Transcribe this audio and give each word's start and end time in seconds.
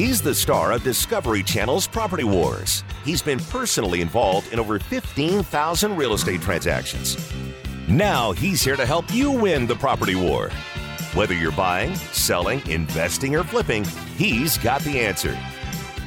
He's 0.00 0.22
the 0.22 0.34
star 0.34 0.72
of 0.72 0.82
Discovery 0.82 1.42
Channel's 1.42 1.86
Property 1.86 2.24
Wars. 2.24 2.84
He's 3.04 3.20
been 3.20 3.38
personally 3.38 4.00
involved 4.00 4.50
in 4.50 4.58
over 4.58 4.78
15,000 4.78 5.94
real 5.94 6.14
estate 6.14 6.40
transactions. 6.40 7.30
Now 7.86 8.32
he's 8.32 8.62
here 8.62 8.76
to 8.76 8.86
help 8.86 9.12
you 9.12 9.30
win 9.30 9.66
the 9.66 9.76
property 9.76 10.14
war. 10.14 10.48
Whether 11.12 11.34
you're 11.34 11.52
buying, 11.52 11.94
selling, 11.96 12.66
investing, 12.66 13.36
or 13.36 13.44
flipping, 13.44 13.84
he's 14.16 14.56
got 14.56 14.80
the 14.84 14.98
answer. 14.98 15.38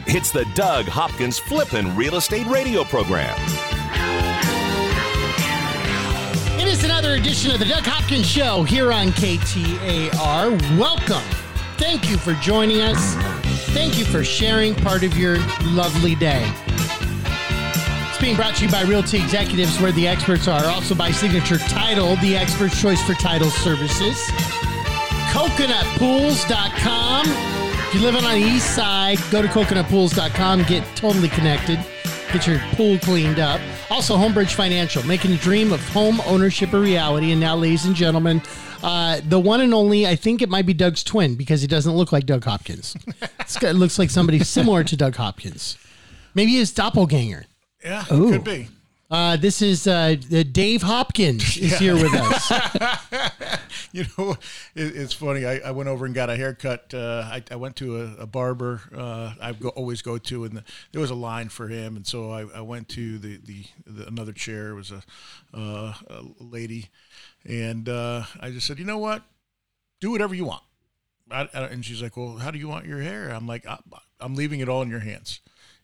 It's 0.07 0.31
the 0.31 0.47
Doug 0.55 0.85
Hopkins 0.85 1.37
Flippin' 1.37 1.95
Real 1.95 2.15
Estate 2.15 2.47
Radio 2.47 2.83
Program. 2.83 3.39
It 6.59 6.67
is 6.67 6.83
another 6.83 7.13
edition 7.13 7.51
of 7.51 7.59
the 7.59 7.65
Doug 7.65 7.83
Hopkins 7.83 8.25
Show 8.25 8.63
here 8.63 8.91
on 8.91 9.09
KTAR. 9.09 10.79
Welcome. 10.79 11.29
Thank 11.77 12.09
you 12.09 12.17
for 12.17 12.33
joining 12.41 12.81
us. 12.81 13.32
Thank 13.73 13.97
you 13.97 14.05
for 14.05 14.23
sharing 14.23 14.75
part 14.75 15.03
of 15.03 15.17
your 15.17 15.39
lovely 15.63 16.13
day. 16.13 16.47
It's 18.09 18.21
being 18.21 18.35
brought 18.35 18.55
to 18.57 18.65
you 18.65 18.71
by 18.71 18.83
Realty 18.83 19.17
Executives, 19.17 19.79
where 19.81 19.91
the 19.91 20.07
experts 20.07 20.47
are. 20.47 20.63
Also 20.65 20.93
by 20.93 21.09
Signature 21.09 21.57
Title, 21.57 22.15
the 22.17 22.37
expert's 22.37 22.79
choice 22.79 23.01
for 23.01 23.15
title 23.15 23.49
services. 23.49 24.15
CoconutPools.com. 25.31 27.25
If 27.27 27.93
you're 27.95 28.03
living 28.03 28.23
on 28.23 28.39
the 28.39 28.47
east 28.47 28.75
side, 28.75 29.17
go 29.31 29.41
to 29.41 29.47
CoconutPools.com. 29.47 30.63
Get 30.63 30.83
totally 30.95 31.29
connected. 31.29 31.79
Get 32.33 32.47
your 32.47 32.57
pool 32.71 32.97
cleaned 32.97 33.37
up. 33.37 33.61
Also, 33.91 34.17
Homebridge 34.17 34.55
Financial, 34.55 35.03
making 35.05 35.29
the 35.29 35.37
dream 35.37 35.71
of 35.71 35.79
home 35.89 36.19
ownership 36.25 36.73
a 36.73 36.79
reality. 36.79 37.31
And 37.31 37.39
now, 37.39 37.55
ladies 37.55 37.85
and 37.85 37.93
gentlemen, 37.93 38.41
uh, 38.81 39.21
the 39.29 39.39
one 39.39 39.61
and 39.61 39.71
only, 39.71 40.07
I 40.07 40.15
think 40.15 40.41
it 40.41 40.49
might 40.49 40.65
be 40.65 40.73
Doug's 40.73 41.03
twin 41.03 41.35
because 41.35 41.61
he 41.61 41.67
doesn't 41.67 41.93
look 41.93 42.11
like 42.11 42.25
Doug 42.25 42.43
Hopkins. 42.43 42.95
This 43.37 43.57
guy 43.57 43.69
looks 43.69 43.99
like 43.99 44.09
somebody 44.09 44.39
similar 44.39 44.83
to 44.83 44.97
Doug 44.97 45.15
Hopkins. 45.15 45.77
Maybe 46.33 46.53
his 46.53 46.73
doppelganger. 46.73 47.45
Yeah, 47.85 48.01
it 48.01 48.07
could 48.07 48.43
be. 48.43 48.67
Uh, 49.13 49.37
this 49.37 49.61
is 49.61 49.85
uh, 49.85 50.15
Dave 50.51 50.81
Hopkins 50.81 51.55
is 51.55 51.77
here 51.77 51.93
with 51.93 52.15
us. 52.15 52.51
You 53.91 54.05
know, 54.17 54.31
it, 54.73 54.95
it's 54.95 55.13
funny. 55.13 55.45
I, 55.45 55.59
I 55.59 55.69
went 55.69 55.87
over 55.87 56.07
and 56.07 56.15
got 56.15 56.31
a 56.31 56.35
haircut. 56.35 56.91
Uh, 56.95 57.29
I, 57.31 57.43
I 57.51 57.55
went 57.57 57.75
to 57.75 58.01
a, 58.01 58.23
a 58.23 58.25
barber 58.25 58.81
uh, 58.95 59.33
I 59.39 59.53
go, 59.53 59.69
always 59.69 60.01
go 60.01 60.17
to, 60.17 60.45
and 60.45 60.57
the, 60.57 60.63
there 60.91 61.01
was 61.01 61.11
a 61.11 61.15
line 61.15 61.49
for 61.49 61.67
him, 61.67 61.95
and 61.95 62.07
so 62.07 62.31
I, 62.31 62.47
I 62.55 62.61
went 62.61 62.89
to 62.89 63.19
the, 63.19 63.37
the, 63.37 63.65
the 63.85 64.07
another 64.07 64.31
chair. 64.33 64.69
It 64.69 64.73
was 64.73 64.91
a, 64.91 65.03
uh, 65.55 65.93
a 66.09 66.23
lady, 66.39 66.89
and 67.45 67.87
uh, 67.87 68.23
I 68.39 68.49
just 68.49 68.65
said, 68.65 68.79
you 68.79 68.85
know 68.85 68.97
what, 68.97 69.21
do 70.01 70.09
whatever 70.09 70.33
you 70.33 70.45
want. 70.45 70.63
And 71.29 71.85
she's 71.85 72.01
like, 72.01 72.17
well, 72.17 72.37
how 72.37 72.49
do 72.49 72.57
you 72.57 72.67
want 72.67 72.87
your 72.87 73.01
hair? 73.01 73.29
I'm 73.29 73.45
like, 73.45 73.67
I, 73.67 73.77
I'm 74.19 74.33
leaving 74.33 74.59
it 74.59 74.69
all 74.69 74.81
in 74.81 74.89
your 74.89 75.01
hands. 75.01 75.39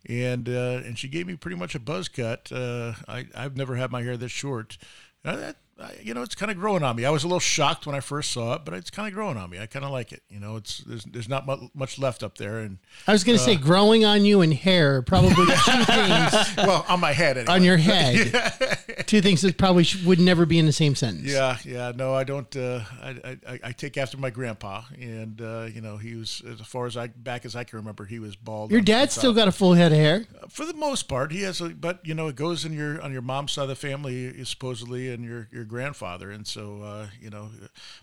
And 0.07 0.47
uh, 0.47 0.81
and 0.85 0.97
she 0.97 1.07
gave 1.07 1.27
me 1.27 1.35
pretty 1.35 1.57
much 1.57 1.75
a 1.75 1.79
buzz 1.79 2.07
cut. 2.07 2.51
Uh, 2.51 2.93
I 3.07 3.27
I've 3.35 3.57
never 3.57 3.75
had 3.75 3.91
my 3.91 4.01
hair 4.01 4.17
this 4.17 4.31
short. 4.31 4.77
Uh, 5.25 5.35
that, 5.35 5.55
you 6.01 6.13
know, 6.13 6.21
it's 6.21 6.35
kind 6.35 6.51
of 6.51 6.57
growing 6.57 6.83
on 6.83 6.95
me. 6.95 7.05
I 7.05 7.09
was 7.09 7.23
a 7.23 7.27
little 7.27 7.39
shocked 7.39 7.85
when 7.85 7.95
I 7.95 7.99
first 7.99 8.31
saw 8.31 8.55
it, 8.55 8.65
but 8.65 8.73
it's 8.73 8.89
kind 8.89 9.07
of 9.07 9.13
growing 9.13 9.37
on 9.37 9.49
me. 9.49 9.59
I 9.59 9.65
kind 9.65 9.85
of 9.85 9.91
like 9.91 10.11
it. 10.11 10.23
You 10.29 10.39
know, 10.39 10.55
it's 10.57 10.79
there's 10.79 11.03
there's 11.05 11.29
not 11.29 11.45
mu- 11.47 11.69
much 11.73 11.97
left 11.97 12.23
up 12.23 12.37
there, 12.37 12.59
and 12.59 12.79
I 13.07 13.11
was 13.13 13.23
going 13.23 13.37
to 13.37 13.43
say 13.43 13.55
growing 13.55 14.05
on 14.05 14.25
you 14.25 14.41
and 14.41 14.53
hair, 14.53 15.01
probably 15.01 15.35
two 15.35 15.45
things 15.85 16.57
well, 16.57 16.85
on 16.89 16.99
my 16.99 17.13
head 17.13 17.37
anyway. 17.37 17.53
on 17.53 17.63
your 17.63 17.77
head. 17.77 18.77
Two 19.05 19.21
things 19.21 19.41
that 19.41 19.57
probably 19.57 19.83
sh- 19.85 20.03
would 20.03 20.19
never 20.19 20.45
be 20.45 20.59
in 20.59 20.65
the 20.65 20.71
same 20.71 20.93
sentence. 20.93 21.25
Yeah, 21.25 21.57
yeah. 21.63 21.91
No, 21.95 22.13
I 22.13 22.23
don't. 22.23 22.53
Uh, 22.55 22.81
I, 23.01 23.37
I 23.47 23.59
I 23.63 23.71
take 23.71 23.97
after 23.97 24.17
my 24.17 24.29
grandpa, 24.29 24.83
and 24.99 25.41
uh, 25.41 25.67
you 25.73 25.81
know, 25.81 25.97
he 25.97 26.15
was 26.15 26.43
as 26.47 26.59
far 26.67 26.85
as 26.85 26.97
I 26.97 27.07
back 27.07 27.45
as 27.45 27.55
I 27.55 27.63
can 27.63 27.79
remember, 27.79 28.05
he 28.05 28.19
was 28.19 28.35
bald. 28.35 28.71
Your 28.71 28.81
dad's 28.81 29.15
still 29.15 29.33
got 29.33 29.47
a 29.47 29.51
full 29.51 29.73
head 29.73 29.91
of 29.91 29.97
hair. 29.97 30.25
for 30.49 30.65
the 30.65 30.73
most 30.73 31.07
part, 31.07 31.31
he 31.31 31.41
has. 31.43 31.61
A, 31.61 31.69
but 31.69 32.05
you 32.05 32.13
know, 32.13 32.27
it 32.27 32.35
goes 32.35 32.65
in 32.65 32.73
your 32.73 33.01
on 33.01 33.11
your 33.11 33.21
mom's 33.21 33.53
side 33.53 33.63
of 33.63 33.69
the 33.69 33.75
family, 33.75 34.43
supposedly, 34.43 35.09
and 35.09 35.23
your 35.23 35.47
your 35.51 35.65
grandfather, 35.69 36.31
and 36.31 36.45
so 36.45 36.81
uh, 36.83 37.07
you 37.21 37.29
know, 37.29 37.49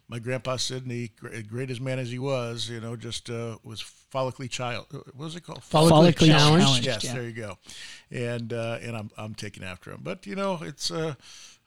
my 0.08 0.18
grandpa 0.18 0.56
Sidney, 0.56 1.10
gr- 1.18 1.40
great 1.46 1.70
as 1.70 1.80
man 1.80 1.98
as 1.98 2.10
he 2.10 2.18
was, 2.18 2.70
you 2.70 2.80
know, 2.80 2.96
just 2.96 3.28
uh, 3.28 3.58
was 3.62 3.84
follically 4.12 4.48
child. 4.48 4.86
What 4.90 5.16
was 5.16 5.36
it 5.36 5.42
called? 5.42 5.60
Follically 5.60 5.90
Follically 5.90 6.26
challenged. 6.26 6.66
challenged. 6.66 6.86
Yes, 6.86 7.04
yeah. 7.04 7.12
there 7.12 7.22
you 7.24 7.32
go. 7.32 7.58
And 8.10 8.52
uh, 8.52 8.78
and 8.80 8.96
I'm 8.96 9.10
I'm 9.18 9.34
taking 9.34 9.62
after 9.64 9.90
him. 9.90 10.00
But 10.02 10.26
you 10.26 10.34
know, 10.34 10.60
it's 10.62 10.90
uh, 10.90 11.14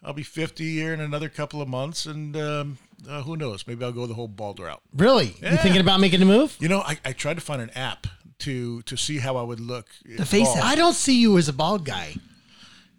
I'll 0.04 0.14
be 0.14 0.24
50 0.24 0.64
here 0.64 0.94
in 0.94 1.02
another 1.02 1.30
couple 1.30 1.62
of 1.62 1.68
months, 1.68 2.06
and 2.06 2.36
um, 2.38 2.78
uh, 3.08 3.22
who 3.24 3.36
knows? 3.36 3.68
Maybe 3.68 3.84
I'll 3.84 3.92
go 3.92 4.08
the 4.08 4.14
whole 4.14 4.28
bald 4.30 4.60
route. 4.60 4.82
Really? 4.96 5.36
You 5.42 5.58
thinking 5.58 5.82
about 5.82 6.00
making 6.00 6.22
a 6.22 6.26
move? 6.26 6.56
You 6.60 6.70
know, 6.70 6.80
I, 6.82 6.98
I 7.04 7.12
tried 7.12 7.36
to 7.36 7.42
find 7.42 7.62
an 7.62 7.70
app 7.72 8.08
to 8.40 8.82
to 8.84 8.96
see 8.96 9.18
how 9.18 9.36
I 9.36 9.44
would 9.44 9.60
look. 9.60 9.88
The 10.06 10.26
face 10.26 10.48
bald. 10.48 10.60
I 10.60 10.76
don't 10.76 10.94
see 10.94 11.20
you 11.20 11.38
as 11.38 11.50
a 11.50 11.54
bald 11.54 11.86
guy. 11.86 12.16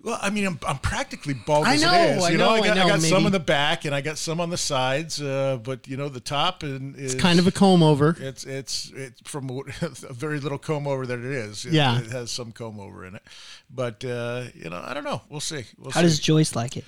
Well, 0.03 0.19
I 0.23 0.31
mean, 0.31 0.47
I'm, 0.47 0.59
I'm 0.67 0.79
practically 0.79 1.35
bald 1.35 1.67
I 1.67 1.75
as 1.75 1.83
know, 1.83 1.93
it 1.93 2.17
is. 2.17 2.25
I 2.25 2.31
You 2.31 2.39
know, 2.39 2.47
know, 2.47 2.51
I 2.55 2.57
I 2.57 2.61
got, 2.69 2.71
I 2.79 2.81
know, 2.83 2.89
got 2.89 3.01
some 3.03 3.11
maybe. 3.19 3.27
on 3.27 3.33
the 3.33 3.41
back 3.41 3.85
and 3.85 3.95
I 3.95 4.01
got 4.01 4.17
some 4.17 4.41
on 4.41 4.49
the 4.49 4.57
sides, 4.57 5.21
uh, 5.21 5.59
but 5.63 5.87
you 5.87 5.97
know, 5.99 6.09
the 6.09 6.21
top 6.21 6.63
and 6.63 6.97
is 6.97 7.13
It's 7.15 7.23
kind 7.23 7.39
of 7.39 7.47
a 7.47 7.51
comb 7.53 7.83
over. 7.83 8.17
It's 8.19 8.45
it's 8.45 8.91
it's 8.97 9.21
from 9.25 9.47
what- 9.49 9.67
a 9.83 10.13
very 10.15 10.41
little 10.41 10.57
comb 10.59 10.87
over 10.87 11.05
that 11.07 11.19
it 11.19 11.25
is. 11.27 11.67
It- 11.67 11.75
Yeah. 11.75 11.99
it 12.01 12.07
has 12.13 12.31
some 12.31 12.51
comb 12.53 12.81
over 12.81 13.05
in 13.05 13.15
it, 13.15 13.23
but 13.69 14.03
uh, 14.05 14.45
you 14.55 14.71
know, 14.71 14.83
I 14.83 14.95
don't 14.95 15.05
know. 15.05 15.21
We'll 15.29 15.41
see. 15.41 15.65
We'll 15.79 15.91
How 15.91 16.01
see. 16.01 16.07
does 16.07 16.19
Joyce 16.19 16.57
like 16.57 16.79
it? 16.79 16.85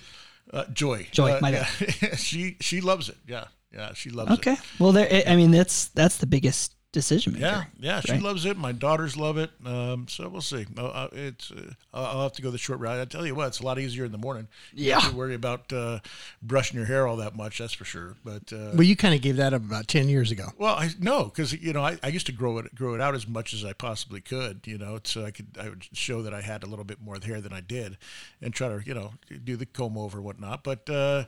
uh, 0.53 0.65
Joy? 0.73 1.06
Joy, 1.12 1.33
uh, 1.33 1.39
my 1.43 1.50
yeah. 1.50 1.65
she 2.17 2.56
she 2.61 2.81
loves 2.81 3.09
it. 3.11 3.17
Yeah, 3.29 3.44
yeah, 3.75 3.93
she 3.94 4.09
loves 4.11 4.31
it. 4.31 4.34
Okay. 4.34 4.56
Well, 4.79 4.93
there. 4.93 5.23
I 5.27 5.37
mean, 5.37 5.50
that's 5.50 5.89
that's 5.89 6.17
the 6.17 6.27
biggest 6.27 6.75
decision 6.92 7.32
maker. 7.32 7.44
Yeah, 7.44 7.64
yeah, 7.80 8.00
she 8.00 8.12
right? 8.12 8.22
loves 8.22 8.44
it. 8.44 8.56
My 8.56 8.72
daughters 8.72 9.16
love 9.16 9.38
it. 9.38 9.50
Um, 9.64 10.06
so 10.08 10.28
we'll 10.28 10.41
see. 10.42 10.66
Uh, 10.76 10.86
uh, 10.86 11.08
it's 11.12 11.50
uh, 11.50 11.72
I'll 11.92 12.04
I'll 12.04 12.22
have 12.25 12.32
to 12.34 12.42
go 12.42 12.50
the 12.50 12.58
short 12.58 12.78
route. 12.80 13.00
I 13.00 13.04
tell 13.06 13.26
you 13.26 13.34
what, 13.34 13.48
it's 13.48 13.60
a 13.60 13.64
lot 13.64 13.78
easier 13.78 14.04
in 14.04 14.12
the 14.12 14.19
morning. 14.19 14.48
You 14.75 14.91
don't 14.91 15.10
to 15.10 15.16
worry 15.16 15.34
about 15.34 15.72
uh, 15.72 16.00
brushing 16.42 16.76
your 16.76 16.86
hair 16.86 17.06
all 17.06 17.16
that 17.16 17.34
much. 17.34 17.58
That's 17.58 17.72
for 17.72 17.84
sure. 17.84 18.16
But 18.25 18.52
uh, 18.52 18.72
Well, 18.75 18.82
you 18.82 18.94
kind 18.94 19.14
of 19.14 19.22
gave 19.22 19.36
that 19.36 19.54
up 19.54 19.62
about 19.62 19.88
10 19.88 20.08
years 20.08 20.31
ago. 20.31 20.48
well, 20.58 20.75
I 20.75 20.91
no, 21.00 21.25
because 21.25 21.52
you 21.52 21.72
know 21.72 21.82
I, 21.82 21.98
I 22.02 22.08
used 22.08 22.26
to 22.26 22.32
grow 22.32 22.58
it 22.58 22.75
grow 22.75 22.94
it 22.94 23.00
out 23.00 23.14
as 23.14 23.26
much 23.26 23.54
as 23.54 23.64
I 23.64 23.72
possibly 23.72 24.20
could. 24.20 24.60
You 24.66 24.78
know, 24.78 25.00
so 25.04 25.25
I 25.25 25.31
could 25.31 25.56
I 25.60 25.70
would 25.70 25.86
show 25.92 26.22
that 26.22 26.34
I 26.34 26.42
had 26.42 26.62
a 26.62 26.66
little 26.66 26.84
bit 26.84 27.00
more 27.00 27.19
hair 27.25 27.41
than 27.41 27.52
I 27.52 27.60
did, 27.60 27.97
and 28.41 28.52
try 28.52 28.69
to 28.69 28.81
you 28.84 28.94
know 28.94 29.12
do 29.42 29.56
the 29.56 29.66
comb 29.66 29.97
over 29.97 30.19
and 30.19 30.25
whatnot. 30.26 30.62
But 30.62 30.88
uh, 30.91 31.25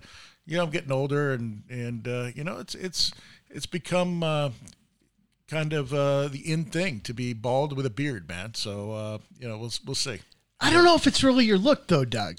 you 0.47 0.59
know, 0.59 0.65
I'm 0.65 0.71
getting 0.71 0.93
older, 0.93 1.33
and 1.33 1.63
and 1.71 2.07
uh, 2.07 2.27
you 2.35 2.45
know, 2.45 2.59
it's 2.59 2.75
it's 2.75 3.13
it's 3.51 3.67
become. 3.67 4.23
Kind 5.49 5.73
of 5.75 5.93
uh, 5.93 6.29
the 6.29 6.41
in 6.51 6.65
thing 6.65 7.01
to 7.01 7.13
be 7.13 7.33
bald 7.35 7.77
with 7.77 7.85
a 7.85 7.91
beard, 7.91 8.27
man. 8.29 8.55
So 8.55 8.93
uh, 8.93 9.19
you 9.39 9.47
know, 9.47 9.59
we'll 9.59 9.73
we'll 9.85 9.95
see. 9.95 10.21
I 10.61 10.73
don't 10.73 10.85
know 10.85 10.95
if 10.95 11.07
it's 11.07 11.23
really 11.23 11.45
your 11.45 11.59
look, 11.59 11.87
though, 11.89 12.05
Doug. 12.07 12.39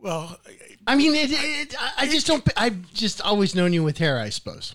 Well, 0.00 0.38
I 0.86 0.96
mean, 0.96 1.14
it, 1.14 1.30
it, 1.32 1.74
I- 1.96 2.06
just 2.08 2.26
don't. 2.26 2.46
I've 2.56 2.92
just 2.92 3.20
always 3.20 3.54
known 3.54 3.72
you 3.72 3.82
with 3.84 3.98
hair, 3.98 4.18
I 4.18 4.28
suppose. 4.30 4.74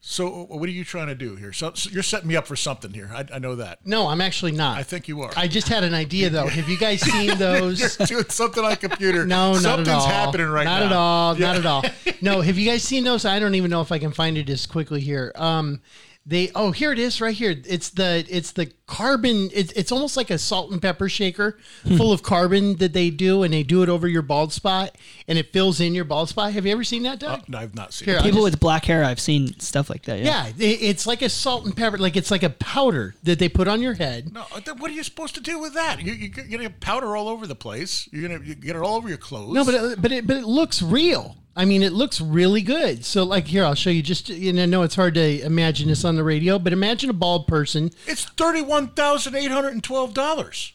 so 0.00 0.44
what 0.50 0.68
are 0.68 0.72
you 0.72 0.84
trying 0.84 1.06
to 1.06 1.14
do 1.14 1.36
here? 1.36 1.52
So, 1.54 1.72
so 1.74 1.88
you're 1.90 2.02
setting 2.02 2.28
me 2.28 2.36
up 2.36 2.46
for 2.46 2.56
something 2.56 2.92
here. 2.92 3.10
I, 3.14 3.24
I 3.34 3.38
know 3.38 3.54
that. 3.56 3.86
No, 3.86 4.08
I'm 4.08 4.20
actually 4.20 4.52
not. 4.52 4.76
I 4.78 4.82
think 4.82 5.08
you 5.08 5.22
are. 5.22 5.30
I 5.36 5.48
just 5.48 5.68
had 5.68 5.84
an 5.84 5.94
idea, 5.94 6.28
though. 6.30 6.46
Have 6.48 6.68
you 6.68 6.76
guys 6.78 7.00
seen 7.00 7.38
those? 7.38 7.98
You're 7.98 8.06
doing 8.06 8.28
something 8.30 8.62
on 8.64 8.76
computer. 8.76 9.24
No, 9.26 9.52
not 9.52 9.62
Something's 9.62 9.88
at 9.88 9.94
all. 9.94 10.06
happening 10.06 10.48
right 10.48 10.64
not 10.64 10.80
now. 10.80 10.88
Not 10.88 10.90
at 10.90 10.96
all. 10.96 11.38
Yeah. 11.38 11.46
Not 11.46 11.56
at 11.56 11.66
all. 11.66 11.84
No, 12.20 12.40
have 12.42 12.58
you 12.58 12.68
guys 12.70 12.82
seen 12.82 13.04
those? 13.04 13.24
I 13.24 13.38
don't 13.38 13.54
even 13.54 13.70
know 13.70 13.80
if 13.80 13.92
I 13.92 13.98
can 13.98 14.12
find 14.12 14.36
it 14.36 14.48
as 14.50 14.66
quickly 14.66 15.00
here. 15.00 15.32
Um, 15.36 15.80
they 16.26 16.50
oh 16.54 16.70
here 16.70 16.92
it 16.92 16.98
is 16.98 17.20
right 17.20 17.34
here. 17.34 17.54
It's 17.66 17.90
the 17.90 18.24
it's 18.28 18.52
the 18.52 18.66
carbon. 18.86 19.50
It's 19.52 19.72
it's 19.72 19.90
almost 19.92 20.16
like 20.16 20.30
a 20.30 20.38
salt 20.38 20.70
and 20.70 20.80
pepper 20.80 21.08
shaker 21.08 21.58
Hmm. 21.84 21.96
full 21.96 22.12
of 22.12 22.22
carbon 22.22 22.76
that 22.76 22.92
they 22.92 23.10
do, 23.10 23.42
and 23.42 23.52
they 23.52 23.62
do 23.62 23.82
it 23.82 23.88
over 23.88 24.06
your 24.08 24.22
bald 24.22 24.52
spot, 24.52 24.96
and 25.28 25.38
it 25.38 25.52
fills 25.52 25.80
in 25.80 25.94
your 25.94 26.04
bald 26.04 26.28
spot. 26.28 26.52
Have 26.52 26.66
you 26.66 26.72
ever 26.72 26.84
seen 26.84 27.02
that, 27.04 27.18
Doug? 27.20 27.48
No, 27.48 27.58
I've 27.58 27.74
not 27.74 27.92
seen 27.92 28.06
Here, 28.06 28.16
it. 28.16 28.22
People 28.22 28.40
just- 28.40 28.52
with 28.52 28.60
black 28.60 28.84
hair, 28.84 29.04
I've 29.04 29.20
seen 29.20 29.58
stuff 29.60 29.88
like 29.90 30.04
that. 30.04 30.18
Yeah. 30.20 30.46
yeah, 30.46 30.52
it- 30.66 30.82
it's 30.82 31.06
like 31.06 31.22
a 31.22 31.28
salt 31.28 31.64
and 31.64 31.76
pepper. 31.76 31.98
Like 31.98 32.16
it's 32.16 32.30
like 32.30 32.42
a 32.42 32.50
powder 32.50 33.14
that 33.24 33.38
they 33.38 33.48
put 33.48 33.68
on 33.68 33.80
your 33.82 33.94
head. 33.94 34.32
No, 34.32 34.42
uh, 34.54 34.60
what 34.78 34.90
are 34.90 34.94
you 34.94 35.02
supposed 35.02 35.34
to 35.36 35.40
do 35.40 35.58
with 35.58 35.74
that? 35.74 36.02
You, 36.02 36.12
you're 36.12 36.28
gonna 36.30 36.64
get 36.64 36.80
powder 36.80 37.16
all 37.16 37.28
over 37.28 37.46
the 37.46 37.54
place. 37.56 38.08
You're 38.12 38.28
gonna 38.28 38.44
you 38.44 38.54
get 38.54 38.76
it 38.76 38.82
all 38.82 38.96
over 38.96 39.08
your 39.08 39.18
clothes. 39.18 39.54
No, 39.54 39.64
but 39.64 39.74
it, 39.74 40.02
but 40.02 40.12
it 40.12 40.26
but 40.26 40.36
it 40.36 40.44
looks 40.44 40.82
real. 40.82 41.36
I 41.56 41.66
mean, 41.66 41.84
it 41.84 41.92
looks 41.92 42.20
really 42.20 42.62
good. 42.62 43.04
So, 43.04 43.22
like 43.22 43.46
here, 43.46 43.64
I'll 43.64 43.76
show 43.76 43.88
you. 43.90 44.02
Just 44.02 44.28
you 44.28 44.52
know, 44.52 44.64
I 44.64 44.66
know 44.66 44.82
it's 44.82 44.96
hard 44.96 45.14
to 45.14 45.40
imagine 45.42 45.86
this 45.86 46.04
on 46.04 46.16
the 46.16 46.24
radio, 46.24 46.58
but 46.58 46.72
imagine 46.72 47.10
a 47.10 47.12
bald 47.12 47.46
person. 47.46 47.92
it's 48.08 48.24
thirty-one 48.24 48.73
thousand 48.94 49.34
eight 49.34 49.50
hundred 49.50 49.72
and 49.74 49.82
twelve 49.82 50.14
dollars. 50.14 50.72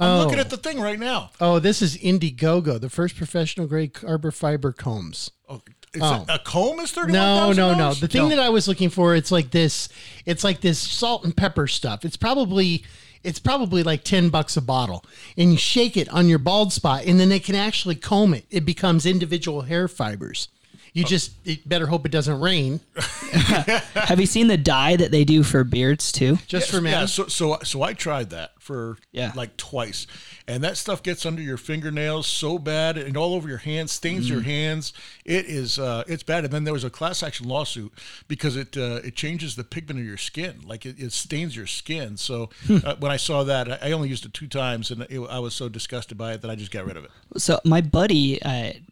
I'm 0.00 0.10
Oh. 0.20 0.24
looking 0.24 0.38
at 0.38 0.50
the 0.50 0.56
thing 0.56 0.80
right 0.80 0.98
now. 0.98 1.30
Oh, 1.40 1.58
this 1.58 1.82
is 1.82 1.96
Indiegogo, 1.96 2.80
the 2.80 2.88
first 2.90 3.16
professional 3.16 3.66
grade 3.66 3.94
carbon 3.94 4.30
fiber 4.30 4.72
combs. 4.72 5.30
Oh, 5.48 5.60
is 5.94 6.02
Oh. 6.02 6.24
a 6.28 6.38
comb 6.38 6.78
is 6.80 6.92
thirty-one 6.92 7.12
No, 7.20 7.52
no, 7.52 7.74
no. 7.74 7.94
The 7.94 8.06
thing 8.08 8.28
that 8.28 8.38
I 8.38 8.48
was 8.50 8.68
looking 8.68 8.90
for, 8.90 9.16
it's 9.16 9.32
like 9.32 9.50
this. 9.50 9.88
It's 10.26 10.44
like 10.44 10.60
this 10.60 10.78
salt 10.78 11.24
and 11.24 11.36
pepper 11.36 11.66
stuff. 11.66 12.04
It's 12.04 12.16
probably 12.16 12.84
it's 13.24 13.40
probably 13.40 13.82
like 13.82 14.04
10 14.04 14.28
bucks 14.28 14.56
a 14.56 14.62
bottle 14.62 15.04
and 15.36 15.50
you 15.50 15.58
shake 15.58 15.96
it 15.96 16.08
on 16.10 16.28
your 16.28 16.38
bald 16.38 16.72
spot 16.72 17.02
and 17.04 17.18
then 17.18 17.28
they 17.28 17.40
can 17.40 17.56
actually 17.56 17.96
comb 17.96 18.32
it 18.32 18.44
it 18.48 18.64
becomes 18.64 19.04
individual 19.04 19.62
hair 19.62 19.88
fibers 19.88 20.46
You 20.92 21.04
just 21.04 21.32
it 21.44 21.68
better 21.68 21.86
hope 21.86 22.06
it 22.06 22.12
doesn't 22.12 22.40
rain 22.40 22.80
Have 23.32 24.20
you 24.20 24.26
seen 24.26 24.48
the 24.48 24.56
dye 24.56 24.96
that 24.96 25.10
they 25.10 25.24
do 25.24 25.42
for 25.42 25.64
beards 25.64 26.10
too? 26.12 26.38
just 26.46 26.70
for 26.70 26.80
men. 26.80 26.92
Yeah, 26.92 27.06
so 27.06 27.26
so 27.26 27.58
so 27.62 27.82
I 27.82 27.92
tried 27.92 28.30
that 28.30 28.52
for 28.58 28.98
Yeah. 29.12 29.32
like 29.34 29.56
twice, 29.56 30.06
and 30.46 30.62
that 30.64 30.76
stuff 30.76 31.02
gets 31.02 31.24
under 31.26 31.40
your 31.42 31.56
fingernails 31.56 32.26
so 32.26 32.58
bad 32.58 32.98
and 32.98 33.16
all 33.16 33.34
over 33.34 33.48
your 33.48 33.58
hands, 33.58 33.92
stains 33.92 34.28
your 34.28 34.42
hands. 34.42 34.92
It 35.24 35.46
is 35.46 35.78
uh, 35.78 36.04
it's 36.06 36.22
bad. 36.22 36.44
And 36.44 36.52
then 36.52 36.64
there 36.64 36.72
was 36.74 36.84
a 36.84 36.90
class 36.90 37.22
action 37.22 37.48
lawsuit 37.48 37.92
because 38.28 38.56
it 38.56 38.76
uh, 38.76 39.00
it 39.04 39.14
changes 39.14 39.56
the 39.56 39.64
pigment 39.64 40.00
of 40.00 40.06
your 40.06 40.16
skin, 40.16 40.60
like 40.64 40.84
it, 40.86 40.98
it 40.98 41.12
stains 41.12 41.56
your 41.56 41.66
skin. 41.66 42.16
So 42.16 42.50
uh, 42.70 42.96
when 42.98 43.12
I 43.12 43.16
saw 43.16 43.44
that, 43.44 43.70
I 43.82 43.88
I 43.88 43.92
only 43.92 44.08
used 44.08 44.24
it 44.26 44.34
two 44.34 44.48
times, 44.48 44.90
and 44.90 45.02
it, 45.08 45.20
I 45.30 45.38
was 45.38 45.54
so 45.54 45.68
disgusted 45.68 46.18
by 46.18 46.32
it 46.32 46.42
that 46.42 46.50
I 46.50 46.54
just 46.54 46.70
got 46.70 46.84
rid 46.86 46.96
of 46.96 47.04
it. 47.04 47.10
So 47.38 47.60
my 47.64 47.80
buddy, 47.80 48.40
uh, 48.42 48.72
he- 48.72 48.82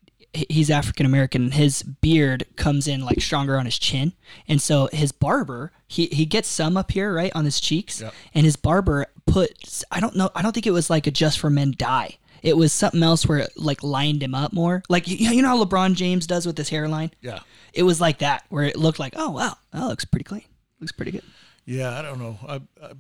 he's 0.49 0.71
African 0.71 1.07
American. 1.07 1.51
His 1.53 1.83
beard 1.83 2.45
comes 2.57 2.87
in 2.87 3.05
like 3.05 3.21
stronger 3.21 3.57
on 3.59 3.65
his 3.65 3.79
chin, 3.79 4.13
and 4.49 4.61
so 4.61 4.89
his 4.93 5.13
barber, 5.13 5.73
he 5.87 6.07
he 6.07 6.27
gets 6.27 6.49
some 6.49 6.77
up 6.77 6.91
here, 6.93 7.13
right 7.13 7.33
on 7.35 7.45
his 7.45 7.61
cheeks, 7.61 8.01
Yep. 8.01 8.15
and 8.35 8.45
his 8.45 8.57
barber 8.57 9.07
put, 9.27 9.83
I 9.91 10.01
don't 10.01 10.15
know, 10.17 10.31
I 10.35 10.43
don't 10.43 10.53
think 10.53 10.67
it 10.67 10.73
was 10.73 10.89
like 10.91 11.07
a 11.07 11.11
just 11.11 11.39
for 11.39 11.51
men 11.51 11.75
dye. 11.77 12.17
It 12.43 12.57
was 12.57 12.73
something 12.73 13.03
else 13.03 13.27
where 13.27 13.39
it 13.39 13.51
like 13.57 13.83
lined 13.83 14.23
him 14.23 14.35
up 14.35 14.53
more, 14.53 14.83
like 14.89 15.09
you 15.09 15.17
you 15.17 15.43
know 15.43 15.49
how 15.57 15.65
LeBron 15.65 15.95
James 15.95 16.27
does 16.27 16.47
with 16.47 16.57
his 16.57 16.69
hairline. 16.69 17.11
Yeah. 17.21 17.41
It 17.73 17.83
was 17.83 18.01
like 18.01 18.19
that, 18.19 18.45
where 18.49 18.65
it 18.65 18.77
looked 18.77 18.99
like, 18.99 19.15
oh 19.17 19.31
wow, 19.31 19.55
that 19.73 19.85
looks 19.85 20.05
pretty 20.05 20.25
clean, 20.25 20.45
looks 20.81 20.93
pretty 20.93 21.11
good. 21.11 21.25
Yeah, 21.69 21.99
I 21.99 22.03
don't 22.03 22.21
know. 22.21 22.39
I, 22.47 22.61
I, 22.81 22.93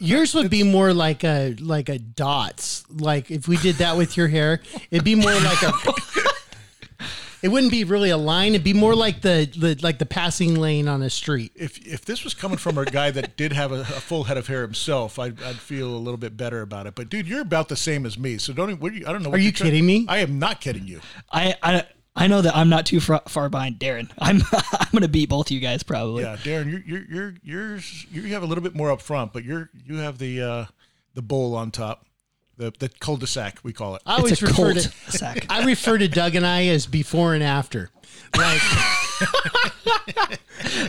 Yours 0.00 0.34
would 0.34 0.50
be 0.50 0.64
more 0.64 0.92
like 0.92 1.22
a 1.22 1.54
like 1.60 1.88
a 1.88 1.98
dots. 2.00 2.84
Like 2.90 3.30
if 3.30 3.46
we 3.46 3.56
did 3.58 3.76
that 3.76 3.96
with 3.96 4.16
your 4.16 4.26
hair, 4.26 4.60
it'd 4.90 5.04
be 5.04 5.14
more 5.14 5.32
like 5.32 5.62
a. 5.62 5.72
It 7.42 7.48
wouldn't 7.48 7.70
be 7.70 7.84
really 7.84 8.10
a 8.10 8.16
line. 8.16 8.54
It'd 8.54 8.64
be 8.64 8.72
more 8.74 8.94
like 8.94 9.20
the, 9.22 9.48
the 9.56 9.78
like 9.82 9.98
the 9.98 10.06
passing 10.06 10.56
lane 10.56 10.88
on 10.88 11.02
a 11.02 11.10
street. 11.10 11.52
if 11.54 11.78
if 11.86 12.04
this 12.04 12.24
was 12.24 12.34
coming 12.34 12.58
from 12.58 12.78
a 12.78 12.84
guy 12.84 13.10
that 13.12 13.36
did 13.36 13.52
have 13.52 13.70
a, 13.72 13.80
a 13.80 13.84
full 13.84 14.24
head 14.24 14.36
of 14.36 14.46
hair 14.48 14.62
himself, 14.62 15.18
I'd, 15.18 15.40
I'd 15.42 15.56
feel 15.56 15.88
a 15.88 15.98
little 15.98 16.18
bit 16.18 16.36
better 16.36 16.62
about 16.62 16.86
it. 16.86 16.94
But 16.94 17.08
dude, 17.08 17.28
you're 17.28 17.40
about 17.40 17.68
the 17.68 17.76
same 17.76 18.04
as 18.06 18.18
me, 18.18 18.38
so 18.38 18.52
don't. 18.52 18.80
What 18.80 18.92
are 18.92 18.96
you, 18.96 19.06
I 19.06 19.12
don't 19.12 19.22
know. 19.22 19.30
What 19.30 19.36
Are 19.36 19.42
you 19.42 19.46
you're 19.46 19.52
kidding 19.52 19.86
me? 19.86 20.06
I 20.08 20.18
am 20.18 20.38
not 20.38 20.60
kidding 20.60 20.86
you. 20.86 21.00
I 21.30 21.54
I. 21.62 21.84
I 22.16 22.26
know 22.26 22.42
that 22.42 22.56
I'm 22.56 22.68
not 22.68 22.84
too 22.84 22.98
far, 22.98 23.22
far 23.28 23.48
behind 23.48 23.78
Darren. 23.78 24.10
I'm 24.18 24.42
I'm 24.52 24.88
gonna 24.92 25.06
beat 25.06 25.28
both 25.28 25.46
of 25.46 25.50
you 25.52 25.60
guys 25.60 25.84
probably. 25.84 26.24
Yeah, 26.24 26.34
Darren, 26.36 26.68
you're 26.84 27.04
you're 27.04 27.34
you're. 27.44 27.78
You 28.10 28.22
have 28.34 28.42
a 28.42 28.46
little 28.46 28.64
bit 28.64 28.74
more 28.74 28.90
up 28.90 29.00
front, 29.00 29.32
but 29.32 29.44
you're 29.44 29.70
you 29.86 29.98
have 29.98 30.18
the 30.18 30.42
uh, 30.42 30.64
the 31.14 31.22
bowl 31.22 31.54
on 31.54 31.70
top, 31.70 32.06
the 32.58 32.72
the 32.78 32.88
cul-de-sac 33.00 33.60
we 33.62 33.72
call 33.72 33.94
it. 33.96 34.02
I 34.04 34.16
always 34.18 34.42
a 34.42 34.46
refer 34.46 34.74
cult 34.74 34.84
to 34.84 34.88
sack. 35.16 35.46
I 35.50 35.64
refer 35.64 35.96
to 35.96 36.08
Doug 36.08 36.34
and 36.34 36.46
I 36.46 36.66
as 36.66 36.86
before 36.86 37.32
and 37.34 37.42
after. 37.42 37.88
Like 38.36 38.60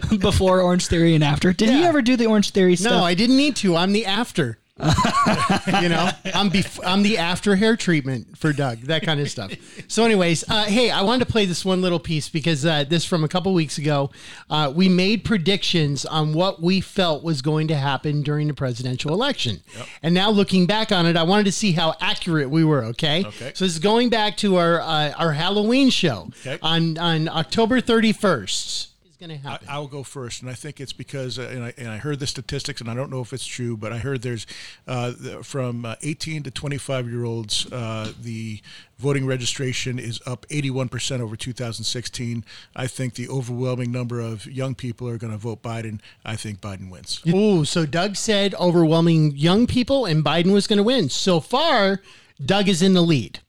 before 0.19 0.61
Orange 0.61 0.87
Theory 0.87 1.15
and 1.15 1.23
after. 1.23 1.53
Did 1.53 1.69
you 1.69 1.77
Yeah. 1.79 1.87
ever 1.87 2.01
do 2.01 2.15
the 2.17 2.25
Orange 2.25 2.49
Theory 2.51 2.75
stuff? 2.75 2.91
no, 2.91 3.03
I 3.03 3.13
didn't 3.13 3.37
need 3.37 3.55
to. 3.57 3.75
I'm 3.75 3.93
the 3.93 4.05
after. 4.05 4.57
you 5.81 5.89
know, 5.89 6.09
I'm 6.33 6.49
bef- 6.49 6.79
I'm 6.85 7.03
the 7.03 7.17
after 7.17 7.55
hair 7.55 7.75
treatment 7.75 8.37
for 8.37 8.53
Doug, 8.53 8.79
that 8.83 9.03
kind 9.03 9.19
of 9.19 9.29
stuff. 9.29 9.51
So, 9.87 10.05
anyways, 10.05 10.49
uh, 10.49 10.63
hey, 10.65 10.89
I 10.89 11.01
wanted 11.01 11.25
to 11.25 11.31
play 11.31 11.45
this 11.45 11.65
one 11.65 11.81
little 11.81 11.99
piece 11.99 12.29
because 12.29 12.65
uh, 12.65 12.85
this 12.85 13.03
from 13.05 13.23
a 13.23 13.27
couple 13.27 13.53
weeks 13.53 13.77
ago. 13.77 14.09
Uh, 14.49 14.71
we 14.73 14.87
made 14.89 15.23
predictions 15.23 16.05
on 16.05 16.33
what 16.33 16.61
we 16.61 16.79
felt 16.81 17.23
was 17.23 17.41
going 17.41 17.67
to 17.67 17.75
happen 17.75 18.21
during 18.21 18.47
the 18.47 18.53
presidential 18.53 19.13
election, 19.13 19.59
and 20.01 20.13
now 20.13 20.29
looking 20.29 20.65
back 20.65 20.91
on 20.91 21.05
it, 21.05 21.17
I 21.17 21.23
wanted 21.23 21.43
to 21.45 21.51
see 21.51 21.73
how 21.73 21.95
accurate 21.99 22.49
we 22.49 22.63
were. 22.63 22.83
Okay, 22.85 23.25
Okay. 23.25 23.51
so 23.53 23.65
this 23.65 23.73
is 23.73 23.79
going 23.79 24.09
back 24.09 24.37
to 24.37 24.55
our 24.57 24.79
uh, 24.81 25.11
our 25.17 25.33
Halloween 25.33 25.89
show 25.89 26.29
Okay. 26.45 26.57
on 26.61 26.97
on 26.97 27.27
October 27.27 27.81
31st. 27.81 28.87
Is 29.19 29.27
going 29.27 29.41
to 29.41 29.47
I, 29.47 29.51
happen. 29.51 29.67
I'll 29.69 29.87
go 29.87 30.03
first, 30.03 30.41
and 30.41 30.49
I 30.49 30.53
think 30.53 30.79
it's 30.79 30.93
because, 30.93 31.37
uh, 31.37 31.49
and, 31.51 31.63
I, 31.65 31.73
and 31.77 31.89
I 31.89 31.97
heard 31.97 32.19
the 32.19 32.27
statistics, 32.27 32.79
and 32.79 32.89
I 32.89 32.93
don't 32.93 33.11
know 33.11 33.19
if 33.19 33.33
it's 33.33 33.45
true, 33.45 33.75
but 33.75 33.91
I 33.91 33.97
heard 33.97 34.21
there's 34.21 34.47
uh, 34.87 35.11
the, 35.19 35.43
from 35.43 35.83
uh, 35.83 35.95
18 36.01 36.43
to 36.43 36.51
25 36.51 37.09
year 37.09 37.25
olds, 37.25 37.69
uh, 37.71 38.13
the 38.21 38.61
voting 38.97 39.25
registration 39.25 39.99
is 39.99 40.21
up 40.25 40.45
81% 40.47 41.19
over 41.19 41.35
2016. 41.35 42.45
I 42.75 42.87
think 42.87 43.15
the 43.15 43.27
overwhelming 43.27 43.91
number 43.91 44.21
of 44.21 44.45
young 44.45 44.73
people 44.73 45.09
are 45.09 45.17
going 45.17 45.33
to 45.33 45.37
vote 45.37 45.61
Biden. 45.61 45.99
I 46.23 46.37
think 46.37 46.61
Biden 46.61 46.89
wins. 46.89 47.21
Ooh, 47.27 47.65
so 47.65 47.85
Doug 47.85 48.15
said 48.15 48.55
overwhelming 48.55 49.35
young 49.35 49.67
people 49.67 50.05
and 50.05 50.23
Biden 50.23 50.53
was 50.53 50.65
going 50.65 50.77
to 50.77 50.83
win. 50.83 51.09
So 51.09 51.41
far, 51.41 52.01
Doug 52.43 52.69
is 52.69 52.81
in 52.81 52.93
the 52.93 53.01
lead. 53.01 53.39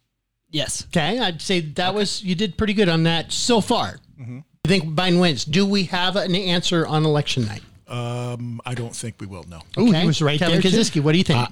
Yes. 0.51 0.85
Okay, 0.87 1.21
I'd 1.21 1.41
say 1.41 1.61
that 1.61 1.95
was 1.95 2.25
you 2.25 2.35
did 2.35 2.57
pretty 2.59 2.75
good 2.75 2.89
on 2.89 3.05
that 3.05 3.31
so 3.31 3.61
far. 3.61 4.01
I 4.65 4.69
think 4.69 4.85
Biden 4.85 5.21
wins. 5.21 5.45
Do 5.45 5.67
we 5.67 5.85
have 5.85 6.17
an 6.17 6.35
answer 6.35 6.87
on 6.87 7.05
election 7.05 7.47
night? 7.47 7.63
Um, 7.89 8.61
I 8.65 8.75
don't 8.75 8.95
think 8.95 9.17
we 9.21 9.27
will. 9.27 9.45
No. 9.49 9.63
Ooh, 9.79 9.91
he 9.91 10.07
was 10.07 10.23
right 10.23 10.39
Kevin 10.39 10.61
there, 10.61 10.71
too. 10.71 10.77
Kaczynski, 10.77 11.03
what 11.03 11.13
do 11.13 11.19
you 11.19 11.25
think? 11.25 11.49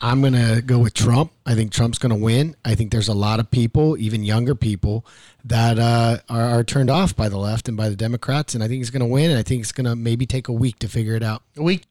I'm 0.00 0.20
going 0.20 0.34
to 0.34 0.62
go 0.62 0.78
with 0.78 0.94
Trump. 0.94 1.32
I 1.46 1.54
think 1.54 1.72
Trump's 1.72 1.98
going 1.98 2.10
to 2.10 2.22
win. 2.22 2.54
I 2.64 2.74
think 2.74 2.92
there's 2.92 3.08
a 3.08 3.14
lot 3.14 3.40
of 3.40 3.50
people, 3.50 3.96
even 3.98 4.24
younger 4.24 4.54
people, 4.54 5.06
that 5.44 5.78
uh, 5.78 6.18
are, 6.28 6.58
are 6.58 6.64
turned 6.64 6.90
off 6.90 7.16
by 7.16 7.28
the 7.28 7.38
left 7.38 7.66
and 7.66 7.76
by 7.76 7.88
the 7.88 7.96
Democrats. 7.96 8.54
And 8.54 8.62
I 8.62 8.68
think 8.68 8.78
he's 8.78 8.90
going 8.90 9.00
to 9.00 9.06
win. 9.06 9.30
And 9.30 9.38
I 9.38 9.42
think 9.42 9.62
it's 9.62 9.72
going 9.72 9.86
to 9.86 9.96
maybe 9.96 10.26
take 10.26 10.48
a 10.48 10.52
week 10.52 10.78
to 10.80 10.88
figure 10.88 11.14
it 11.14 11.22
out. 11.22 11.42
A 11.56 11.62
week. 11.62 11.84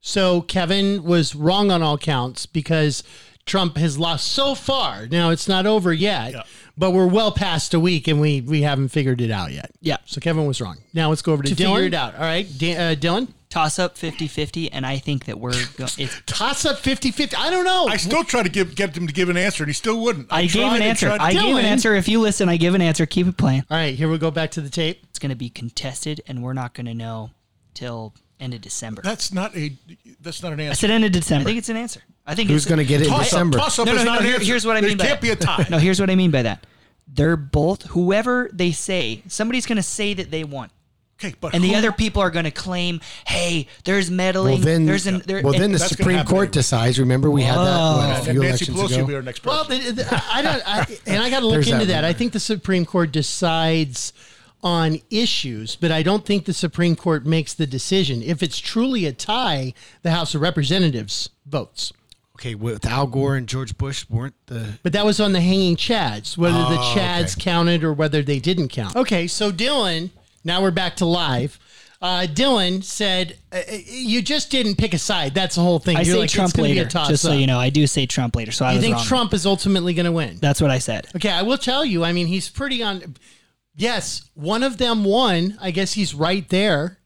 So 0.00 0.42
Kevin 0.42 1.02
was 1.02 1.34
wrong 1.34 1.70
on 1.72 1.82
all 1.82 1.98
counts 1.98 2.46
because 2.46 3.02
Trump 3.48 3.76
has 3.76 3.98
lost 3.98 4.28
so 4.28 4.54
far. 4.54 5.06
Now 5.06 5.30
it's 5.30 5.48
not 5.48 5.66
over 5.66 5.92
yet, 5.92 6.32
Yeah. 6.32 6.42
but 6.76 6.92
we're 6.92 7.06
well 7.08 7.32
past 7.32 7.74
a 7.74 7.80
week 7.80 8.06
and 8.06 8.20
we 8.20 8.40
we 8.40 8.62
haven't 8.62 8.88
figured 8.90 9.20
it 9.20 9.30
out 9.30 9.50
yet. 9.52 9.72
Yeah. 9.80 9.96
So 10.04 10.20
Kevin 10.20 10.46
was 10.46 10.60
wrong. 10.60 10.76
Now 10.94 11.08
let's 11.08 11.22
go 11.22 11.32
over 11.32 11.42
to, 11.42 11.54
To 11.54 11.60
Dylan. 11.62 11.74
figure 11.74 11.84
it 11.88 11.94
out. 11.94 12.14
All 12.14 12.20
right, 12.20 12.46
Dan, 12.58 12.80
uh, 12.80 12.94
Dylan. 12.94 13.28
Toss 13.50 13.78
up 13.78 13.96
50-50, 13.96 14.68
and 14.72 14.84
I 14.84 14.98
think 14.98 15.24
that 15.24 15.40
we're 15.40 15.52
go- 15.78 15.86
it's 15.96 16.20
Toss 16.26 16.66
up 16.66 16.76
50-50. 16.82 17.34
I 17.34 17.48
don't 17.48 17.64
know. 17.64 17.86
I 17.88 17.96
still 17.96 18.22
try 18.22 18.42
to 18.42 18.48
give 18.50 18.74
get 18.74 18.94
him 18.94 19.06
to 19.06 19.12
give 19.14 19.30
an 19.30 19.38
answer, 19.38 19.62
and 19.62 19.70
he 19.70 19.72
still 19.72 19.98
wouldn't. 20.02 20.26
I 20.30 20.44
gave 20.44 20.70
an 20.70 20.82
answer. 20.82 21.06
tried- 21.06 21.20
I 21.22 21.32
gave 21.32 21.56
an 21.56 21.64
answer. 21.64 21.94
If 21.94 22.08
you 22.08 22.20
listen, 22.20 22.50
I 22.50 22.58
give 22.58 22.74
an 22.74 22.82
answer. 22.82 23.06
Keep 23.06 23.26
it 23.26 23.36
playing. 23.38 23.64
All 23.70 23.76
right, 23.78 23.94
here 23.94 24.10
we 24.10 24.18
go 24.18 24.30
back 24.30 24.50
to 24.50 24.60
the 24.60 24.68
tape. 24.68 25.00
It's 25.08 25.18
going 25.18 25.30
to 25.30 25.34
be 25.36 25.48
contested, 25.48 26.20
and 26.26 26.42
we're 26.42 26.52
not 26.52 26.74
going 26.74 26.84
to 26.86 26.94
know 26.94 27.30
till 27.72 28.12
end 28.40 28.54
of 28.54 28.60
December. 28.60 29.02
That's 29.02 29.32
not 29.32 29.56
a. 29.56 29.72
That's 30.20 30.42
not 30.42 30.52
an 30.52 30.60
answer. 30.60 30.68
I 30.68 30.70
answer. 30.70 30.80
said 30.80 30.90
end 30.90 31.04
of 31.04 31.12
December. 31.12 31.42
I 31.42 31.44
think 31.44 31.58
it's 31.58 31.68
an 31.68 31.76
answer. 31.76 32.00
I 32.26 32.34
think 32.34 32.50
Who's 32.50 32.66
going 32.66 32.78
to 32.78 32.84
get 32.84 33.00
it 33.00 33.04
in 33.04 33.10
Toss 33.10 33.20
up, 33.20 33.24
December? 33.30 33.58
toss 33.58 33.78
up 33.78 33.86
No, 33.86 33.92
is 33.94 33.98
no, 33.98 34.04
not 34.04 34.22
no, 34.22 34.34
an 34.34 34.40
here's 34.42 34.66
what 34.66 34.76
I 34.76 34.80
mean 34.82 34.96
There 34.96 34.96
by 34.98 35.06
can't 35.06 35.20
that. 35.20 35.26
be 35.26 35.30
a 35.30 35.36
tie. 35.36 35.66
No, 35.70 35.78
here's 35.78 35.98
what 35.98 36.10
I 36.10 36.14
mean 36.14 36.30
by 36.30 36.42
that. 36.42 36.66
They're 37.06 37.36
both 37.38 37.84
whoever 37.84 38.50
they 38.52 38.70
say. 38.72 39.22
Somebody's 39.28 39.64
going 39.64 39.76
to 39.76 39.82
say 39.82 40.12
that 40.14 40.30
they 40.30 40.44
won. 40.44 40.68
Okay, 41.20 41.34
but 41.40 41.52
And 41.54 41.64
the 41.64 41.74
other 41.74 41.90
people 41.90 42.22
are 42.22 42.30
going 42.30 42.44
to 42.44 42.52
claim, 42.52 43.00
"Hey, 43.26 43.66
there's 43.82 44.08
meddling. 44.08 44.56
Well, 44.58 44.64
then, 44.64 44.86
there's 44.86 45.06
an 45.08 45.20
there, 45.26 45.40
well, 45.42 45.52
then 45.58 45.72
the 45.72 45.78
Supreme 45.80 46.24
Court 46.24 46.42
anyway. 46.42 46.52
decides. 46.52 47.00
Remember, 47.00 47.28
we 47.28 47.42
had 47.42 47.56
that 47.56 47.60
what, 47.96 48.04
a 48.10 48.14
And 48.14 48.24
few 48.24 48.32
Nancy 48.42 48.66
elections 48.70 48.78
Pelosi 48.78 48.92
ago. 48.94 49.00
will 49.00 49.08
be 49.08 49.14
our 49.16 49.22
next 49.22 49.44
Well, 49.44 49.64
president. 49.64 49.96
the, 49.96 50.04
the, 50.04 50.22
I 50.30 50.42
don't, 50.42 50.62
I, 50.68 50.98
and 51.06 51.20
I 51.22 51.28
got 51.30 51.40
to 51.40 51.46
look 51.46 51.66
into 51.66 51.78
that 51.86 51.86
that. 51.86 52.04
I 52.04 52.12
think 52.12 52.34
the 52.34 52.38
Supreme 52.40 52.84
Court 52.84 53.10
decides 53.10 54.12
on 54.62 54.98
issues, 55.10 55.76
but 55.76 55.92
I 55.92 56.02
don't 56.02 56.24
think 56.26 56.44
the 56.44 56.52
Supreme 56.52 56.96
Court 56.96 57.24
makes 57.24 57.54
the 57.54 57.66
decision. 57.66 58.22
If 58.22 58.42
it's 58.42 58.58
truly 58.58 59.06
a 59.06 59.12
tie, 59.12 59.72
the 60.02 60.10
House 60.10 60.34
of 60.34 60.40
Representatives 60.40 61.28
votes. 61.46 61.92
Okay, 62.36 62.54
with 62.54 62.84
Al 62.86 63.06
Gore 63.08 63.34
and 63.36 63.48
George 63.48 63.76
Bush 63.78 64.04
weren't 64.08 64.34
the. 64.46 64.78
But 64.82 64.92
that 64.92 65.04
was 65.04 65.18
on 65.20 65.32
the 65.32 65.40
hanging 65.40 65.76
chads, 65.76 66.36
whether 66.36 66.58
the 66.58 66.78
Oh, 66.80 66.94
chads 66.96 67.32
okay. 67.36 67.42
counted 67.42 67.82
or 67.82 67.92
whether 67.92 68.22
they 68.22 68.38
didn't 68.38 68.68
count. 68.68 68.94
Okay, 68.96 69.26
so 69.26 69.50
Dylan, 69.50 70.10
now 70.44 70.62
we're 70.62 70.70
back 70.70 70.94
to 70.96 71.04
live. 71.04 71.58
Uh, 72.00 72.28
Dylan 72.30 72.84
said, 72.84 73.36
uh, 73.52 73.56
uh, 73.56 73.76
"You 73.88 74.22
just 74.22 74.50
didn't 74.52 74.76
pick 74.76 74.94
a 74.94 74.98
side. 74.98 75.34
That's 75.34 75.56
the 75.56 75.62
whole 75.62 75.80
thing. 75.80 75.96
I 75.96 76.02
You're 76.02 76.14
say 76.14 76.20
like, 76.20 76.30
Trump 76.30 76.54
gonna 76.54 76.68
be 76.68 76.74
a 76.74 76.76
later. 76.82 76.90
toss 76.90 77.08
Just 77.08 77.24
so 77.24 77.32
up. 77.32 77.38
you 77.40 77.48
know, 77.48 77.58
I 77.58 77.70
do 77.70 77.88
say 77.88 78.06
Trump 78.06 78.36
later. 78.36 78.52
So 78.52 78.64
I 78.64 78.70
You 78.70 78.76
was 78.76 78.84
think 78.84 78.96
wrong. 78.98 79.04
Trump 79.06 79.34
is 79.34 79.44
ultimately 79.44 79.94
going 79.94 80.06
to 80.06 80.12
win? 80.12 80.38
That's 80.40 80.60
what 80.60 80.70
I 80.70 80.78
said. 80.78 81.08
Okay, 81.16 81.30
I 81.30 81.42
will 81.42 81.58
tell 81.58 81.84
you. 81.84 82.04
I 82.04 82.12
mean, 82.12 82.28
he's 82.28 82.48
pretty 82.48 82.84
on. 82.84 83.16
Yes, 83.78 84.28
one 84.34 84.64
of 84.64 84.76
them 84.76 85.04
won. 85.04 85.56
I 85.60 85.70
guess 85.70 85.92
he's 85.92 86.12
right 86.12 86.46
there. 86.48 86.98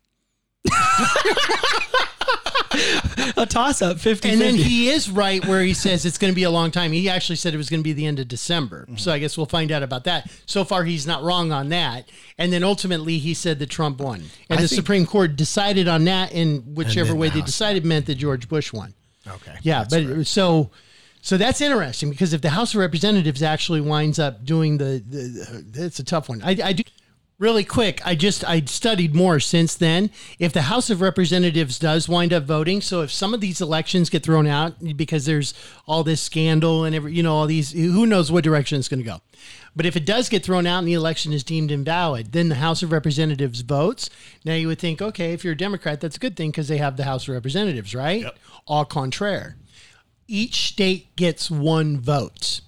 A 3.37 3.45
toss 3.47 3.83
up, 3.83 3.99
50 3.99 4.31
And 4.31 4.41
then 4.41 4.55
he 4.55 4.89
is 4.89 5.11
right 5.11 5.45
where 5.45 5.61
he 5.61 5.75
says 5.75 6.07
it's 6.07 6.17
going 6.17 6.33
to 6.33 6.35
be 6.35 6.45
a 6.45 6.51
long 6.51 6.71
time. 6.71 6.93
He 6.93 7.11
actually 7.11 7.37
said 7.37 7.53
it 7.53 7.59
was 7.59 7.69
going 7.69 7.81
to 7.81 7.85
be 7.85 7.93
the 7.93 8.07
end 8.07 8.19
of 8.21 8.29
December. 8.29 8.87
So 8.97 9.13
I 9.13 9.19
guess 9.19 9.37
we'll 9.37 9.45
find 9.47 9.71
out 9.71 9.83
about 9.83 10.05
that. 10.05 10.31
So 10.47 10.65
far, 10.65 10.85
he's 10.85 11.07
not 11.07 11.23
wrong 11.23 11.53
on 11.53 11.69
that. 11.69 12.09
And 12.39 12.51
then 12.51 12.65
ultimately, 12.65 13.19
he 13.19 13.35
said 13.35 13.59
that 13.59 13.69
Trump 13.69 14.01
won. 14.01 14.23
And 14.49 14.59
I 14.59 14.63
the 14.63 14.69
Supreme 14.69 15.05
Court 15.05 15.37
decided 15.37 15.89
on 15.89 16.05
that, 16.05 16.33
and 16.33 16.75
whichever 16.75 17.15
way 17.15 17.29
the 17.29 17.41
they 17.41 17.43
decided 17.43 17.85
meant 17.85 18.07
that 18.07 18.15
George 18.15 18.49
Bush 18.49 18.73
won. 18.73 18.95
Okay. 19.27 19.57
Yeah, 19.61 19.85
but 19.89 20.05
right. 20.07 20.27
so 20.27 20.71
so 21.23 21.39
that's 21.39 21.63
interesting 21.63 22.11
because 22.11 22.35
if 22.35 22.43
the 22.43 22.51
House 22.51 22.75
of 22.75 22.81
Representatives 22.81 23.43
actually 23.43 23.81
winds 23.81 24.19
up 24.19 24.45
doing 24.45 24.77
the, 24.77 25.03
the, 25.09 25.63
the 25.71 25.85
it's 25.87 25.99
a 25.99 26.05
tough 26.05 26.29
one. 26.29 26.43
I, 26.43 26.57
I 26.63 26.73
do 26.75 26.83
Really 27.43 27.65
quick, 27.65 28.01
I 28.07 28.15
just 28.15 28.49
I 28.49 28.61
studied 28.67 29.17
more 29.17 29.41
since 29.41 29.75
then. 29.75 30.11
If 30.39 30.53
the 30.53 30.63
House 30.63 30.91
of 30.91 31.01
Representatives 31.01 31.77
does 31.77 32.09
wind 32.09 32.33
up 32.33 32.45
voting, 32.45 32.81
so 32.81 33.01
if 33.01 33.11
some 33.11 33.35
of 33.35 33.41
these 33.41 33.61
elections 33.61 34.11
get 34.11 34.23
thrown 34.23 34.47
out 34.47 34.75
because 34.97 35.27
there's 35.27 35.53
all 35.85 36.05
this 36.05 36.21
scandal 36.21 36.85
and 36.85 36.95
every 36.95 37.13
you 37.15 37.21
know 37.21 37.35
all 37.35 37.49
these 37.49 37.73
who 37.73 38.07
knows 38.07 38.31
what 38.31 38.45
direction 38.45 38.79
it's 38.79 38.87
going 38.87 39.01
to 39.01 39.05
go. 39.05 39.23
But 39.75 39.87
if 39.87 39.97
it 39.97 40.07
does 40.07 40.29
get 40.29 40.45
thrown 40.45 40.69
out 40.69 40.79
and 40.79 40.87
the 40.87 40.93
election 40.93 41.33
is 41.33 41.43
deemed 41.43 41.73
invalid, 41.73 42.31
then 42.31 42.49
the 42.49 42.55
House 42.55 42.81
of 42.85 42.93
Representatives 42.93 43.63
votes. 43.63 44.09
Now 44.45 44.55
you 44.55 44.69
would 44.69 44.79
think, 44.79 45.03
okay, 45.03 45.33
if 45.33 45.43
you're 45.43 45.55
a 45.55 45.57
Democrat, 45.57 46.01
that's 46.01 46.17
a 46.19 46.21
good 46.21 46.37
thing 46.37 46.53
because 46.53 46.69
they 46.69 46.79
have 46.79 46.97
the 46.97 47.03
House 47.03 47.27
of 47.27 47.35
Representatives, 47.35 47.93
right? 47.93 48.21
Yep. 48.21 48.39
Au 48.69 48.85
contraire, 48.85 49.57
each 50.29 50.69
state 50.69 51.15
gets 51.17 51.51
one 51.51 52.01
vote. 52.01 52.61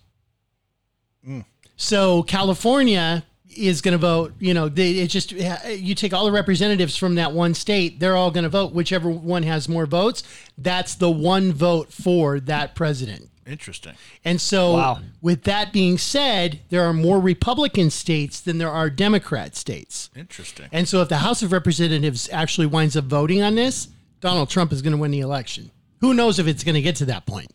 Mm. 1.27 1.45
So 1.77 2.23
California 2.23 3.25
is 3.57 3.81
going 3.81 3.93
to 3.93 3.99
vote. 3.99 4.35
You 4.39 4.55
know, 4.55 4.69
they, 4.69 4.93
it's 4.93 5.13
just 5.13 5.33
you 5.33 5.95
take 5.95 6.13
all 6.13 6.25
the 6.25 6.33
representatives 6.33 6.97
from 6.97 7.15
that 7.17 7.33
one 7.33 7.55
state; 7.55 8.01
they're 8.01 8.17
all 8.17 8.31
going 8.31 8.45
to 8.45 8.51
vote. 8.51 8.73
Whichever 8.73 9.11
one 9.11 9.43
has 9.45 9.69
more 9.69 9.87
votes, 9.87 10.23
that's 10.59 10.95
the 10.95 11.11
one 11.11 11.53
vote 11.53 11.93
for 11.93 12.41
that 12.41 12.75
president. 12.75 13.31
Interesting. 13.47 13.93
And 14.25 14.41
so, 14.41 14.73
Wow. 14.73 15.01
with 15.21 15.43
that 15.43 15.71
being 15.71 15.99
said, 15.99 16.61
there 16.71 16.83
are 16.83 16.95
more 16.95 17.21
Republican 17.21 17.91
states 17.91 18.41
than 18.41 18.57
there 18.57 18.71
are 18.71 18.89
Democrat 18.89 19.55
states. 19.55 20.09
Interesting. 20.17 20.67
And 20.73 20.89
so, 20.89 21.03
if 21.03 21.11
the 21.11 21.19
House 21.19 21.43
of 21.43 21.53
Representatives 21.53 22.29
actually 22.33 22.67
winds 22.67 22.97
up 22.97 23.05
voting 23.05 23.43
on 23.43 23.55
this, 23.55 23.89
Donald 24.21 24.49
Trump 24.49 24.73
is 24.73 24.81
going 24.81 24.93
to 24.93 24.99
win 24.99 25.11
the 25.11 25.21
election. 25.21 25.71
Who 26.05 26.13
knows 26.13 26.39
if 26.39 26.47
it's 26.47 26.63
going 26.63 26.75
to 26.75 26.83
get 26.83 26.97
to 26.97 27.07
that 27.07 27.25
point? 27.25 27.51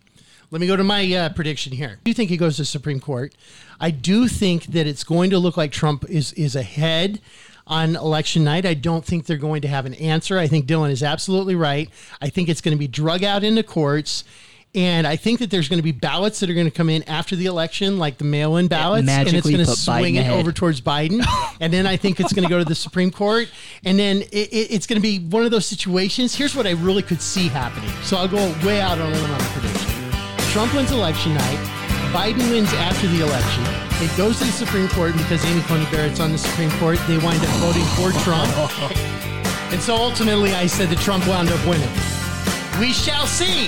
Let 0.50 0.60
me 0.60 0.66
go 0.66 0.76
to 0.76 0.84
my 0.84 1.14
uh, 1.14 1.30
prediction 1.30 1.72
here. 1.72 2.00
Do 2.04 2.12
think 2.16 2.32
he 2.32 2.36
goes 2.36 2.58
to 2.58 2.66
Supreme 2.66 3.00
Court. 3.00 3.36
I 3.80 3.92
do 3.92 4.28
think 4.28 4.66
that 4.74 4.88
it's 4.88 5.04
going 5.04 5.30
to 5.30 5.38
look 5.38 5.56
like 5.56 5.72
Trump 5.72 6.04
is 6.10 6.34
is 6.34 6.56
ahead 6.56 7.22
on 7.68 7.96
election 7.96 8.44
night. 8.44 8.66
I 8.66 8.74
don't 8.74 9.06
think 9.06 9.28
they're 9.28 9.38
going 9.38 9.62
to 9.62 9.68
have 9.68 9.86
an 9.86 9.94
answer. 9.94 10.40
I 10.40 10.48
think 10.48 10.66
Dylan 10.66 10.90
is 10.90 11.04
absolutely 11.04 11.54
right. 11.54 11.92
I 12.22 12.30
think 12.30 12.50
it's 12.50 12.60
going 12.60 12.76
to 12.76 12.80
be 12.80 12.88
drug 12.88 13.24
out 13.24 13.44
into 13.44 13.62
courts. 13.62 14.24
And 14.76 15.08
I 15.08 15.16
think 15.16 15.40
that 15.40 15.50
there's 15.50 15.68
going 15.68 15.80
to 15.80 15.84
be 15.84 15.92
ballots 15.92 16.42
that 16.42 16.50
are 16.50 16.54
going 16.54 16.68
to 16.68 16.72
come 16.72 16.90
in 16.90 17.02
after 17.04 17.36
the 17.36 17.48
election, 17.48 17.98
like 17.98 18.20
the 18.20 18.24
mail-in 18.24 18.68
ballots, 18.68 19.10
and 19.10 19.28
it's 19.28 19.50
going 19.50 19.66
to 19.66 19.66
swing 19.66 20.16
it 20.16 20.30
over 20.30 20.52
towards 20.52 20.80
Biden, 20.80 21.26
and 21.60 21.74
then 21.74 21.88
I 21.88 21.98
think 21.98 22.20
it's 22.20 22.34
going 22.34 22.44
to 22.44 22.50
go 22.50 22.60
to 22.60 22.66
the 22.66 22.76
Supreme 22.76 23.10
Court, 23.10 23.50
and 23.84 23.98
then 23.98 24.18
it, 24.22 24.32
it, 24.32 24.72
it's 24.72 24.86
going 24.86 25.02
to 25.02 25.02
be 25.02 25.18
one 25.20 25.44
of 25.44 25.50
those 25.50 25.66
situations. 25.66 26.36
Here's 26.36 26.56
what 26.56 26.68
I 26.68 26.72
really 26.72 27.02
could 27.02 27.20
see 27.20 27.48
happening. 27.48 27.90
So 28.04 28.18
I'll 28.18 28.28
go 28.28 28.38
way 28.64 28.80
out 28.80 29.00
on 29.00 29.12
a 29.12 29.16
limb 29.16 29.32
on 29.32 29.42
a 29.42 29.44
prediction. 29.46 29.90
Trump 30.52 30.74
wins 30.76 30.92
election 30.92 31.34
night. 31.34 31.80
Biden 32.14 32.50
wins 32.52 32.72
after 32.74 33.08
the 33.08 33.22
election. 33.24 33.64
It 34.04 34.16
goes 34.18 34.38
to 34.38 34.46
the 34.46 34.52
Supreme 34.52 34.88
Court 34.90 35.14
because 35.14 35.44
Amy 35.46 35.62
Coney 35.62 35.86
Barrett's 35.92 36.20
on 36.20 36.32
the 36.32 36.38
Supreme 36.38 36.72
Court. 36.74 37.00
They 37.08 37.18
wind 37.18 37.44
up 37.44 37.50
voting 37.58 37.86
for 37.98 38.12
Trump, 38.22 38.48
and 39.74 39.82
so 39.82 39.96
ultimately, 39.96 40.54
I 40.54 40.68
said 40.68 40.90
that 40.90 41.00
Trump 41.00 41.28
wound 41.28 41.50
up 41.50 41.66
winning. 41.66 41.90
We 42.80 42.94
shall 42.94 43.26
see. 43.26 43.68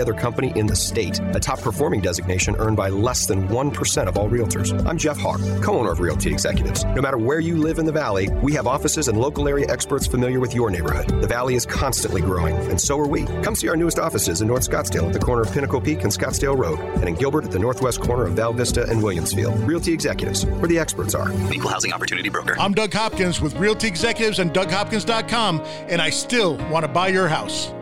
other 0.00 0.14
company 0.14 0.52
in 0.56 0.66
the 0.66 0.76
state, 0.76 1.20
a 1.34 1.40
top 1.40 1.60
performing 1.60 2.00
designation 2.00 2.56
earned 2.56 2.76
by 2.76 2.88
less 2.88 3.26
than 3.26 3.48
1% 3.48 4.08
of 4.08 4.16
all 4.16 4.28
realtors. 4.28 4.72
I'm 4.86 4.98
Jeff 4.98 5.18
Hawk, 5.18 5.40
co 5.62 5.78
owner 5.78 5.92
of 5.92 6.00
Realty 6.00 6.30
Executives. 6.30 6.84
No 6.84 7.02
matter 7.02 7.18
where 7.18 7.40
you 7.40 7.56
live 7.56 7.78
in 7.78 7.86
the 7.86 7.92
Valley, 7.92 8.28
we 8.42 8.52
have 8.52 8.66
offices 8.66 9.08
and 9.08 9.18
local 9.18 9.48
area 9.48 9.66
experts 9.68 10.06
familiar 10.06 10.40
with 10.40 10.54
your 10.54 10.70
neighborhood. 10.70 11.20
The 11.20 11.26
Valley 11.26 11.54
is 11.54 11.66
constantly 11.66 12.20
growing, 12.20 12.56
and 12.70 12.80
so 12.80 12.98
are 12.98 13.08
we. 13.08 13.24
Come 13.42 13.54
see 13.54 13.68
our 13.68 13.76
newest 13.76 13.98
offices 13.98 14.40
in 14.40 14.48
North 14.48 14.68
Scottsdale 14.68 15.06
at 15.06 15.12
the 15.12 15.18
corner 15.18 15.42
of 15.42 15.52
Pinnacle 15.52 15.80
Peak 15.80 16.02
and 16.02 16.12
Scottsdale 16.12 16.56
Road, 16.56 16.78
and 16.78 17.08
in 17.08 17.14
Gilbert 17.14 17.44
at 17.44 17.50
the 17.50 17.58
northwest 17.58 18.00
corner 18.00 18.24
of 18.24 18.32
Val 18.34 18.52
Vista 18.52 18.88
and 18.90 19.02
Williamsfield. 19.02 19.66
Realty 19.66 19.92
Executives, 19.92 20.46
where 20.46 20.68
the 20.68 20.78
experts 20.78 21.14
are. 21.14 21.32
Equal 21.52 21.70
Housing 21.70 21.92
Opportunity 21.92 22.28
Broker. 22.28 22.56
I'm 22.58 22.72
Doug 22.72 22.92
Hopkins 22.92 23.40
with 23.40 23.54
Realty 23.56 23.88
Executives 23.88 24.38
and 24.38 24.52
DougHopkins.com, 24.52 25.62
and 25.88 26.00
I 26.00 26.10
still 26.10 26.56
want 26.68 26.84
to 26.84 26.88
buy 26.88 27.08
your 27.08 27.28
house. 27.28 27.72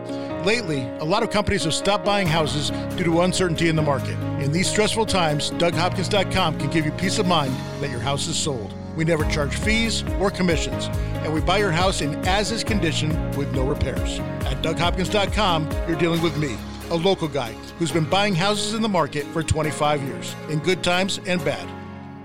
Lately, 0.45 0.87
a 0.97 1.03
lot 1.03 1.21
of 1.21 1.29
companies 1.29 1.65
have 1.65 1.73
stopped 1.73 2.03
buying 2.03 2.25
houses 2.25 2.71
due 2.95 3.03
to 3.03 3.21
uncertainty 3.21 3.69
in 3.69 3.75
the 3.75 3.81
market. 3.83 4.17
In 4.41 4.51
these 4.51 4.67
stressful 4.67 5.05
times, 5.05 5.51
DougHopkins.com 5.51 6.57
can 6.57 6.69
give 6.71 6.83
you 6.83 6.91
peace 6.93 7.19
of 7.19 7.27
mind 7.27 7.55
that 7.79 7.91
your 7.91 7.99
house 7.99 8.27
is 8.27 8.37
sold. 8.37 8.73
We 8.95 9.05
never 9.05 9.23
charge 9.25 9.55
fees 9.55 10.03
or 10.19 10.31
commissions, 10.31 10.87
and 11.23 11.31
we 11.31 11.41
buy 11.41 11.59
your 11.59 11.71
house 11.71 12.01
in 12.01 12.15
as 12.27 12.51
is 12.51 12.63
condition 12.63 13.09
with 13.33 13.53
no 13.53 13.67
repairs. 13.67 14.19
At 14.47 14.63
DougHopkins.com, 14.63 15.69
you're 15.87 15.97
dealing 15.97 16.23
with 16.23 16.35
me, 16.37 16.57
a 16.89 16.95
local 16.95 17.27
guy 17.27 17.51
who's 17.77 17.91
been 17.91 18.09
buying 18.09 18.33
houses 18.33 18.73
in 18.73 18.81
the 18.81 18.89
market 18.89 19.25
for 19.27 19.43
25 19.43 20.01
years, 20.01 20.35
in 20.49 20.57
good 20.59 20.83
times 20.83 21.19
and 21.27 21.43
bad. 21.45 21.69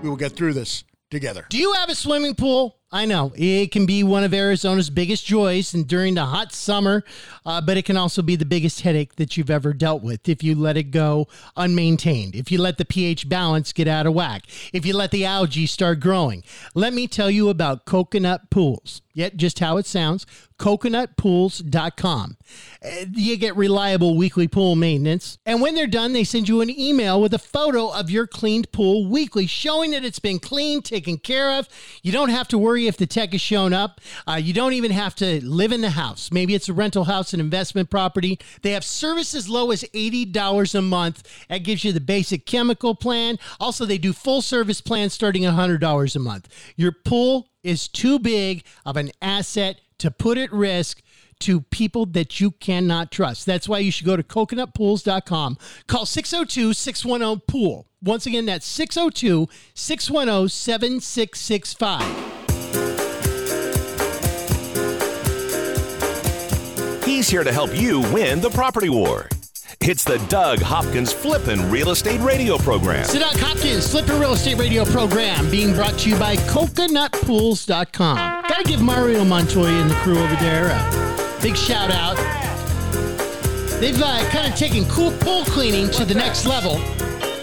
We 0.01 0.09
will 0.09 0.17
get 0.17 0.31
through 0.31 0.53
this 0.53 0.83
together. 1.11 1.45
Do 1.49 1.59
you 1.59 1.73
have 1.73 1.89
a 1.89 1.95
swimming 1.95 2.33
pool? 2.33 2.76
I 2.89 3.05
know 3.05 3.33
it 3.35 3.71
can 3.71 3.85
be 3.85 4.01
one 4.01 4.23
of 4.23 4.33
Arizona's 4.33 4.89
biggest 4.89 5.25
joys 5.25 5.73
and 5.73 5.85
during 5.85 6.15
the 6.15 6.23
hot 6.23 6.53
summer, 6.53 7.03
uh, 7.45 7.59
but 7.59 7.75
it 7.75 7.83
can 7.83 7.97
also 7.97 8.21
be 8.21 8.37
the 8.37 8.45
biggest 8.45 8.79
headache 8.79 9.17
that 9.17 9.35
you've 9.35 9.49
ever 9.49 9.73
dealt 9.73 10.03
with 10.03 10.29
if 10.29 10.41
you 10.41 10.55
let 10.55 10.77
it 10.77 10.91
go 10.91 11.27
unmaintained, 11.57 12.33
if 12.33 12.49
you 12.49 12.61
let 12.61 12.77
the 12.77 12.85
pH 12.85 13.27
balance 13.27 13.73
get 13.73 13.89
out 13.89 14.07
of 14.07 14.13
whack, 14.13 14.43
if 14.71 14.85
you 14.85 14.95
let 14.95 15.11
the 15.11 15.25
algae 15.25 15.65
start 15.65 15.99
growing. 15.99 16.45
Let 16.75 16.93
me 16.93 17.07
tell 17.07 17.29
you 17.29 17.49
about 17.49 17.83
coconut 17.83 18.49
pools. 18.49 19.01
Yet, 19.13 19.35
just 19.35 19.59
how 19.59 19.77
it 19.77 19.87
sounds, 19.87 20.27
coconutpools.com. 20.57 22.37
Uh, 22.83 22.89
You 23.13 23.37
get 23.37 23.55
reliable 23.55 24.17
weekly 24.17 24.47
pool 24.47 24.75
maintenance. 24.75 25.37
And 25.45 25.61
when 25.61 25.75
they're 25.75 25.87
done, 25.87 26.13
they 26.13 26.23
send 26.23 26.49
you 26.49 26.61
an 26.61 26.69
email 26.69 27.21
with 27.21 27.33
a 27.33 27.39
photo 27.39 27.89
of 27.89 28.09
your 28.09 28.27
cleaned 28.27 28.71
pool 28.71 29.07
weekly, 29.07 29.47
showing 29.47 29.91
that 29.91 30.03
it's 30.03 30.19
been 30.19 30.39
cleaned, 30.39 30.85
taken 30.85 31.17
care 31.17 31.57
of. 31.57 31.67
You 32.01 32.11
don't 32.11 32.29
have 32.29 32.47
to 32.49 32.57
worry 32.57 32.87
if 32.87 32.97
the 32.97 33.07
tech 33.07 33.31
has 33.31 33.41
shown 33.41 33.73
up. 33.73 34.01
Uh, 34.27 34.35
you 34.35 34.53
don't 34.53 34.73
even 34.73 34.91
have 34.91 35.15
to 35.15 35.43
live 35.45 35.71
in 35.71 35.81
the 35.81 35.91
house. 35.91 36.31
Maybe 36.31 36.55
it's 36.55 36.69
a 36.69 36.73
rental 36.73 37.05
house, 37.05 37.33
an 37.33 37.39
investment 37.39 37.89
property. 37.89 38.39
They 38.61 38.71
have 38.71 38.83
service 38.83 39.33
as 39.35 39.49
low 39.49 39.71
as 39.71 39.83
$80 39.83 40.75
a 40.75 40.81
month. 40.81 41.27
That 41.49 41.59
gives 41.59 41.83
you 41.83 41.91
the 41.91 41.99
basic 42.01 42.45
chemical 42.45 42.95
plan. 42.95 43.37
Also, 43.59 43.85
they 43.85 43.97
do 43.97 44.13
full 44.13 44.41
service 44.41 44.81
plans 44.81 45.13
starting 45.13 45.45
at 45.45 45.53
$100 45.53 46.15
a 46.15 46.19
month. 46.19 46.47
Your 46.75 46.91
pool 46.91 47.49
is 47.63 47.87
too 47.87 48.19
big 48.19 48.63
of 48.85 48.95
an 48.97 49.11
asset 49.21 49.81
to 49.99 50.11
put 50.11 50.37
at 50.37 50.51
risk 50.51 51.01
to 51.39 51.61
people 51.61 52.05
that 52.07 52.39
you 52.39 52.51
cannot 52.51 53.11
trust. 53.11 53.45
That's 53.45 53.69
why 53.69 53.79
you 53.79 53.91
should 53.91 54.05
go 54.05 54.15
to 54.15 54.23
coconutpools.com. 54.23 55.57
Call 55.87 56.05
602 56.05 56.73
610 56.73 57.41
Pool. 57.47 57.87
Once 58.01 58.25
again, 58.25 58.45
that's 58.45 58.65
602 58.65 59.47
610 59.73 60.49
7665. 60.49 62.47
He's 67.05 67.27
He's 67.27 67.29
here 67.29 67.43
to 67.43 67.51
help 67.51 67.75
you 67.75 68.01
win 68.13 68.41
the 68.41 68.49
property 68.49 68.89
war. 68.89 69.27
It's 69.81 70.03
the 70.03 70.17
Doug 70.29 70.59
Hopkins 70.59 71.11
Flippin' 71.13 71.69
Real 71.69 71.89
Estate 71.89 72.19
Radio 72.21 72.57
Program. 72.57 73.05
The 73.07 73.19
Doug 73.19 73.37
Hopkins 73.37 73.89
Flippin' 73.91 74.19
Real 74.19 74.33
Estate 74.33 74.57
Radio 74.57 74.85
Program 74.85 75.49
being 75.51 75.73
brought 75.73 75.97
to 75.99 76.09
you 76.09 76.17
by 76.17 76.35
CoconutPools.com. 76.37 78.17
Gotta 78.47 78.63
give 78.63 78.81
Mario 78.81 79.23
Montoya 79.23 79.69
and 79.69 79.89
the 79.89 79.95
crew 79.95 80.17
over 80.17 80.35
there 80.35 80.67
a 80.67 81.39
big 81.41 81.55
shout 81.55 81.91
out. 81.91 82.15
They've 83.79 84.01
uh, 84.01 84.27
kind 84.29 84.51
of 84.51 84.57
taken 84.57 84.85
cool 84.85 85.11
pool 85.19 85.43
cleaning 85.45 85.89
to 85.91 86.05
the 86.05 86.15
next 86.15 86.45
level. 86.45 86.81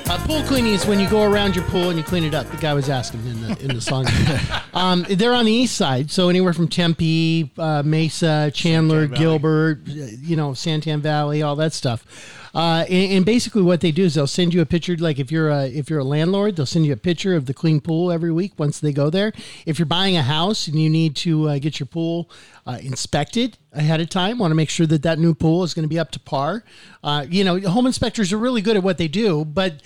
Uh, 0.06 0.18
pool 0.26 0.42
cleaning 0.42 0.74
is 0.74 0.86
when 0.86 1.00
you 1.00 1.08
go 1.08 1.22
around 1.22 1.56
your 1.56 1.64
pool 1.64 1.88
and 1.88 1.98
you 1.98 2.04
clean 2.04 2.24
it 2.24 2.34
up. 2.34 2.46
The 2.50 2.58
guy 2.58 2.74
was 2.74 2.90
asking 2.90 3.26
in 3.26 3.40
the 3.40 3.64
in 3.64 3.74
the 3.74 3.80
song. 3.80 4.06
um, 4.74 5.06
they're 5.08 5.32
on 5.32 5.46
the 5.46 5.52
east 5.52 5.76
side, 5.76 6.10
so 6.10 6.28
anywhere 6.28 6.52
from 6.52 6.68
Tempe, 6.68 7.50
uh, 7.56 7.82
Mesa, 7.84 8.50
Chandler, 8.54 9.06
Gilbert, 9.06 9.80
uh, 9.88 9.92
you 9.92 10.36
know, 10.36 10.50
Santan 10.50 11.00
Valley, 11.00 11.42
all 11.42 11.56
that 11.56 11.72
stuff. 11.72 12.43
Uh, 12.54 12.84
and, 12.88 13.12
and 13.12 13.26
basically, 13.26 13.62
what 13.62 13.80
they 13.80 13.90
do 13.90 14.04
is 14.04 14.14
they'll 14.14 14.26
send 14.26 14.54
you 14.54 14.60
a 14.60 14.66
picture. 14.66 14.96
Like 14.96 15.18
if 15.18 15.32
you're 15.32 15.50
a 15.50 15.66
if 15.66 15.90
you're 15.90 15.98
a 15.98 16.04
landlord, 16.04 16.56
they'll 16.56 16.66
send 16.66 16.86
you 16.86 16.92
a 16.92 16.96
picture 16.96 17.34
of 17.34 17.46
the 17.46 17.54
clean 17.54 17.80
pool 17.80 18.12
every 18.12 18.30
week 18.30 18.52
once 18.58 18.78
they 18.78 18.92
go 18.92 19.10
there. 19.10 19.32
If 19.66 19.78
you're 19.78 19.86
buying 19.86 20.16
a 20.16 20.22
house 20.22 20.68
and 20.68 20.80
you 20.80 20.88
need 20.88 21.16
to 21.16 21.48
uh, 21.48 21.58
get 21.58 21.80
your 21.80 21.86
pool 21.86 22.30
uh, 22.66 22.78
inspected 22.80 23.58
ahead 23.72 24.00
of 24.00 24.08
time, 24.08 24.38
want 24.38 24.52
to 24.52 24.54
make 24.54 24.70
sure 24.70 24.86
that 24.86 25.02
that 25.02 25.18
new 25.18 25.34
pool 25.34 25.64
is 25.64 25.74
going 25.74 25.82
to 25.82 25.88
be 25.88 25.98
up 25.98 26.12
to 26.12 26.20
par. 26.20 26.64
Uh, 27.02 27.26
you 27.28 27.42
know, 27.42 27.58
home 27.60 27.86
inspectors 27.86 28.32
are 28.32 28.38
really 28.38 28.62
good 28.62 28.76
at 28.76 28.82
what 28.82 28.98
they 28.98 29.08
do, 29.08 29.44
but 29.44 29.82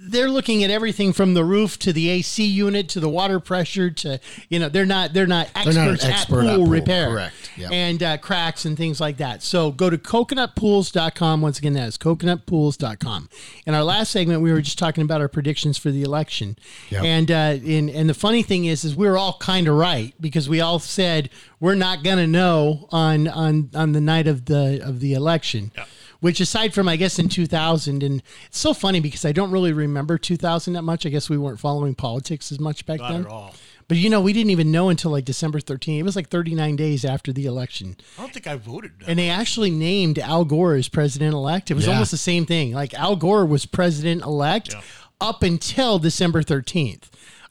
they're 0.00 0.30
looking 0.30 0.62
at 0.64 0.70
everything 0.70 1.12
from 1.12 1.34
the 1.34 1.44
roof 1.44 1.78
to 1.80 1.92
the 1.92 2.08
AC 2.08 2.44
unit 2.44 2.88
to 2.90 3.00
the 3.00 3.08
water 3.08 3.40
pressure 3.40 3.90
to 3.90 4.20
you 4.48 4.58
know 4.58 4.68
they're 4.68 4.86
not 4.86 5.12
they're 5.12 5.26
not 5.26 5.48
experts 5.54 5.76
not 5.76 6.04
an 6.04 6.10
at 6.12 6.28
pool 6.28 6.48
at 6.48 6.56
pool, 6.56 6.66
repair 6.66 7.08
correct. 7.08 7.50
Yep. 7.56 7.72
and 7.72 8.02
uh, 8.02 8.18
cracks 8.18 8.64
and 8.64 8.76
things 8.76 9.00
like 9.00 9.16
that. 9.16 9.42
So 9.42 9.72
go 9.72 9.90
to 9.90 9.98
coconutpools.com. 9.98 11.40
Once 11.40 11.58
again, 11.58 11.72
that 11.74 11.88
is 11.88 11.98
coconutpools.com. 11.98 13.28
In 13.66 13.74
our 13.74 13.82
last 13.82 14.10
segment, 14.10 14.42
we 14.42 14.52
were 14.52 14.60
just 14.60 14.78
talking 14.78 15.02
about 15.02 15.20
our 15.20 15.28
predictions 15.28 15.76
for 15.76 15.90
the 15.90 16.02
election. 16.02 16.56
Yep. 16.90 17.04
And, 17.04 17.30
uh, 17.30 17.34
and, 17.34 17.90
and 17.90 18.08
the 18.08 18.14
funny 18.14 18.42
thing 18.42 18.64
is, 18.66 18.84
is 18.84 18.94
we 18.96 19.06
were 19.06 19.18
all 19.18 19.36
kind 19.40 19.68
of 19.68 19.74
right 19.74 20.14
because 20.20 20.48
we 20.48 20.60
all 20.60 20.78
said 20.78 21.30
we're 21.60 21.74
not 21.74 22.02
going 22.02 22.18
to 22.18 22.26
know 22.26 22.88
on, 22.90 23.28
on, 23.28 23.70
on 23.74 23.92
the 23.92 24.00
night 24.00 24.26
of 24.26 24.44
the, 24.46 24.80
of 24.82 25.00
the 25.00 25.14
election. 25.14 25.72
Which, 26.20 26.40
aside 26.40 26.74
from, 26.74 26.88
I 26.88 26.96
guess, 26.96 27.18
in 27.20 27.28
2000, 27.28 28.02
and 28.02 28.22
it's 28.46 28.58
so 28.58 28.74
funny 28.74 28.98
because 28.98 29.24
I 29.24 29.30
don't 29.30 29.52
really 29.52 29.72
remember 29.72 30.18
2000 30.18 30.72
that 30.72 30.82
much. 30.82 31.06
I 31.06 31.10
guess 31.10 31.30
we 31.30 31.38
weren't 31.38 31.60
following 31.60 31.94
politics 31.94 32.50
as 32.50 32.58
much 32.58 32.84
back 32.86 32.98
Not 32.98 33.12
then. 33.12 33.20
at 33.20 33.26
all. 33.30 33.54
But 33.86 33.96
you 33.98 34.10
know, 34.10 34.20
we 34.20 34.32
didn't 34.32 34.50
even 34.50 34.70
know 34.72 34.88
until 34.90 35.12
like 35.12 35.24
December 35.24 35.60
13th. 35.60 35.98
It 36.00 36.02
was 36.02 36.16
like 36.16 36.28
39 36.28 36.76
days 36.76 37.04
after 37.04 37.32
the 37.32 37.46
election. 37.46 37.96
I 38.18 38.22
don't 38.22 38.32
think 38.34 38.46
I 38.46 38.56
voted. 38.56 38.92
And 39.06 39.18
they 39.18 39.30
actually 39.30 39.70
named 39.70 40.18
Al 40.18 40.44
Gore 40.44 40.74
as 40.74 40.88
president 40.88 41.32
elect. 41.34 41.70
It 41.70 41.74
was 41.74 41.86
Yeah. 41.86 41.92
almost 41.92 42.10
the 42.10 42.18
same 42.18 42.44
thing. 42.44 42.72
Like 42.72 42.92
Al 42.94 43.16
Gore 43.16 43.46
was 43.46 43.64
president 43.64 44.22
elect 44.24 44.72
Yeah. 44.74 44.80
up 45.22 45.42
until 45.42 45.98
December 45.98 46.42
13th. 46.42 47.04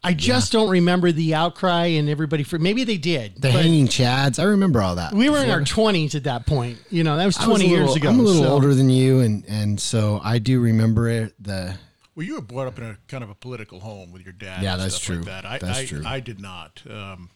I 0.03 0.13
just 0.13 0.51
don't 0.51 0.69
remember 0.69 1.11
the 1.11 1.33
outcry 1.35 1.85
and 1.87 2.07
everybody 2.09 2.43
for 2.43 2.57
maybe 2.59 2.83
they 2.83 2.97
did. 2.97 3.41
The 3.41 3.51
hanging 3.51 3.87
chads. 3.87 4.39
I 4.39 4.43
remember 4.43 4.81
all 4.81 4.95
that. 4.95 5.13
we 5.13 5.29
were 5.29 5.39
in 5.43 5.49
our 5.49 5.61
20s 5.61 6.15
at 6.15 6.23
that 6.25 6.45
point. 6.45 6.77
You 6.89 7.03
know, 7.03 7.17
that 7.17 7.25
was 7.25 7.37
I 7.37 7.47
was 7.47 7.59
20 7.59 7.67
years 7.69 7.79
little- 7.89 7.95
ago. 7.97 8.09
I'm 8.09 8.19
a 8.19 8.23
little 8.23 8.43
so- 8.43 8.49
older 8.49 8.73
than 8.73 8.89
you, 8.89 9.19
and 9.21 9.43
and 9.47 9.79
so 9.79 10.21
I 10.23 10.39
do 10.39 10.59
remember 10.61 11.09
it. 11.09 11.33
The 11.43 11.75
Well, 12.15 12.25
you 12.25 12.35
were 12.35 12.41
brought 12.41 12.67
up 12.67 12.77
in 12.77 12.85
a 12.85 12.97
kind 13.07 13.23
of 13.23 13.29
a 13.29 13.35
political 13.35 13.79
home 13.79 14.11
with 14.11 14.23
your 14.23 14.33
dad. 14.33 14.63
Yeah, 14.63 14.73
and 14.73 14.81
that's 14.81 14.95
stuff 14.95 15.05
true. 15.07 15.15
Like 15.17 15.25
that. 15.25 15.45
I, 15.45 15.57
That's 15.57 15.79
I, 15.79 15.85
true. 15.85 16.01
I 16.05 16.19
did 16.19 16.39
not. 16.39 16.81
Um, 16.89 17.29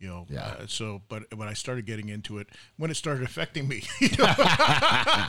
you 0.00 0.06
know, 0.08 0.26
Yeah. 0.30 0.42
uh, 0.60 0.66
so, 0.68 1.02
but 1.08 1.24
when 1.36 1.48
I 1.48 1.54
started 1.54 1.84
getting 1.86 2.08
into 2.08 2.38
it, 2.38 2.48
when 2.76 2.88
it 2.90 2.94
started 2.94 3.24
affecting 3.24 3.66
me, 3.66 3.82
you 4.00 4.08
know, 4.18 4.34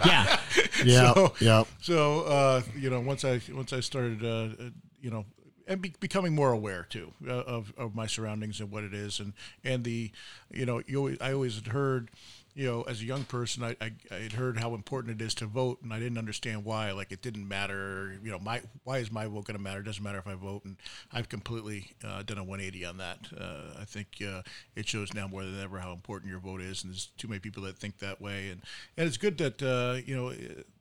Yeah. 0.05 0.39
yeah, 0.85 1.13
so, 1.13 1.33
yep. 1.39 1.67
So, 1.81 2.21
uh, 2.21 2.61
you 2.77 2.89
know, 2.89 2.99
once 2.99 3.23
I 3.25 3.41
once 3.51 3.73
I 3.73 3.79
started, 3.79 4.23
uh, 4.23 4.63
uh, 4.63 4.69
you 5.01 5.09
know, 5.11 5.25
and 5.69 5.81
be, 5.81 5.93
becoming 5.99 6.33
more 6.33 6.51
aware 6.51 6.85
too 6.89 7.13
uh, 7.25 7.31
of, 7.31 7.71
of 7.77 7.95
my 7.95 8.07
surroundings 8.07 8.59
and 8.59 8.71
what 8.71 8.83
it 8.83 8.93
is, 8.93 9.19
and 9.19 9.33
and 9.63 9.83
the, 9.83 10.11
you 10.51 10.65
know, 10.65 10.81
you 10.87 10.97
always, 10.97 11.17
I 11.21 11.31
always 11.31 11.55
had 11.55 11.67
heard, 11.67 12.09
you 12.55 12.65
know, 12.65 12.81
as 12.81 13.01
a 13.01 13.05
young 13.05 13.23
person, 13.23 13.63
I, 13.63 13.75
I 13.79 13.91
I 14.11 14.15
had 14.15 14.33
heard 14.33 14.59
how 14.59 14.73
important 14.73 15.21
it 15.21 15.23
is 15.23 15.35
to 15.35 15.45
vote, 15.45 15.77
and 15.83 15.93
I 15.93 15.99
didn't 15.99 16.17
understand 16.17 16.65
why. 16.65 16.91
Like 16.91 17.11
it 17.11 17.21
didn't 17.21 17.47
matter, 17.47 18.19
you 18.23 18.31
know, 18.31 18.39
my 18.39 18.61
why 18.83 18.97
is 18.97 19.11
my 19.11 19.27
vote 19.27 19.45
going 19.45 19.57
to 19.57 19.63
matter? 19.63 19.81
It 19.81 19.85
doesn't 19.85 20.03
matter 20.03 20.17
if 20.17 20.27
I 20.27 20.33
vote, 20.33 20.65
and 20.65 20.75
I've 21.13 21.29
completely 21.29 21.91
uh, 22.03 22.23
done 22.23 22.39
a 22.39 22.43
180 22.43 22.85
on 22.85 22.97
that. 22.97 23.19
Uh, 23.39 23.79
I 23.79 23.85
think 23.85 24.07
uh, 24.27 24.41
it 24.75 24.87
shows 24.87 25.13
now 25.13 25.27
more 25.27 25.43
than 25.43 25.61
ever 25.61 25.77
how 25.77 25.93
important 25.93 26.31
your 26.31 26.39
vote 26.39 26.61
is, 26.61 26.83
and 26.83 26.91
there's 26.91 27.09
too 27.17 27.27
many 27.27 27.39
people 27.39 27.61
that 27.63 27.77
think 27.77 27.99
that 27.99 28.19
way, 28.19 28.49
and 28.49 28.61
and 28.97 29.07
it's 29.07 29.17
good 29.17 29.37
that 29.37 29.61
uh, 29.61 30.01
you 30.03 30.15
know 30.15 30.33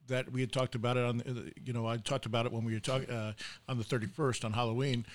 that 0.08 0.30
we 0.32 0.40
had 0.40 0.52
talked 0.52 0.74
about 0.74 0.96
it 0.96 1.04
on, 1.04 1.18
the- 1.18 1.52
you 1.64 1.72
know, 1.72 1.86
I 1.86 1.96
talked 1.98 2.26
about 2.26 2.46
it 2.46 2.52
when 2.52 2.64
we 2.64 2.74
were 2.74 2.80
talking 2.80 3.10
uh, 3.10 3.32
on 3.68 3.78
the 3.78 3.84
31st 3.84 4.44
on 4.44 4.52
Halloween, 4.52 5.06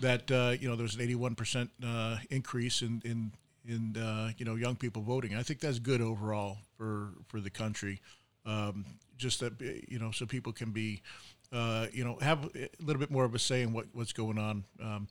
that 0.00 0.30
uh, 0.30 0.56
you 0.58 0.68
know 0.68 0.76
there 0.76 0.82
was 0.84 0.94
an 0.94 1.02
81 1.02 1.34
percent 1.34 1.70
uh, 1.84 2.16
increase 2.30 2.82
in 2.82 3.02
in 3.04 3.32
in 3.68 3.96
uh, 3.96 4.30
you 4.38 4.44
know 4.44 4.54
young 4.56 4.76
people 4.76 5.02
voting. 5.02 5.34
I 5.34 5.42
think 5.42 5.60
that's 5.60 5.78
good 5.78 6.00
overall 6.00 6.58
for 6.76 7.10
for 7.28 7.40
the 7.40 7.50
country. 7.50 8.00
Um, 8.46 8.84
just 9.18 9.40
that 9.40 9.52
you 9.88 9.98
know, 9.98 10.10
so 10.12 10.24
people 10.24 10.52
can 10.52 10.70
be, 10.70 11.02
uh, 11.52 11.86
you 11.92 12.04
know, 12.04 12.16
have 12.22 12.44
a 12.54 12.68
little 12.80 12.98
bit 13.00 13.10
more 13.10 13.24
of 13.24 13.34
a 13.34 13.38
say 13.38 13.60
in 13.62 13.72
what 13.72 13.86
what's 13.92 14.12
going 14.14 14.38
on. 14.38 14.64
Um, 14.82 15.08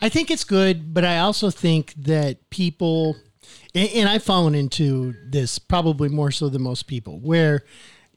I 0.00 0.08
think 0.08 0.30
it's 0.30 0.44
good, 0.44 0.94
but 0.94 1.04
I 1.04 1.18
also 1.18 1.50
think 1.50 1.92
that 1.98 2.48
people, 2.48 3.16
and 3.74 4.08
I've 4.08 4.22
fallen 4.22 4.54
into 4.54 5.12
this 5.28 5.58
probably 5.58 6.08
more 6.08 6.30
so 6.30 6.48
than 6.48 6.62
most 6.62 6.86
people, 6.86 7.18
where 7.18 7.62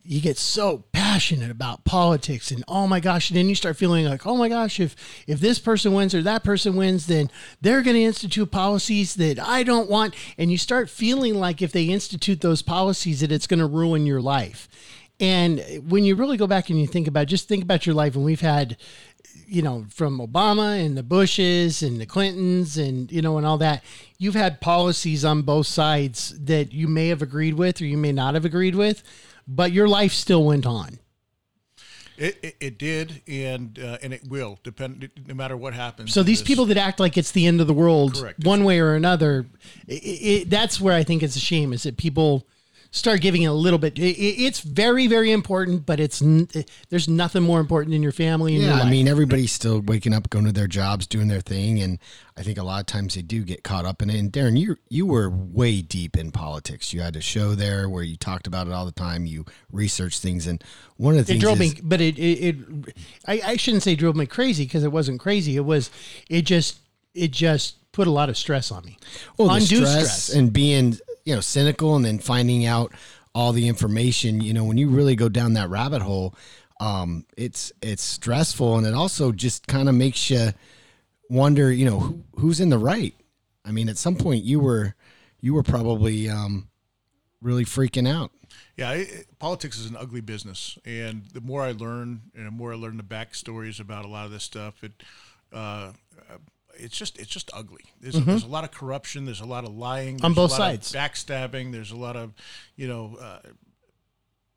you 0.03 0.21
get 0.21 0.37
so 0.37 0.85
passionate 0.91 1.51
about 1.51 1.83
politics 1.83 2.51
and 2.51 2.63
oh 2.67 2.87
my 2.87 2.99
gosh, 2.99 3.29
and 3.29 3.37
then 3.37 3.49
you 3.49 3.55
start 3.55 3.77
feeling 3.77 4.05
like 4.05 4.25
oh 4.25 4.37
my 4.37 4.49
gosh, 4.49 4.79
if 4.79 4.95
if 5.27 5.39
this 5.39 5.59
person 5.59 5.93
wins 5.93 6.15
or 6.15 6.21
that 6.23 6.43
person 6.43 6.75
wins, 6.75 7.07
then 7.07 7.29
they're 7.61 7.81
going 7.81 7.95
to 7.95 8.03
institute 8.03 8.51
policies 8.51 9.15
that 9.15 9.39
I 9.39 9.63
don't 9.63 9.89
want, 9.89 10.15
and 10.37 10.51
you 10.51 10.57
start 10.57 10.89
feeling 10.89 11.35
like 11.35 11.61
if 11.61 11.71
they 11.71 11.85
institute 11.85 12.41
those 12.41 12.61
policies, 12.61 13.21
that 13.21 13.31
it's 13.31 13.47
going 13.47 13.59
to 13.59 13.65
ruin 13.65 14.05
your 14.05 14.21
life. 14.21 14.67
And 15.21 15.61
when 15.89 16.05
you 16.05 16.15
really 16.15 16.37
go 16.37 16.47
back 16.47 16.69
and 16.69 16.79
you 16.79 16.87
think 16.87 17.07
about, 17.07 17.27
just 17.27 17.49
think 17.49 17.61
about 17.61 17.85
your 17.85 17.93
life, 17.93 18.15
and 18.15 18.23
we've 18.23 18.39
had 18.39 18.77
you 19.49 19.61
know, 19.63 19.85
from 19.89 20.19
Obama 20.19 20.83
and 20.83 20.95
the 20.95 21.03
Bushes 21.03 21.81
and 21.81 21.99
the 21.99 22.05
Clintons 22.05 22.77
and, 22.77 23.11
you 23.11 23.21
know, 23.21 23.37
and 23.37 23.47
all 23.47 23.57
that, 23.57 23.83
you've 24.17 24.35
had 24.35 24.61
policies 24.61 25.25
on 25.25 25.41
both 25.41 25.65
sides 25.65 26.37
that 26.39 26.71
you 26.71 26.87
may 26.87 27.07
have 27.07 27.21
agreed 27.21 27.55
with 27.55 27.81
or 27.81 27.85
you 27.85 27.97
may 27.97 28.11
not 28.11 28.35
have 28.35 28.45
agreed 28.45 28.75
with, 28.75 29.03
but 29.49 29.71
your 29.71 29.87
life 29.87 30.13
still 30.13 30.43
went 30.45 30.65
on. 30.65 30.99
it, 32.17 32.37
it, 32.43 32.55
it 32.59 32.77
did, 32.77 33.21
and 33.27 33.79
uh, 33.79 33.97
and 34.03 34.13
it 34.13 34.27
will 34.27 34.59
depend 34.63 35.09
no 35.27 35.33
matter 35.33 35.57
what 35.57 35.73
happens. 35.73 36.13
So 36.13 36.21
these 36.21 36.39
this. 36.39 36.47
people 36.47 36.65
that 36.65 36.77
act 36.77 36.99
like 36.99 37.17
it's 37.17 37.31
the 37.31 37.47
end 37.47 37.59
of 37.61 37.67
the 37.67 37.73
world, 37.73 38.15
Correct. 38.15 38.45
one 38.45 38.63
way 38.63 38.79
or 38.79 38.93
another, 38.93 39.47
it, 39.87 40.49
that's 40.49 40.79
where 40.79 40.93
I 40.93 41.03
think 41.03 41.23
it's 41.23 41.35
a 41.35 41.39
shame 41.41 41.73
is 41.73 41.83
that 41.83 41.97
people 41.97 42.45
start 42.91 43.21
giving 43.21 43.43
it 43.43 43.47
a 43.47 43.53
little 43.53 43.77
bit. 43.79 43.97
It, 43.99 44.17
it- 44.17 44.41
it's 44.43 44.61
very, 44.61 45.05
very 45.07 45.31
important, 45.31 45.85
but 45.85 45.99
it's 45.99 46.21
n- 46.21 46.47
eh, 46.55 46.63
there's 46.89 47.07
nothing 47.07 47.43
more 47.43 47.59
important 47.59 47.91
than 47.93 48.01
your 48.01 48.11
family 48.11 48.55
and 48.55 48.63
Yeah, 48.63 48.77
your. 48.77 48.85
I 48.85 48.89
mean, 48.89 49.07
everybody's 49.07 49.51
still 49.51 49.79
waking 49.81 50.13
up, 50.13 50.29
going 50.29 50.45
to 50.45 50.51
their 50.51 50.67
jobs, 50.67 51.05
doing 51.05 51.27
their 51.27 51.41
thing, 51.41 51.79
and 51.81 51.99
I 52.35 52.41
think 52.41 52.57
a 52.57 52.63
lot 52.63 52.79
of 52.79 52.85
times 52.87 53.15
they 53.15 53.21
do 53.21 53.43
get 53.43 53.63
caught 53.63 53.85
up 53.85 54.01
in 54.01 54.09
it. 54.09 54.17
And 54.17 54.31
Darren, 54.31 54.57
you 54.59 54.77
you 54.89 55.05
were 55.05 55.29
way 55.29 55.81
deep 55.81 56.17
in 56.17 56.31
politics. 56.31 56.91
You 56.93 57.01
had 57.01 57.15
a 57.15 57.21
show 57.21 57.53
there 57.53 57.87
where 57.89 58.03
you 58.03 58.15
talked 58.17 58.47
about 58.47 58.65
it 58.67 58.73
all 58.73 58.85
the 58.85 58.91
time. 58.91 59.25
You 59.25 59.45
researched 59.71 60.21
things, 60.21 60.47
and 60.47 60.63
one 60.97 61.13
of 61.13 61.19
the 61.19 61.23
things 61.25 61.43
it 61.43 61.45
things 61.45 61.57
drove 61.57 61.61
is, 61.61 61.75
me 61.75 61.81
but 61.83 62.01
it 62.01 62.17
it, 62.17 62.55
it 62.55 62.55
I, 63.27 63.41
I 63.51 63.55
shouldn't 63.57 63.83
say 63.83 63.95
drove 63.95 64.15
me 64.15 64.25
crazy 64.25 64.63
because 64.65 64.83
it 64.83 64.91
wasn't 64.91 65.19
crazy 65.19 65.55
it 65.55 65.65
was 65.65 65.91
it 66.29 66.41
just 66.43 66.77
it 67.13 67.31
just 67.31 67.75
put 67.91 68.07
a 68.07 68.11
lot 68.11 68.29
of 68.29 68.37
stress 68.37 68.71
on 68.71 68.83
me 68.85 68.97
well, 69.37 69.47
the 69.49 69.55
undue 69.55 69.85
stress, 69.85 70.29
and 70.29 70.51
being 70.53 70.97
you 71.29 71.35
know 71.35 71.41
cynical, 71.41 71.95
and 71.95 72.03
then 72.03 72.17
finding 72.17 72.65
out 72.65 72.91
all 73.35 73.53
the 73.53 73.67
information. 73.67 74.41
You 74.41 74.53
know, 74.53 74.63
when 74.63 74.77
you 74.77 74.89
really 74.89 75.15
go 75.15 75.29
down 75.29 75.53
that 75.53 75.69
rabbit 75.69 76.01
hole, 76.01 76.33
um, 76.79 77.25
it's 77.37 77.71
it's 77.83 78.03
stressful, 78.03 78.77
and 78.77 78.87
it 78.87 78.95
also 78.95 79.31
just 79.31 79.67
kind 79.67 79.87
of 79.87 79.93
makes 79.93 80.31
you 80.31 80.49
wonder. 81.29 81.71
You 81.71 81.85
know, 81.85 81.99
who, 81.99 82.23
who's 82.37 82.59
in 82.59 82.69
the 82.69 82.79
right? 82.79 83.13
I 83.63 83.71
mean, 83.71 83.89
at 83.89 83.97
some 83.97 84.15
point 84.15 84.43
you 84.43 84.59
were 84.59 84.95
you 85.39 85.53
were 85.53 85.61
probably 85.61 86.27
um, 86.27 86.67
really 87.41 87.63
freaking 87.63 88.09
out. 88.09 88.31
Yeah, 88.75 88.93
it, 88.93 89.27
politics 89.37 89.77
is 89.77 89.85
an 89.85 89.97
ugly 89.97 90.21
business, 90.21 90.79
and 90.83 91.25
the 91.31 91.41
more 91.41 91.61
I 91.61 91.73
learn, 91.73 92.21
and 92.33 92.47
the 92.47 92.51
more 92.51 92.73
I 92.73 92.75
learn 92.75 92.97
the 92.97 93.03
backstories 93.03 93.79
about 93.79 94.03
a 94.03 94.07
lot 94.07 94.25
of 94.25 94.31
this 94.31 94.43
stuff, 94.43 94.83
it 94.83 94.93
uh, 95.53 95.91
uh, 96.27 96.37
it's 96.79 96.97
just 96.97 97.17
it's 97.19 97.29
just 97.29 97.49
ugly. 97.53 97.83
There's, 98.01 98.15
there's 98.25 98.43
a 98.43 98.47
lot 98.47 98.63
of 98.63 98.71
corruption. 98.71 99.25
There's 99.25 99.41
a 99.41 99.45
lot 99.45 99.63
of 99.65 99.75
lying 99.75 100.17
Mm-hmm. 100.17 100.25
On 100.25 100.33
both 100.33 100.57
a 100.57 100.61
lot 100.61 100.73
of 100.75 100.83
sides. 100.83 100.93
backstabbing. 100.93 101.71
There's 101.71 101.91
a 101.91 101.97
lot 101.97 102.15
of 102.15 102.33
you 102.75 102.87
know 102.87 103.17
uh, 103.21 103.39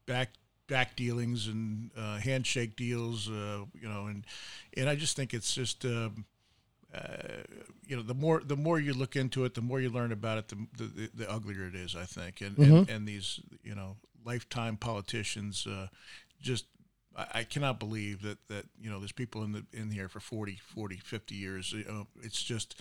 back 0.06 0.30
back 0.68 0.96
dealings 0.96 1.48
and 1.48 1.90
uh, 1.96 2.18
handshake 2.18 2.76
deals. 2.76 3.28
Uh, 3.28 3.64
you 3.80 3.88
know, 3.88 4.06
and 4.06 4.24
and 4.76 4.88
I 4.88 4.94
just 4.96 5.16
think 5.16 5.34
it's 5.34 5.54
just. 5.54 5.84
Um, 5.84 6.24
you 7.86 7.96
know 7.96 8.02
the 8.02 8.14
more 8.14 8.42
the 8.44 8.56
more 8.56 8.78
you 8.78 8.92
look 8.92 9.16
into 9.16 9.44
it, 9.46 9.54
the 9.54 9.62
more 9.62 9.80
you 9.80 9.88
learn 9.88 10.12
about 10.12 10.36
it, 10.38 10.48
the 10.48 10.56
the, 10.76 10.84
the, 10.84 11.10
the 11.24 11.30
uglier 11.30 11.66
it 11.66 11.74
is. 11.74 11.96
I 11.96 12.04
think, 12.04 12.40
and, 12.42 12.54
Mm-hmm. 12.56 12.74
and 12.74 12.90
and 12.90 13.08
these 13.08 13.40
you 13.64 13.74
know 13.74 13.96
lifetime 14.24 14.76
politicians 14.76 15.66
uh, 15.66 15.88
just. 16.40 16.66
I 17.16 17.26
I 17.40 17.44
cannot 17.44 17.78
believe 17.78 18.22
that, 18.22 18.38
that 18.48 18.66
you 18.80 18.90
know 18.90 18.98
there's 18.98 19.12
people 19.12 19.42
in 19.42 19.52
the 19.52 19.64
in 19.72 19.90
here 19.90 20.08
for 20.08 20.20
40, 20.20 20.58
40, 20.74 20.96
50 20.96 21.34
years. 21.34 21.72
You 21.72 21.84
know, 21.84 22.06
it's 22.22 22.42
just 22.42 22.80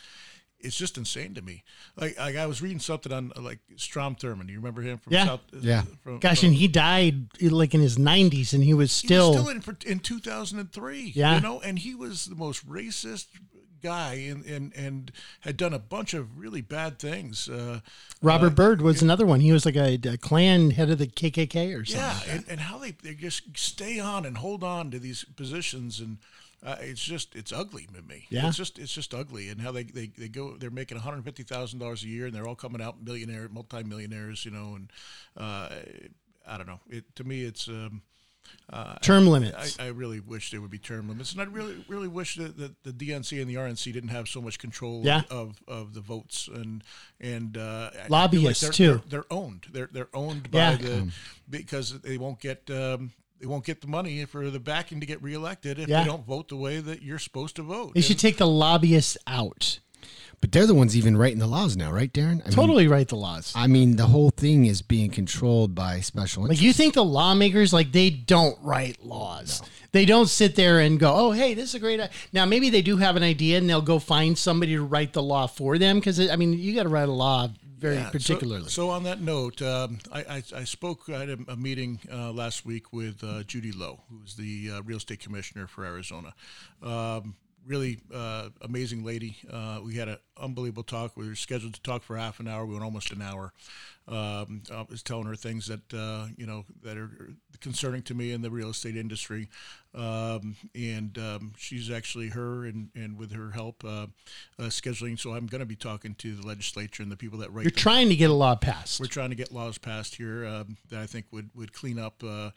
it's 0.63 0.75
just 0.77 0.95
insane 0.95 1.33
to 1.33 1.41
me. 1.41 1.63
Like, 1.95 2.19
like 2.19 2.35
I 2.35 2.45
was 2.45 2.61
reading 2.61 2.77
something 2.79 3.11
on 3.11 3.31
uh, 3.35 3.41
like 3.41 3.57
Strom 3.77 4.15
Thurmond. 4.15 4.47
You 4.49 4.57
remember 4.57 4.81
him 4.83 4.99
from 4.99 5.13
Yeah. 5.13 5.25
South? 5.25 5.39
Yeah. 5.59 5.83
From, 6.03 6.19
Gosh, 6.19 6.41
from- 6.41 6.49
and 6.49 6.55
he 6.55 6.67
died 6.67 7.29
like 7.41 7.73
in 7.73 7.81
his 7.81 7.97
90s, 7.97 8.53
and 8.53 8.63
he 8.63 8.73
was 8.75 9.01
he 9.01 9.07
still. 9.07 9.29
was 9.31 9.39
still 9.39 9.49
in 9.49 9.61
for, 9.61 9.75
in 9.87 9.97
2003. 9.99 11.13
Yeah. 11.15 11.35
you 11.35 11.41
know, 11.41 11.59
and 11.61 11.79
he 11.79 11.95
was 11.95 12.25
the 12.27 12.35
most 12.35 12.67
racist 12.69 13.25
guy 13.81 14.13
and 14.13 14.45
and 14.45 14.73
and 14.75 15.11
had 15.41 15.57
done 15.57 15.73
a 15.73 15.79
bunch 15.79 16.13
of 16.13 16.37
really 16.37 16.61
bad 16.61 16.99
things. 16.99 17.49
Uh, 17.49 17.79
Robert 18.21 18.47
uh, 18.47 18.55
Byrd 18.55 18.81
was 18.81 19.01
another 19.01 19.25
one. 19.25 19.39
He 19.39 19.51
was 19.51 19.65
like 19.65 19.75
a, 19.75 19.95
a 19.95 20.17
Klan 20.17 20.71
head 20.71 20.89
of 20.89 20.97
the 20.97 21.07
KKK 21.07 21.79
or 21.79 21.85
something. 21.85 22.27
Yeah, 22.27 22.35
and, 22.35 22.45
and 22.47 22.59
how 22.59 22.77
they, 22.77 22.91
they 22.91 23.13
just 23.13 23.57
stay 23.57 23.99
on 23.99 24.25
and 24.25 24.37
hold 24.37 24.63
on 24.63 24.91
to 24.91 24.99
these 24.99 25.23
positions 25.23 25.99
and. 25.99 26.17
Uh, 26.63 26.75
it's 26.79 27.01
just 27.01 27.35
it's 27.35 27.51
ugly 27.51 27.87
to 27.91 28.03
me. 28.03 28.27
Yeah. 28.29 28.47
it's 28.47 28.55
just 28.55 28.77
it's 28.77 28.93
just 28.93 29.15
ugly, 29.15 29.49
and 29.49 29.59
how 29.59 29.71
they, 29.71 29.81
they, 29.81 30.11
they 30.15 30.27
go 30.27 30.57
they're 30.57 30.69
making 30.69 30.95
one 30.95 31.03
hundred 31.03 31.23
fifty 31.23 31.41
thousand 31.41 31.79
dollars 31.79 32.03
a 32.03 32.07
year, 32.07 32.27
and 32.27 32.35
they're 32.35 32.47
all 32.47 32.53
coming 32.53 32.83
out 32.83 33.03
millionaire, 33.03 33.49
multimillionaires, 33.49 34.45
you 34.45 34.51
know, 34.51 34.75
and 34.75 34.91
uh, 35.35 35.69
I 36.47 36.57
don't 36.57 36.67
know. 36.67 36.79
It 36.87 37.15
to 37.15 37.23
me, 37.23 37.45
it's 37.45 37.67
um, 37.67 38.03
Term 39.01 39.27
limits. 39.27 39.77
I 39.79 39.87
really 39.87 40.19
wish 40.19 40.51
there 40.51 40.61
would 40.61 40.71
be 40.71 40.77
term 40.77 41.09
limits, 41.09 41.33
and 41.33 41.41
I 41.41 41.45
really, 41.45 41.83
really 41.87 42.07
wish 42.07 42.35
that, 42.35 42.57
that 42.57 42.83
the 42.83 42.91
DNC 42.91 43.41
and 43.41 43.49
the 43.49 43.55
RNC 43.55 43.91
didn't 43.91 44.09
have 44.09 44.27
so 44.29 44.41
much 44.41 44.59
control 44.59 45.01
Yeah. 45.03 45.23
of, 45.29 45.61
of 45.67 45.93
the 45.93 46.01
votes 46.01 46.47
and 46.53 46.83
and 47.19 47.57
uh, 47.57 47.91
I 47.93 48.07
Lobbyists, 48.07 48.61
they're, 48.61 48.71
too. 48.71 48.85
They're, 49.07 49.21
they're 49.21 49.25
owned. 49.33 49.65
They're 49.71 49.89
they're 49.91 50.09
owned 50.13 50.49
by 50.51 50.57
Yeah. 50.57 50.75
the 50.77 51.11
because 51.49 51.99
they 52.01 52.17
won't 52.17 52.39
get. 52.39 52.69
Um, 52.69 53.11
they 53.39 53.47
won't 53.47 53.65
get 53.65 53.81
the 53.81 53.87
money 53.87 54.23
for 54.25 54.51
the 54.51 54.59
backing 54.59 54.99
to 54.99 55.05
get 55.07 55.19
reelected 55.23 55.79
if 55.79 55.87
Yeah. 55.89 56.01
they 56.03 56.09
don't 56.09 56.23
vote 56.27 56.47
the 56.49 56.55
way 56.55 56.79
that 56.79 57.01
you're 57.01 57.17
supposed 57.17 57.55
to 57.55 57.63
vote. 57.63 57.95
they 57.95 58.01
should 58.01 58.19
take 58.19 58.37
the 58.37 58.45
lobbyists 58.47 59.17
out. 59.25 59.79
But 60.41 60.51
they're 60.51 60.65
the 60.65 60.73
ones 60.73 60.97
even 60.97 61.15
writing 61.15 61.37
the 61.37 61.47
laws 61.47 61.77
now, 61.77 61.91
right, 61.91 62.11
Darren? 62.11 62.41
I 62.41 62.45
mean, 62.45 62.51
Totally 62.51 62.87
write 62.87 63.09
the 63.09 63.15
laws. 63.15 63.53
I 63.55 63.67
mean, 63.67 63.95
the 63.95 64.07
whole 64.07 64.31
thing 64.31 64.65
is 64.65 64.81
being 64.81 65.11
controlled 65.11 65.75
by 65.75 65.99
special 65.99 66.47
Like 66.47 66.61
you 66.61 66.73
think 66.73 66.95
the 66.95 67.03
lawmakers 67.03 67.71
like 67.71 67.91
they 67.91 68.09
don't 68.09 68.57
write 68.63 69.05
laws. 69.05 69.61
They 69.91 70.05
don't 70.05 70.27
sit 70.27 70.55
there 70.55 70.79
and 70.79 70.99
go, 70.99 71.13
"Oh, 71.13 71.31
hey, 71.31 71.53
this 71.53 71.69
is 71.69 71.75
a 71.75 71.79
great." 71.79 71.99
idea." 71.99 72.09
Now 72.33 72.45
maybe 72.45 72.69
they 72.69 72.81
do 72.81 72.97
have 72.97 73.15
an 73.15 73.23
idea 73.23 73.57
and 73.57 73.69
they'll 73.69 73.81
go 73.81 73.99
find 73.99 74.37
somebody 74.37 74.73
to 74.73 74.83
write 74.83 75.13
the 75.13 75.21
law 75.21 75.47
for 75.47 75.77
them 75.77 75.99
because 75.99 76.19
I 76.19 76.35
mean 76.37 76.53
you 76.53 76.73
got 76.73 76.83
to 76.83 76.89
write 76.89 77.09
a 77.09 77.11
law 77.11 77.49
very 77.81 77.95
Yeah, 77.95 78.09
particularly. 78.09 78.69
So, 78.69 78.89
on 78.91 79.03
that 79.03 79.21
note, 79.21 79.61
um, 79.61 79.97
I, 80.11 80.19
I, 80.19 80.43
I 80.55 80.63
spoke. 80.63 81.09
I 81.09 81.19
had 81.19 81.29
a, 81.29 81.37
a 81.49 81.57
meeting 81.57 81.99
uh, 82.11 82.31
last 82.31 82.63
week 82.63 82.93
with 82.93 83.23
uh, 83.23 83.41
Judy 83.43 83.71
Lowe, 83.71 83.99
who's 84.09 84.35
the 84.35 84.71
uh, 84.71 84.81
real 84.83 84.97
estate 84.97 85.19
commissioner 85.19 85.65
for 85.65 85.83
Arizona. 85.83 86.33
Um, 86.83 87.35
really 87.65 87.99
uh, 88.13 88.49
amazing 88.61 89.03
lady. 89.03 89.37
Uh, 89.51 89.79
we 89.83 89.95
had 89.95 90.07
an 90.07 90.17
unbelievable 90.37 90.83
talk. 90.83 91.15
We 91.15 91.27
were 91.27 91.35
scheduled 91.35 91.73
to 91.75 91.81
talk 91.81 92.03
for 92.03 92.17
half 92.17 92.39
an 92.39 92.47
hour. 92.47 92.65
We 92.65 92.73
went 92.73 92.83
almost 92.83 93.11
an 93.11 93.21
hour. 93.21 93.53
Um, 94.07 94.63
I 94.73 94.85
was 94.89 95.03
telling 95.03 95.25
her 95.25 95.35
things 95.35 95.67
that 95.67 95.93
uh, 95.93 96.27
you 96.35 96.45
know 96.45 96.65
that 96.83 96.97
are 96.97 97.35
concerning 97.61 98.01
to 98.03 98.13
me 98.13 98.31
in 98.31 98.41
the 98.41 98.49
real 98.49 98.69
estate 98.71 98.97
industry, 98.97 99.47
um, 99.93 100.55
and 100.73 101.17
um, 101.17 101.53
she's 101.55 101.91
actually 101.91 102.29
her 102.29 102.65
and, 102.65 102.89
and 102.95 103.17
with 103.17 103.31
her 103.31 103.51
help 103.51 103.83
uh, 103.85 104.07
uh, 104.57 104.63
scheduling. 104.63 105.19
So 105.19 105.33
I'm 105.33 105.45
going 105.45 105.59
to 105.59 105.67
be 105.67 105.75
talking 105.75 106.15
to 106.15 106.35
the 106.35 106.45
legislature 106.45 107.03
and 107.03 107.11
the 107.11 107.15
people 107.15 107.39
that 107.39 107.53
write. 107.53 107.63
You're 107.63 107.71
trying 107.71 108.09
to 108.09 108.15
get 108.15 108.29
a 108.29 108.33
law 108.33 108.55
passed. 108.55 108.99
we're 108.99 109.05
trying 109.05 109.29
to 109.29 109.35
get 109.35 109.51
laws 109.51 109.77
passed 109.77 110.15
here 110.15 110.45
um, 110.45 110.77
that 110.89 110.99
I 110.99 111.05
think 111.05 111.27
would, 111.31 111.51
would 111.55 111.71
clean 111.71 111.99
up 111.99 112.23
uh, 112.23 112.49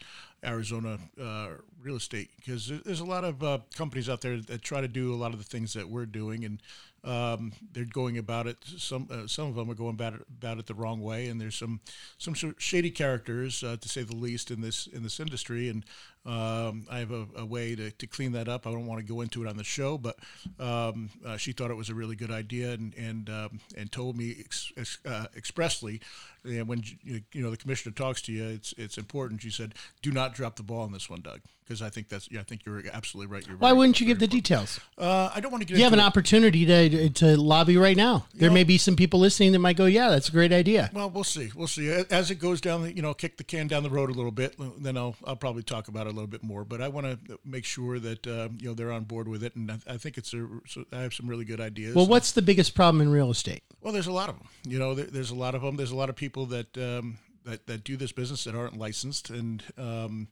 Arizona 0.45 0.99
uh, 1.21 1.49
real 1.81 1.95
estate 1.95 2.29
because 2.37 2.71
there's 2.83 2.99
a 2.99 3.05
lot 3.05 3.23
of 3.23 3.43
uh, 3.43 3.59
companies 3.75 4.09
out 4.09 4.21
there 4.21 4.37
that 4.37 4.61
try 4.61 4.81
to 4.81 4.87
do 4.87 5.13
a 5.13 5.17
lot 5.17 5.33
of 5.33 5.39
the 5.39 5.45
things 5.45 5.73
that 5.73 5.89
we're 5.89 6.05
doing 6.05 6.45
and 6.45 6.61
um, 7.05 7.53
they're 7.71 7.85
going 7.85 8.17
about 8.17 8.47
it. 8.47 8.57
Some 8.77 9.07
uh, 9.11 9.27
some 9.27 9.47
of 9.47 9.55
them 9.55 9.69
are 9.69 9.75
going 9.75 9.93
about 9.93 10.15
it, 10.15 10.21
about 10.27 10.57
it 10.57 10.65
the 10.65 10.73
wrong 10.73 11.01
way, 11.01 11.27
and 11.27 11.39
there's 11.39 11.55
some 11.55 11.79
some 12.17 12.33
sh- 12.33 12.45
shady 12.57 12.89
characters, 12.89 13.63
uh, 13.63 13.77
to 13.79 13.87
say 13.87 14.01
the 14.01 14.15
least, 14.15 14.49
in 14.49 14.61
this 14.61 14.87
in 14.87 15.03
this 15.03 15.19
industry. 15.19 15.69
And 15.69 15.85
um, 16.25 16.87
I 16.89 16.99
have 16.99 17.11
a, 17.11 17.27
a 17.37 17.45
way 17.45 17.75
to, 17.75 17.91
to 17.91 18.07
clean 18.07 18.31
that 18.33 18.47
up. 18.47 18.65
I 18.65 18.71
don't 18.71 18.85
want 18.87 18.99
to 18.99 19.05
go 19.05 19.21
into 19.21 19.43
it 19.43 19.47
on 19.47 19.57
the 19.57 19.63
show, 19.63 19.97
but 19.97 20.17
um, 20.59 21.09
uh, 21.25 21.37
she 21.37 21.51
thought 21.51 21.71
it 21.71 21.75
was 21.77 21.89
a 21.89 21.95
really 21.95 22.15
good 22.15 22.31
idea 22.31 22.71
and 22.71 22.93
and 22.95 23.29
um, 23.29 23.59
and 23.77 23.91
told 23.91 24.17
me 24.17 24.35
ex- 24.39 24.71
ex- 24.77 24.99
uh, 25.05 25.27
expressly. 25.35 26.01
And 26.43 26.67
when 26.67 26.83
you 27.03 27.21
you 27.33 27.41
know 27.41 27.49
the 27.51 27.57
commissioner 27.57 27.93
talks 27.93 28.21
to 28.23 28.31
you, 28.31 28.45
it's 28.45 28.73
it's 28.77 28.97
important. 28.97 29.41
She 29.41 29.49
said, 29.49 29.73
"Do 30.01 30.11
not 30.11 30.33
drop 30.35 30.55
the 30.55 30.63
ball 30.63 30.81
on 30.81 30.91
this 30.91 31.09
one, 31.09 31.21
Doug," 31.21 31.41
because 31.63 31.81
I 31.81 31.89
think 31.89 32.07
that's 32.07 32.29
yeah, 32.31 32.41
I 32.41 32.43
think 32.43 32.65
you're 32.65 32.83
absolutely 32.93 33.33
right. 33.33 33.45
You're 33.47 33.57
Why 33.57 33.69
very- 33.69 33.77
wouldn't 33.79 33.99
you 33.99 34.05
give 34.05 34.19
the 34.19 34.27
details? 34.27 34.79
uh, 34.99 35.31
I 35.33 35.39
don't 35.39 35.51
want 35.51 35.61
to 35.63 35.67
get. 35.67 35.77
You 35.77 35.83
have 35.85 35.93
an 35.93 35.99
it. 35.99 36.03
opportunity 36.03 36.63
to 36.65 37.09
to 37.09 37.35
lobby 37.37 37.77
right 37.77 37.97
now. 37.97 38.27
There 38.35 38.49
know- 38.49 38.53
may 38.53 38.63
be 38.63 38.77
some 38.77 38.95
people 38.95 39.19
listening 39.19 39.53
that 39.53 39.59
might 39.59 39.75
go, 39.75 39.85
"Yeah, 39.87 40.09
that's 40.09 40.29
a 40.29 40.31
great 40.31 40.53
idea." 40.53 40.91
Well, 40.93 41.09
we'll 41.09 41.23
see. 41.23 41.51
We'll 41.55 41.65
see. 41.67 41.89
As 42.11 42.29
it 42.29 42.35
goes 42.35 42.61
down, 42.61 42.83
the, 42.83 42.95
you 42.95 43.01
know, 43.01 43.15
kick 43.15 43.37
the 43.37 43.43
can 43.43 43.67
down 43.67 43.81
the 43.81 43.89
road 43.89 44.11
a 44.11 44.13
little 44.13 44.31
bit, 44.31 44.55
then 44.79 44.97
I'll 44.97 45.15
I'll 45.25 45.35
probably 45.35 45.63
talk 45.63 45.87
about 45.87 46.05
it 46.05 46.14
little 46.15 46.27
bit 46.27 46.43
more. 46.43 46.63
But 46.63 46.81
I 46.81 46.87
want 46.87 47.27
to 47.27 47.39
make 47.45 47.65
sure 47.65 47.99
that 47.99 48.25
uh, 48.25 48.49
you 48.57 48.69
know 48.69 48.73
they're 48.73 48.91
on 48.91 49.03
board 49.03 49.27
with 49.27 49.43
it, 49.43 49.55
and 49.55 49.71
I, 49.71 49.77
I 49.87 49.97
think 49.97 50.17
it's 50.17 50.33
a. 50.33 50.47
So 50.67 50.85
I 50.91 51.01
have 51.01 51.13
some 51.13 51.27
really 51.27 51.45
good 51.45 51.61
ideas. 51.61 51.95
Well, 51.95 52.07
what's 52.07 52.31
the 52.31 52.41
biggest 52.41 52.75
problem 52.75 53.01
in 53.01 53.09
real 53.09 53.31
estate? 53.31 53.63
Well, 53.81 53.93
there's 53.93 54.07
a 54.07 54.11
lot 54.11 54.29
of 54.29 54.37
them. 54.37 54.47
You 54.65 54.79
know, 54.79 54.93
there, 54.95 55.05
there's 55.05 55.31
a 55.31 55.35
lot 55.35 55.55
of 55.55 55.61
them. 55.61 55.75
There's 55.75 55.91
a 55.91 55.95
lot 55.95 56.09
of 56.09 56.15
people 56.15 56.45
that 56.47 56.77
um, 56.77 57.19
that 57.43 57.67
that 57.67 57.83
do 57.83 57.97
this 57.97 58.11
business 58.11 58.43
that 58.45 58.55
aren't 58.55 58.77
licensed, 58.77 59.29
and 59.29 59.63
um, 59.77 60.27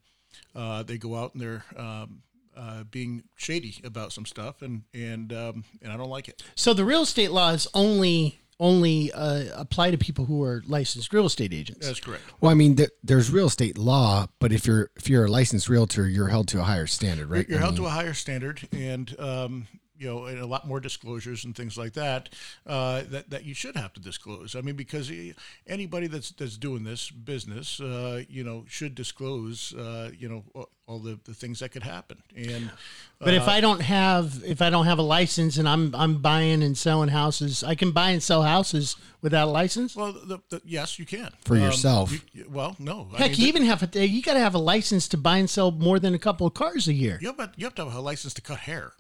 uh, 0.56 0.84
they 0.84 0.98
go 0.98 1.16
out 1.16 1.34
and 1.34 1.42
they're 1.42 1.66
um, 1.78 2.24
uh, 2.56 2.84
being 2.84 3.24
shady 3.36 3.82
about 3.84 4.12
some 4.12 4.26
stuff, 4.26 4.62
and 4.62 4.84
and 4.94 5.32
um, 5.34 5.64
and 5.82 5.92
I 5.92 5.98
don't 5.98 6.10
like 6.10 6.28
it. 6.28 6.44
So 6.56 6.74
the 6.74 6.86
real 6.86 7.04
estate 7.04 7.32
laws 7.32 7.68
only 7.74 8.40
only 8.60 9.12
uh, 9.12 9.46
apply 9.56 9.92
to 9.92 9.98
people 9.98 10.26
who 10.26 10.44
are 10.44 10.64
licensed 10.68 11.14
real 11.14 11.26
estate 11.26 11.54
agents. 11.54 11.86
That's 11.86 12.00
correct. 12.00 12.24
well, 12.42 12.52
I 12.52 12.56
mean, 12.56 12.76
there, 12.76 12.90
there's 13.04 13.32
real 13.32 13.48
estate 13.48 13.78
law, 13.78 14.28
but 14.40 14.52
if 14.52 14.66
you're 14.66 14.90
if 14.96 15.10
you're 15.10 15.26
a 15.26 15.32
licensed 15.32 15.70
realtor, 15.70 16.08
you're 16.08 16.28
held 16.28 16.48
to 16.50 16.60
a 16.60 16.64
higher 16.64 16.88
standard, 16.88 17.30
right? 17.30 17.48
You're 17.48 17.60
I 17.60 17.62
held 17.62 17.74
mean, 17.76 17.84
to 17.84 17.88
a 17.88 17.92
higher 17.92 18.14
standard, 18.14 18.68
and 18.72 19.16
um, 19.20 19.68
you 19.98 20.08
know, 20.08 20.26
and 20.26 20.40
a 20.40 20.46
lot 20.46 20.68
more 20.68 20.80
disclosures 20.80 21.46
and 21.46 21.56
things 21.56 21.78
like 21.78 21.94
that. 21.94 22.30
Uh, 22.66 23.04
that 23.10 23.30
that 23.30 23.46
you 23.46 23.54
should 23.54 23.76
have 23.76 23.94
to 23.94 24.00
disclose. 24.00 24.56
I 24.56 24.62
mean, 24.62 24.76
because 24.76 25.12
anybody 25.68 26.08
that's 26.08 26.32
that's 26.32 26.58
doing 26.58 26.84
this 26.84 27.10
business, 27.12 27.80
uh, 27.80 28.24
you 28.30 28.44
know, 28.44 28.66
should 28.68 28.96
disclose. 28.96 29.74
Uh, 29.74 30.12
you 30.18 30.30
know, 30.30 30.44
all- 30.54 30.70
all 30.86 31.00
the, 31.00 31.18
the 31.24 31.34
things 31.34 31.60
that 31.60 31.70
could 31.72 31.82
happen. 31.84 32.22
And 32.36 32.70
But 33.18 33.34
if 33.34 33.48
I 33.48 33.62
don't 33.62 33.80
have 33.82 34.44
if 34.46 34.62
I 34.62 34.70
don't 34.70 34.84
have 34.86 35.00
a 35.00 35.02
license 35.04 35.56
and 35.58 35.68
I'm 35.68 35.96
I'm 35.96 36.18
buying 36.22 36.62
and 36.62 36.78
selling 36.78 37.08
houses, 37.08 37.64
I 37.64 37.74
can 37.74 37.92
buy 37.92 38.10
and 38.10 38.22
sell 38.22 38.44
houses 38.44 38.98
without 39.22 39.48
a 39.48 39.52
license. 39.52 39.96
well, 39.96 40.12
the, 40.12 40.40
the, 40.50 40.62
yes, 40.66 41.00
you 41.00 41.06
can 41.06 41.30
For 41.46 41.56
yourself. 41.56 42.12
you- 42.34 42.50
well, 42.50 42.76
no. 42.80 43.08
I 43.14 43.18
Heck, 43.20 43.32
mean, 43.32 43.40
you 43.40 43.48
even 43.48 43.64
have 43.64 43.96
a 43.96 44.06
you 44.08 44.22
got 44.22 44.34
to 44.34 44.42
have 44.42 44.56
a 44.56 44.60
license 44.60 45.08
to 45.08 45.18
buy 45.18 45.38
and 45.38 45.50
sell 45.50 45.72
more 45.72 46.00
than 46.00 46.14
a 46.14 46.20
couple 46.20 46.46
of 46.46 46.54
cars 46.54 46.90
a 46.90 46.94
year. 46.94 47.18
you 47.22 47.34
have, 47.34 47.54
you 47.56 47.66
have 47.66 47.76
to 47.76 47.86
have 47.86 47.96
a 47.96 48.02
license 48.02 48.34
to 48.34 48.42
cut 48.42 48.60
hair. 48.60 48.92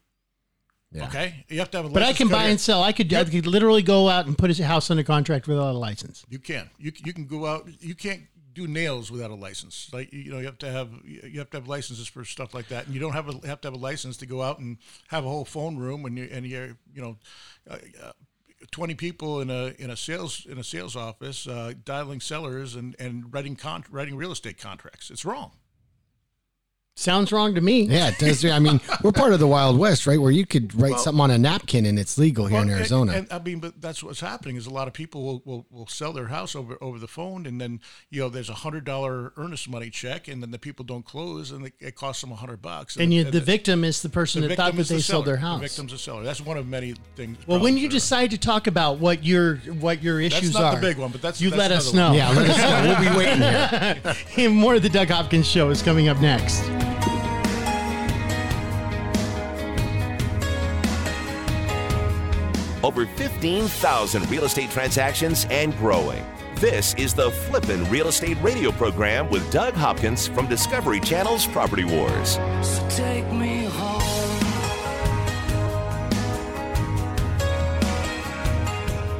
Yeah. 0.93 1.07
Okay, 1.07 1.45
you 1.49 1.59
have 1.59 1.71
to 1.71 1.77
have 1.77 1.85
a. 1.87 1.89
But 1.89 2.03
I 2.03 2.13
can 2.13 2.27
buy 2.27 2.45
and 2.45 2.59
sell. 2.59 2.83
I 2.83 2.91
could 2.91 3.11
I 3.13 3.23
could 3.23 3.47
literally 3.47 3.81
go 3.81 4.09
out 4.09 4.27
and 4.27 4.37
put 4.37 4.57
a 4.57 4.63
house 4.65 4.91
under 4.91 5.03
contract 5.03 5.47
without 5.47 5.73
a 5.73 5.77
license. 5.77 6.23
You 6.29 6.39
can. 6.39 6.69
You 6.77 6.91
you 7.03 7.13
can 7.13 7.25
go 7.25 7.47
out. 7.47 7.67
You 7.79 7.95
can't 7.95 8.21
do 8.53 8.67
nails 8.67 9.11
without 9.11 9.31
a 9.31 9.35
license. 9.35 9.89
Like 9.91 10.13
you 10.13 10.31
know, 10.31 10.39
you 10.39 10.45
have 10.45 10.59
to 10.59 10.71
have 10.71 10.91
you 11.03 11.39
have 11.39 11.49
to 11.51 11.57
have 11.57 11.67
licenses 11.67 12.07
for 12.07 12.23
stuff 12.23 12.53
like 12.53 12.67
that, 12.67 12.85
and 12.85 12.93
you 12.93 12.99
don't 12.99 13.13
have 13.13 13.27
a 13.27 13.47
have 13.47 13.61
to 13.61 13.67
have 13.67 13.75
a 13.75 13.79
license 13.79 14.17
to 14.17 14.25
go 14.25 14.41
out 14.41 14.59
and 14.59 14.77
have 15.07 15.25
a 15.25 15.29
whole 15.29 15.45
phone 15.45 15.77
room 15.77 16.05
and 16.05 16.17
you 16.17 16.29
and 16.31 16.45
you're 16.45 16.77
you 16.93 17.01
know. 17.01 17.17
Uh, 17.69 17.77
uh, 18.03 18.11
20 18.71 18.95
people 18.95 19.41
in 19.41 19.49
a 19.49 19.73
in 19.77 19.89
a 19.89 19.97
sales 19.97 20.45
in 20.49 20.57
a 20.57 20.63
sales 20.63 20.95
office 20.95 21.47
uh, 21.47 21.73
dialing 21.83 22.21
sellers 22.21 22.75
and 22.75 22.95
and 22.97 23.33
writing 23.33 23.57
con- 23.57 23.83
writing 23.91 24.15
real 24.15 24.31
estate 24.31 24.57
contracts 24.57 25.11
it's 25.11 25.25
wrong 25.25 25.51
Sounds 26.95 27.31
wrong 27.31 27.55
to 27.55 27.61
me. 27.61 27.81
Yeah, 27.83 28.09
it 28.09 28.19
does. 28.19 28.45
I 28.45 28.59
mean, 28.59 28.79
we're 29.03 29.11
part 29.11 29.33
of 29.33 29.39
the 29.39 29.47
Wild 29.47 29.79
West, 29.79 30.05
right? 30.05 30.21
Where 30.21 30.29
you 30.31 30.45
could 30.45 30.79
write 30.79 30.99
something 30.99 31.21
on 31.21 31.31
a 31.31 31.39
napkin 31.39 31.87
and 31.87 31.97
it's 31.97 32.19
legal 32.19 32.45
here 32.45 32.59
in 32.59 32.67
Well, 32.67 32.71
and- 32.73 32.79
Arizona. 32.79 33.11
And, 33.13 33.27
I 33.31 33.39
mean, 33.39 33.59
but 33.59 33.81
that's 33.81 34.03
what's 34.03 34.19
happening 34.19 34.57
is 34.57 34.67
a 34.67 34.69
lot 34.69 34.87
of 34.87 34.93
people 34.93 35.23
will, 35.23 35.41
will, 35.43 35.65
will 35.71 35.87
sell 35.87 36.13
their 36.13 36.27
house 36.27 36.55
over 36.55 36.77
over 36.81 36.99
the 36.99 37.07
phone, 37.07 37.47
and 37.47 37.59
then 37.59 37.81
you 38.11 38.21
know 38.21 38.29
there's 38.29 38.49
a 38.49 38.53
hundred 38.53 38.85
dollar 38.85 39.33
earnest 39.37 39.67
money 39.67 39.89
check, 39.89 40.27
and 40.27 40.41
then 40.43 40.51
the 40.51 40.59
people 40.59 40.85
don't 40.85 41.03
close, 41.03 41.49
and 41.49 41.65
it, 41.65 41.73
it 41.79 41.95
costs 41.95 42.21
them 42.21 42.31
a 42.31 42.35
hundred 42.35 42.61
bucks. 42.61 42.95
And 42.95 43.11
you, 43.11 43.23
the 43.23 43.41
victim 43.41 43.83
is 43.83 44.03
the 44.03 44.09
person 44.09 44.43
the 44.43 44.49
that 44.49 44.57
thought 44.57 44.75
victim 44.75 44.77
that 44.77 44.81
is 44.83 44.89
the 44.89 44.95
they 44.95 45.01
sold 45.01 45.25
their 45.25 45.37
house. 45.37 45.61
The 45.61 45.67
victim's 45.67 45.93
a 45.93 45.97
seller. 45.97 46.23
That's 46.23 46.41
one 46.41 46.57
of 46.57 46.67
many 46.67 46.93
things. 47.15 47.37
Well, 47.47 47.59
when 47.59 47.75
you 47.75 47.87
there. 47.89 47.97
decide 47.97 48.29
to 48.31 48.37
talk 48.37 48.67
about 48.67 48.99
what 48.99 49.23
your 49.23 49.55
what 49.79 50.03
your 50.03 50.21
that's 50.21 50.35
issues 50.35 50.53
not 50.53 50.63
are, 50.63 50.75
the 50.75 50.81
big 50.81 50.97
one, 50.99 51.11
but 51.11 51.23
that's 51.23 51.41
you 51.41 51.49
that's 51.49 51.57
let 51.59 51.71
us 51.71 51.91
know. 51.91 52.09
one. 52.09 52.17
yeah, 52.17 52.29
let 52.29 52.49
us 52.51 52.57
know. 52.57 52.99
We'll 53.01 53.11
be 53.11 53.17
waiting 53.17 53.41
here. 53.41 54.45
and 54.47 54.55
More 54.63 54.75
of 54.75 54.83
the 54.83 54.89
Doug 54.89 55.09
Hopkins 55.09 55.47
Show 55.47 55.69
is 55.71 55.81
coming 55.81 56.07
up 56.07 56.21
next. 56.21 56.63
Over 62.83 63.05
15,000 63.05 64.29
real 64.29 64.43
estate 64.43 64.69
transactions 64.69 65.47
and 65.49 65.75
growing. 65.77 66.23
This 66.55 66.93
is 66.95 67.13
the 67.13 67.31
Flippin' 67.31 67.89
Real 67.89 68.07
Estate 68.07 68.37
Radio 68.41 68.71
program 68.71 69.29
with 69.29 69.49
Doug 69.51 69.73
Hopkins 69.73 70.27
from 70.27 70.47
Discovery 70.47 70.99
Channel's 70.99 71.45
Property 71.45 71.83
Wars. 71.83 72.39
So 72.61 72.87
take 72.89 73.29
me 73.31 73.65
home. 73.65 74.01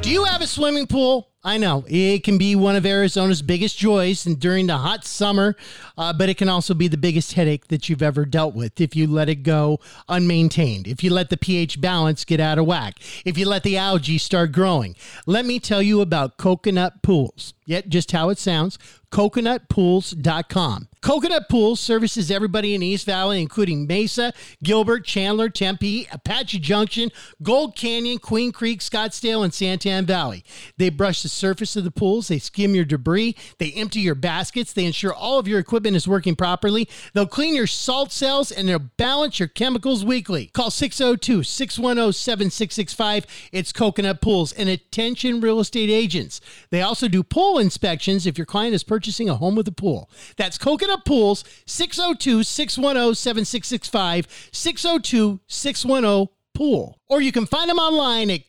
Do 0.00 0.10
you 0.10 0.24
have 0.24 0.42
a 0.42 0.46
swimming 0.46 0.86
pool? 0.86 1.33
I 1.46 1.58
know 1.58 1.84
it 1.86 2.24
can 2.24 2.38
be 2.38 2.56
one 2.56 2.74
of 2.74 2.86
Arizona's 2.86 3.42
biggest 3.42 3.76
joys 3.76 4.24
and 4.24 4.40
during 4.40 4.66
the 4.66 4.78
hot 4.78 5.04
summer, 5.04 5.56
uh, 5.98 6.14
but 6.14 6.30
it 6.30 6.38
can 6.38 6.48
also 6.48 6.72
be 6.72 6.88
the 6.88 6.96
biggest 6.96 7.34
headache 7.34 7.68
that 7.68 7.88
you've 7.88 8.02
ever 8.02 8.24
dealt 8.24 8.54
with 8.54 8.80
if 8.80 8.96
you 8.96 9.06
let 9.06 9.28
it 9.28 9.42
go 9.42 9.78
unmaintained, 10.08 10.86
if 10.86 11.04
you 11.04 11.10
let 11.12 11.28
the 11.28 11.36
pH 11.36 11.82
balance 11.82 12.24
get 12.24 12.40
out 12.40 12.58
of 12.58 12.64
whack, 12.64 12.98
if 13.26 13.36
you 13.36 13.46
let 13.46 13.62
the 13.62 13.76
algae 13.76 14.16
start 14.16 14.52
growing. 14.52 14.96
Let 15.26 15.44
me 15.44 15.60
tell 15.60 15.82
you 15.82 16.00
about 16.00 16.38
coconut 16.38 17.02
pools. 17.02 17.52
Yet, 17.66 17.88
just 17.88 18.12
how 18.12 18.28
it 18.28 18.38
sounds 18.38 18.78
coconutpools.com. 19.14 20.88
Coconut 21.00 21.48
Pools 21.48 21.78
services 21.78 22.32
everybody 22.32 22.74
in 22.74 22.82
East 22.82 23.06
Valley, 23.06 23.40
including 23.40 23.86
Mesa, 23.86 24.32
Gilbert, 24.62 25.04
Chandler, 25.04 25.48
Tempe, 25.48 26.08
Apache 26.10 26.58
Junction, 26.58 27.10
Gold 27.40 27.76
Canyon, 27.76 28.18
Queen 28.18 28.50
Creek, 28.50 28.80
Scottsdale, 28.80 29.44
and 29.44 29.52
Santan 29.52 30.04
Valley. 30.04 30.44
They 30.78 30.90
brush 30.90 31.22
the 31.22 31.28
surface 31.34 31.76
of 31.76 31.84
the 31.84 31.90
pools, 31.90 32.28
they 32.28 32.38
skim 32.38 32.74
your 32.74 32.84
debris, 32.84 33.36
they 33.58 33.72
empty 33.72 34.00
your 34.00 34.14
baskets, 34.14 34.72
they 34.72 34.84
ensure 34.84 35.12
all 35.12 35.38
of 35.38 35.48
your 35.48 35.58
equipment 35.58 35.96
is 35.96 36.08
working 36.08 36.36
properly. 36.36 36.88
They'll 37.12 37.26
clean 37.26 37.54
your 37.54 37.66
salt 37.66 38.12
cells 38.12 38.50
and 38.50 38.68
they'll 38.68 38.78
balance 38.78 39.38
your 39.38 39.48
chemicals 39.48 40.04
weekly. 40.04 40.46
Call 40.46 40.70
602 40.70 41.42
610 41.42 42.12
7665. 42.12 43.26
It's 43.52 43.72
Coconut 43.72 44.20
Pools 44.20 44.52
and 44.52 44.68
attention 44.68 45.40
real 45.40 45.60
estate 45.60 45.90
agents. 45.90 46.40
They 46.70 46.82
also 46.82 47.08
do 47.08 47.22
pool 47.22 47.58
inspections 47.58 48.26
if 48.26 48.38
your 48.38 48.46
client 48.46 48.74
is 48.74 48.84
purchasing 48.84 49.28
a 49.28 49.36
home 49.36 49.54
with 49.54 49.68
a 49.68 49.72
pool. 49.72 50.10
That's 50.36 50.58
Coconut 50.58 51.04
Pools 51.04 51.44
602 51.66 52.42
610 52.42 53.14
7665. 53.14 54.48
602 54.52 55.40
610 55.46 56.28
Pool. 56.54 57.00
Or 57.08 57.20
you 57.20 57.32
can 57.32 57.46
find 57.46 57.68
them 57.68 57.78
online 57.78 58.30
at 58.30 58.48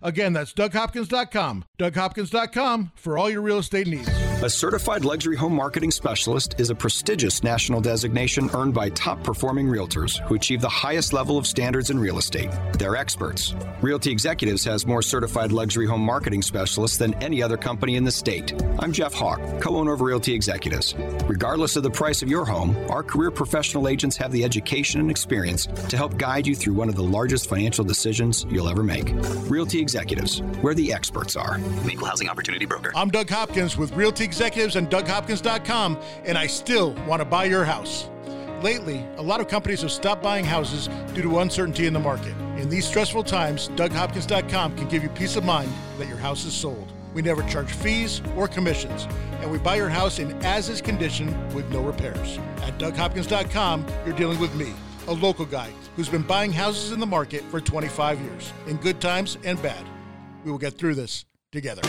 Again, 0.00 0.32
that's 0.32 0.52
DougHopkins.com. 0.52 1.64
DougHopkins.com 1.78 2.92
for 2.94 3.18
all 3.18 3.28
your 3.28 3.42
real 3.42 3.58
estate 3.58 3.88
needs. 3.88 4.08
A 4.40 4.48
certified 4.48 5.04
luxury 5.04 5.34
home 5.34 5.52
marketing 5.52 5.90
specialist 5.90 6.54
is 6.60 6.70
a 6.70 6.74
prestigious 6.74 7.42
national 7.42 7.80
designation 7.80 8.48
earned 8.54 8.72
by 8.72 8.88
top 8.90 9.20
performing 9.24 9.66
realtors 9.66 10.24
who 10.28 10.36
achieve 10.36 10.60
the 10.60 10.68
highest 10.68 11.12
level 11.12 11.36
of 11.36 11.44
standards 11.44 11.90
in 11.90 11.98
real 11.98 12.18
estate. 12.18 12.48
They're 12.74 12.94
experts. 12.94 13.56
Realty 13.80 14.12
Executives 14.12 14.64
has 14.64 14.86
more 14.86 15.02
certified 15.02 15.50
luxury 15.50 15.86
home 15.86 16.02
marketing 16.02 16.42
specialists 16.42 16.98
than 16.98 17.14
any 17.14 17.42
other 17.42 17.56
company 17.56 17.96
in 17.96 18.04
the 18.04 18.12
state. 18.12 18.54
I'm 18.78 18.92
Jeff 18.92 19.12
Hawk, 19.12 19.40
co 19.60 19.74
owner 19.74 19.92
of 19.94 20.02
Realty 20.02 20.32
Executives. 20.34 20.94
Regardless 21.26 21.74
of 21.74 21.82
the 21.82 21.90
price 21.90 22.22
of 22.22 22.28
your 22.28 22.44
home, 22.44 22.76
our 22.90 23.02
career 23.02 23.32
professional 23.32 23.88
agents 23.88 24.16
have 24.18 24.30
the 24.30 24.44
education 24.44 25.00
and 25.00 25.10
experience 25.10 25.66
to 25.66 25.96
help 25.96 26.16
guide 26.16 26.46
you 26.46 26.54
through 26.54 26.74
one 26.74 26.88
of 26.88 26.94
the 26.94 27.02
largest 27.02 27.48
financial 27.48 27.84
decisions 27.84 28.46
you'll 28.48 28.68
ever 28.68 28.84
make. 28.84 29.10
Realty 29.50 29.80
Executives, 29.88 30.40
where 30.60 30.74
the 30.74 30.92
experts 30.92 31.34
are. 31.34 31.58
Equal 31.90 32.08
Housing 32.08 32.28
Opportunity 32.28 32.66
Broker. 32.66 32.92
I'm 32.94 33.08
Doug 33.08 33.30
Hopkins 33.30 33.78
with 33.78 33.90
Realty 33.92 34.22
Executives 34.22 34.76
and 34.76 34.90
DougHopkins.com, 34.90 35.98
and 36.26 36.36
I 36.36 36.46
still 36.46 36.92
want 37.06 37.20
to 37.20 37.24
buy 37.24 37.44
your 37.44 37.64
house. 37.64 38.10
Lately, 38.62 39.02
a 39.16 39.22
lot 39.22 39.40
of 39.40 39.48
companies 39.48 39.80
have 39.80 39.90
stopped 39.90 40.22
buying 40.22 40.44
houses 40.44 40.90
due 41.14 41.22
to 41.22 41.38
uncertainty 41.38 41.86
in 41.86 41.94
the 41.94 42.00
market. 42.00 42.34
In 42.58 42.68
these 42.68 42.86
stressful 42.86 43.24
times, 43.24 43.70
DougHopkins.com 43.70 44.76
can 44.76 44.88
give 44.88 45.02
you 45.02 45.08
peace 45.08 45.36
of 45.36 45.44
mind 45.44 45.72
that 45.96 46.06
your 46.06 46.18
house 46.18 46.44
is 46.44 46.52
sold. 46.52 46.92
We 47.14 47.22
never 47.22 47.42
charge 47.44 47.72
fees 47.72 48.20
or 48.36 48.46
commissions, 48.46 49.08
and 49.40 49.50
we 49.50 49.56
buy 49.56 49.76
your 49.76 49.88
house 49.88 50.18
in 50.18 50.32
as 50.44 50.68
is 50.68 50.82
condition 50.82 51.28
with 51.54 51.66
no 51.72 51.80
repairs. 51.80 52.38
At 52.58 52.78
DougHopkins.com, 52.78 53.86
you're 54.04 54.16
dealing 54.16 54.38
with 54.38 54.54
me, 54.54 54.74
a 55.08 55.12
local 55.12 55.46
guy 55.46 55.70
who's 55.96 56.08
been 56.08 56.22
buying 56.22 56.52
houses 56.52 56.92
in 56.92 57.00
the 57.00 57.06
market 57.06 57.42
for 57.44 57.60
25 57.60 58.20
years, 58.20 58.52
in 58.66 58.76
good 58.76 59.00
times 59.00 59.38
and 59.42 59.60
bad. 59.62 59.84
We 60.44 60.50
will 60.50 60.58
get 60.58 60.78
through 60.78 60.94
this 60.94 61.24
together. 61.50 61.82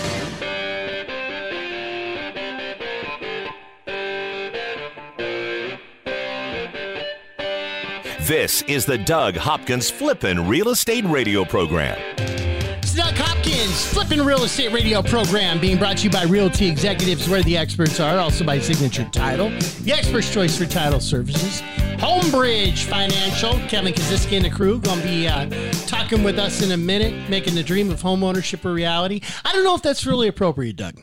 This 8.21 8.61
is 8.63 8.85
the 8.85 8.97
Doug 8.97 9.35
Hopkins 9.35 9.89
Flippin' 9.89 10.47
Real 10.47 10.69
Estate 10.69 11.03
Radio 11.05 11.43
program. 11.43 11.97
It's 12.17 12.93
Doug 12.93 13.15
Hopkins, 13.15 13.87
Flipping 13.87 14.23
Real 14.23 14.43
Estate 14.43 14.71
Radio 14.71 15.01
program, 15.01 15.59
being 15.59 15.77
brought 15.79 15.97
to 15.97 16.03
you 16.03 16.09
by 16.11 16.25
Realty 16.25 16.67
Executives, 16.67 17.27
where 17.27 17.41
the 17.41 17.57
experts 17.57 17.99
are, 17.99 18.19
also 18.19 18.45
by 18.45 18.59
Signature 18.59 19.05
Title, 19.11 19.49
the 19.81 19.91
expert's 19.91 20.31
choice 20.31 20.55
for 20.55 20.65
title 20.67 20.99
services, 20.99 21.63
Homebridge 21.99 22.85
Financial, 22.85 23.53
Kevin 23.67 23.93
Kaziski 23.93 24.37
and 24.37 24.45
the 24.45 24.49
crew 24.49 24.79
going 24.79 24.99
to 25.01 25.05
be 25.05 25.27
uh, 25.27 25.49
talking 25.87 26.23
with 26.23 26.39
us 26.39 26.61
in 26.61 26.71
a 26.71 26.77
minute, 26.77 27.29
making 27.29 27.55
the 27.55 27.63
dream 27.63 27.91
of 27.91 28.01
home 28.01 28.23
ownership 28.23 28.63
a 28.63 28.71
reality. 28.71 29.21
I 29.43 29.51
don't 29.51 29.63
know 29.65 29.75
if 29.75 29.81
that's 29.81 30.05
really 30.05 30.27
appropriate, 30.29 30.77
Doug. 30.77 30.99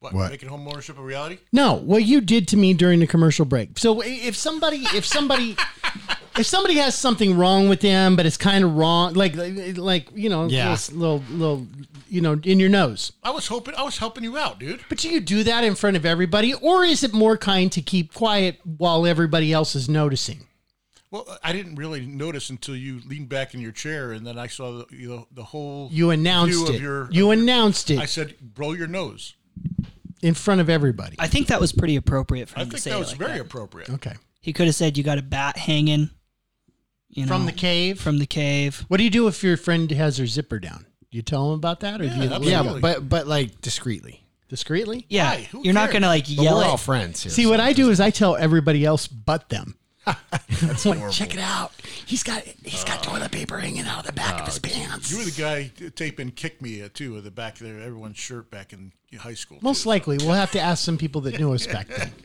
What, 0.00 0.14
What? 0.14 0.30
making 0.30 0.48
home 0.48 0.66
ownership 0.66 0.98
a 0.98 1.02
reality? 1.02 1.38
No, 1.52 1.74
what 1.74 2.04
you 2.04 2.22
did 2.22 2.48
to 2.48 2.56
me 2.56 2.72
during 2.72 3.00
the 3.00 3.06
commercial 3.06 3.44
break. 3.44 3.78
So 3.78 4.00
if 4.02 4.34
somebody, 4.34 4.78
if 4.94 5.04
somebody, 5.04 5.56
if 6.38 6.46
somebody 6.46 6.76
has 6.78 6.94
something 6.94 7.36
wrong 7.36 7.68
with 7.68 7.80
them, 7.82 8.16
but 8.16 8.24
it's 8.24 8.38
kind 8.38 8.64
of 8.64 8.74
wrong, 8.76 9.12
like 9.12 9.34
like 9.36 10.08
you 10.14 10.30
know, 10.30 10.46
Yeah. 10.46 10.70
this 10.70 10.90
little 10.90 11.22
little, 11.30 11.66
you 12.10 12.20
know, 12.20 12.40
in 12.44 12.58
your 12.60 12.68
nose. 12.68 13.12
I 13.22 13.30
was 13.30 13.46
hoping 13.46 13.74
I 13.74 13.82
was 13.82 13.98
helping 13.98 14.24
you 14.24 14.36
out, 14.36 14.58
dude. 14.58 14.80
But 14.88 14.98
do 14.98 15.08
you 15.08 15.20
do 15.20 15.42
that 15.44 15.64
in 15.64 15.74
front 15.74 15.96
of 15.96 16.04
everybody, 16.04 16.52
or 16.54 16.84
is 16.84 17.02
it 17.02 17.12
more 17.12 17.36
kind 17.36 17.70
to 17.72 17.80
keep 17.82 18.12
quiet 18.14 18.58
while 18.64 19.06
everybody 19.06 19.52
else 19.52 19.74
is 19.74 19.88
noticing? 19.88 20.46
Well, 21.10 21.24
uh, 21.28 21.36
I 21.42 21.52
didn't 21.52 21.74
really 21.74 22.06
notice 22.06 22.50
until 22.50 22.76
you 22.76 23.00
leaned 23.06 23.28
back 23.28 23.52
in 23.54 23.60
your 23.60 23.72
chair, 23.72 24.12
and 24.12 24.24
then 24.26 24.38
I 24.38 24.46
saw 24.46 24.78
the 24.78 24.86
you 24.96 25.08
know 25.08 25.26
the 25.32 25.44
whole. 25.44 25.88
You 25.92 26.10
announced 26.10 26.54
view 26.56 26.68
of 26.68 26.74
it. 26.74 26.80
your- 26.80 27.08
you 27.10 27.30
announced 27.30 27.90
it 27.90 27.98
I 27.98 28.06
said, 28.06 28.34
"Blow 28.40 28.72
your 28.72 28.86
nose." 28.88 29.34
in 30.22 30.34
front 30.34 30.60
of 30.60 30.68
everybody. 30.68 31.16
I 31.18 31.28
think 31.28 31.46
that 31.46 31.58
was 31.60 31.72
pretty 31.72 31.96
appropriate 31.96 32.50
for 32.50 32.58
I 32.58 32.62
him 32.62 32.68
to 32.68 32.72
think 32.72 32.82
say 32.82 32.90
that 32.90 32.96
it 32.96 32.98
was 32.98 33.08
like 33.12 33.18
very 33.18 33.32
that. 33.38 33.40
appropriate. 33.40 33.88
Okay. 33.88 34.12
He 34.42 34.52
could 34.52 34.66
have 34.66 34.74
said 34.74 34.98
you 34.98 35.02
got 35.02 35.16
a 35.16 35.22
bat 35.22 35.56
hanging. 35.56 36.10
You 37.08 37.24
know, 37.24 37.28
From 37.32 37.46
the 37.46 37.52
cave. 37.52 37.98
From 37.98 38.18
the 38.18 38.26
cave. 38.26 38.84
What 38.88 38.98
do 38.98 39.04
you 39.04 39.08
do 39.10 39.26
if 39.28 39.42
your 39.42 39.56
friend 39.56 39.90
has 39.90 40.18
her 40.18 40.26
zipper 40.26 40.58
down? 40.58 40.84
Do 41.10 41.16
you 41.16 41.22
tell 41.22 41.50
them 41.50 41.58
about 41.58 41.80
that, 41.80 42.00
or 42.00 42.04
Yeah, 42.04 42.10
do 42.14 42.16
you 42.16 42.22
absolutely. 42.30 42.50
Yeah, 42.52 42.80
but 42.80 43.08
but 43.08 43.26
like 43.26 43.60
discreetly. 43.60 44.22
discreetly? 44.48 45.06
Yeah, 45.08 45.30
Why? 45.30 45.48
Who 45.50 45.62
you're 45.64 45.74
not 45.74 45.90
cares? 45.90 45.92
gonna 45.94 46.06
like 46.06 46.24
But 46.24 46.30
yell 46.30 46.56
we're 46.58 46.64
at 46.64 46.70
all 46.70 46.76
friends 46.76 47.22
here. 47.22 47.32
See, 47.32 47.44
so- 47.44 47.50
what 47.50 47.60
I 47.60 47.72
do 47.72 47.90
is 47.90 48.00
I 48.00 48.10
tell 48.10 48.36
everybody 48.36 48.84
else 48.84 49.06
but 49.08 49.48
them. 49.48 49.76
That's 50.62 50.86
like, 50.86 51.10
check 51.12 51.34
it 51.34 51.40
out. 51.40 51.72
He's 52.06 52.22
got 52.22 52.42
he's 52.64 52.84
got 52.84 53.02
toilet 53.02 53.30
paper 53.30 53.58
hanging 53.58 53.84
out 53.86 54.00
of 54.00 54.06
the 54.06 54.12
back 54.12 54.40
of 54.40 54.46
his 54.46 54.58
pants. 54.58 55.10
You 55.12 55.18
were 55.18 55.24
the 55.24 55.30
guy 55.30 55.70
taping 55.94 56.30
"Kick 56.30 56.62
Me" 56.62 56.82
uh, 56.82 56.88
too 56.92 57.18
at 57.18 57.24
the 57.24 57.30
back 57.30 57.60
of 57.60 57.66
their, 57.66 57.80
everyone's 57.80 58.16
shirt 58.16 58.50
back 58.50 58.72
in 58.72 58.92
high 59.18 59.34
school. 59.34 59.58
Most 59.60 59.82
too. 59.82 59.90
likely, 59.90 60.16
we'll 60.18 60.30
have 60.32 60.52
to 60.52 60.60
ask 60.60 60.82
some 60.84 60.96
people 60.96 61.20
that 61.22 61.38
knew 61.38 61.52
us 61.52 61.66
back 61.66 61.88
then. 61.88 62.12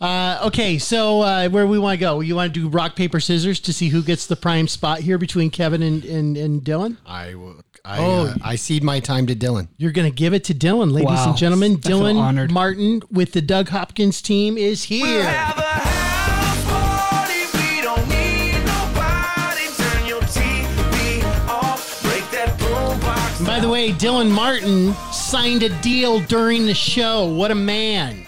Uh, 0.00 0.40
okay, 0.46 0.76
so 0.76 1.20
uh, 1.20 1.48
where 1.48 1.68
we 1.68 1.78
want 1.78 1.94
to 1.96 2.00
go? 2.00 2.18
You 2.18 2.34
want 2.34 2.52
to 2.52 2.60
do 2.60 2.68
rock 2.68 2.96
paper 2.96 3.20
scissors 3.20 3.60
to 3.60 3.72
see 3.72 3.88
who 3.88 4.02
gets 4.02 4.26
the 4.26 4.34
prime 4.34 4.66
spot 4.66 4.98
here 4.98 5.18
between 5.18 5.50
Kevin 5.50 5.82
and 5.84 6.04
and, 6.04 6.36
and 6.36 6.62
Dylan? 6.62 6.96
I 7.06 7.36
will. 7.36 7.62
I, 7.86 7.98
Oh. 7.98 8.26
uh, 8.28 8.34
I 8.42 8.56
cede 8.56 8.82
my 8.82 8.98
time 9.00 9.26
to 9.26 9.34
Dylan. 9.36 9.68
You're 9.76 9.92
going 9.92 10.10
to 10.10 10.14
give 10.14 10.32
it 10.32 10.44
to 10.44 10.54
Dylan, 10.54 10.90
ladies 10.92 11.06
Wow. 11.10 11.28
and 11.30 11.36
gentlemen. 11.36 11.72
I 11.72 11.76
Dylan 11.88 12.16
honored. 12.16 12.50
Martin 12.50 13.02
with 13.10 13.32
the 13.32 13.42
Doug 13.42 13.68
Hopkins 13.68 14.22
team 14.22 14.56
is 14.56 14.84
here. 14.84 15.22
Have 15.24 15.58
a 15.58 15.60
house 15.62 16.64
party. 16.64 17.40
We 17.76 17.82
don't 17.82 18.08
need 18.08 18.64
nobody. 18.64 19.66
Turn 19.76 20.06
your 20.06 20.22
TV 20.22 21.22
off. 21.46 22.02
Break 22.04 22.30
that 22.30 22.56
boombox. 22.58 23.38
And 23.38 23.46
by 23.46 23.60
the 23.60 23.68
way, 23.68 23.90
Dylan 23.92 24.30
Martin 24.30 24.94
signed 25.12 25.62
a 25.62 25.68
deal 25.82 26.20
during 26.20 26.64
the 26.64 26.74
show. 26.74 27.26
What 27.26 27.50
a 27.50 27.54
man! 27.54 28.26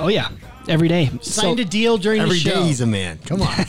Oh 0.00 0.08
yeah, 0.08 0.30
every 0.66 0.88
day. 0.88 1.10
Signed 1.22 1.58
So- 1.58 1.62
a 1.62 1.64
deal 1.64 1.96
during 1.96 2.22
Every 2.22 2.38
the 2.38 2.44
day 2.44 2.50
show. 2.50 2.62
he's 2.64 2.80
a 2.80 2.86
man. 2.86 3.18
Come 3.24 3.42
on. 3.42 3.54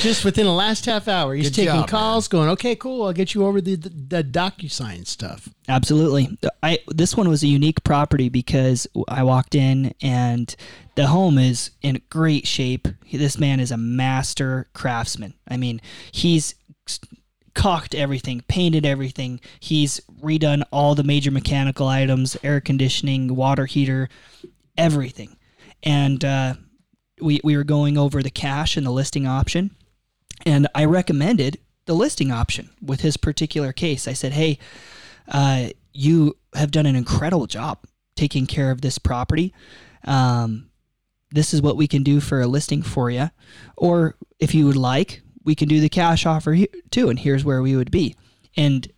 Just 0.00 0.24
within 0.24 0.46
the 0.46 0.52
last 0.52 0.86
half 0.86 1.08
hour, 1.08 1.34
he's 1.34 1.48
Good 1.48 1.54
taking 1.54 1.80
job, 1.80 1.88
calls, 1.88 2.28
going, 2.28 2.48
"Okay, 2.50 2.74
cool. 2.74 3.06
I'll 3.06 3.12
get 3.12 3.34
you 3.34 3.44
over 3.44 3.60
the 3.60 3.76
the, 3.76 3.88
the 3.88 4.24
DocuSign 4.24 5.06
stuff." 5.06 5.48
Absolutely. 5.68 6.38
I 6.62 6.78
this 6.88 7.16
one 7.16 7.28
was 7.28 7.42
a 7.42 7.46
unique 7.46 7.84
property 7.84 8.28
because 8.28 8.86
I 9.08 9.22
walked 9.22 9.54
in 9.54 9.94
and 10.02 10.54
the 10.94 11.08
home 11.08 11.38
is 11.38 11.70
in 11.82 12.00
great 12.10 12.46
shape. 12.46 12.88
This 13.12 13.38
man 13.38 13.60
is 13.60 13.70
a 13.70 13.76
master 13.76 14.68
craftsman. 14.72 15.34
I 15.48 15.56
mean, 15.56 15.80
he's 16.12 16.54
caulked 17.54 17.94
everything, 17.94 18.42
painted 18.48 18.86
everything. 18.86 19.40
He's 19.60 20.00
redone 20.22 20.62
all 20.70 20.94
the 20.94 21.04
major 21.04 21.30
mechanical 21.30 21.88
items, 21.88 22.36
air 22.42 22.60
conditioning, 22.60 23.34
water 23.34 23.66
heater, 23.66 24.08
everything. 24.76 25.36
And 25.82 26.24
uh, 26.24 26.54
we 27.20 27.40
we 27.44 27.56
were 27.56 27.64
going 27.64 27.98
over 27.98 28.22
the 28.22 28.30
cash 28.30 28.76
and 28.76 28.86
the 28.86 28.90
listing 28.90 29.26
option, 29.26 29.76
and 30.46 30.66
I 30.74 30.84
recommended 30.84 31.58
the 31.86 31.94
listing 31.94 32.30
option 32.30 32.70
with 32.80 33.00
his 33.00 33.16
particular 33.16 33.72
case. 33.72 34.06
I 34.06 34.12
said, 34.12 34.32
"Hey, 34.32 34.58
uh, 35.28 35.70
you 35.92 36.36
have 36.54 36.70
done 36.70 36.86
an 36.86 36.96
incredible 36.96 37.46
job 37.46 37.78
taking 38.16 38.46
care 38.46 38.70
of 38.70 38.80
this 38.80 38.98
property. 38.98 39.54
Um, 40.04 40.70
this 41.30 41.54
is 41.54 41.62
what 41.62 41.76
we 41.76 41.86
can 41.86 42.02
do 42.02 42.20
for 42.20 42.40
a 42.40 42.46
listing 42.46 42.82
for 42.82 43.10
you. 43.10 43.30
Or 43.76 44.16
if 44.38 44.54
you 44.54 44.66
would 44.66 44.76
like, 44.76 45.22
we 45.44 45.54
can 45.54 45.68
do 45.68 45.80
the 45.80 45.88
cash 45.88 46.26
offer 46.26 46.56
too. 46.90 47.08
And 47.08 47.18
here's 47.18 47.44
where 47.44 47.62
we 47.62 47.76
would 47.76 47.90
be. 47.90 48.16
And 48.56 48.90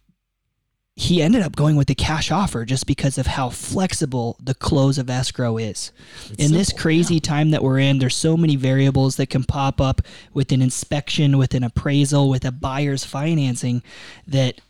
he 1.03 1.21
ended 1.21 1.43
up 1.43 1.57
going 1.57 1.75
with 1.75 1.89
the 1.89 1.95
cash 1.95 2.31
offer 2.31 2.65
just 2.65 2.87
because 2.87 3.19
of 3.19 3.27
how 3.27 3.51
flexible 3.51 4.37
the 4.41 4.55
close 4.55 4.99
of 4.99 5.11
escrow 5.11 5.57
is. 5.57 5.91
in 6.39 6.53
this 6.53 6.73
crazy 6.73 7.19
time 7.19 7.51
that 7.51 7.63
we're 7.63 7.81
in, 7.81 7.99
there's 7.99 8.15
so 8.15 8.37
many 8.37 8.55
variables 8.55 9.17
that 9.17 9.29
can 9.29 9.43
pop 9.43 9.81
up 9.81 10.01
with 10.33 10.53
an 10.53 10.63
inspection, 10.63 11.39
with 11.39 11.55
an 11.55 11.65
appraisal, 11.65 12.29
with 12.29 12.45
a 12.45 12.53
buyer's 12.53 13.05
financing 13.05 13.83
that 14.29 14.61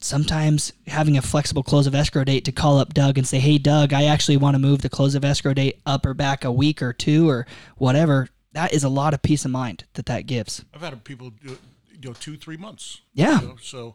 sometimes 0.00 0.72
having 0.86 1.16
a 1.16 1.22
flexible 1.22 1.62
close 1.62 1.86
of 1.86 1.94
escrow 1.94 2.24
date 2.24 2.44
to 2.44 2.52
call 2.52 2.78
up 2.78 2.92
Doug 2.92 3.16
and 3.16 3.26
say, 3.26 3.38
"Hey 3.38 3.58
Doug, 3.58 3.92
I 3.92 4.04
actually 4.04 4.36
want 4.36 4.54
to 4.54 4.58
move 4.58 4.82
the 4.82 4.88
close 4.88 5.14
of 5.14 5.24
escrow 5.24 5.54
date 5.54 5.80
up 5.86 6.04
or 6.04 6.14
back 6.14 6.44
a 6.44 6.52
week 6.52 6.82
or 6.82 6.92
two 6.92 7.28
or 7.28 7.46
whatever." 7.76 8.28
That 8.52 8.72
is 8.74 8.84
a 8.84 8.88
lot 8.88 9.14
of 9.14 9.22
peace 9.22 9.44
of 9.44 9.50
mind 9.50 9.84
that 9.94 10.06
that 10.06 10.26
gives. 10.26 10.64
I've 10.74 10.80
had 10.80 11.04
people 11.04 11.30
do 11.30 11.52
it, 11.52 11.60
you 12.02 12.08
know, 12.08 12.14
two, 12.14 12.36
three 12.36 12.56
months. 12.56 13.00
Yeah. 13.14 13.40
You 13.40 13.48
know, 13.48 13.56
so, 13.62 13.94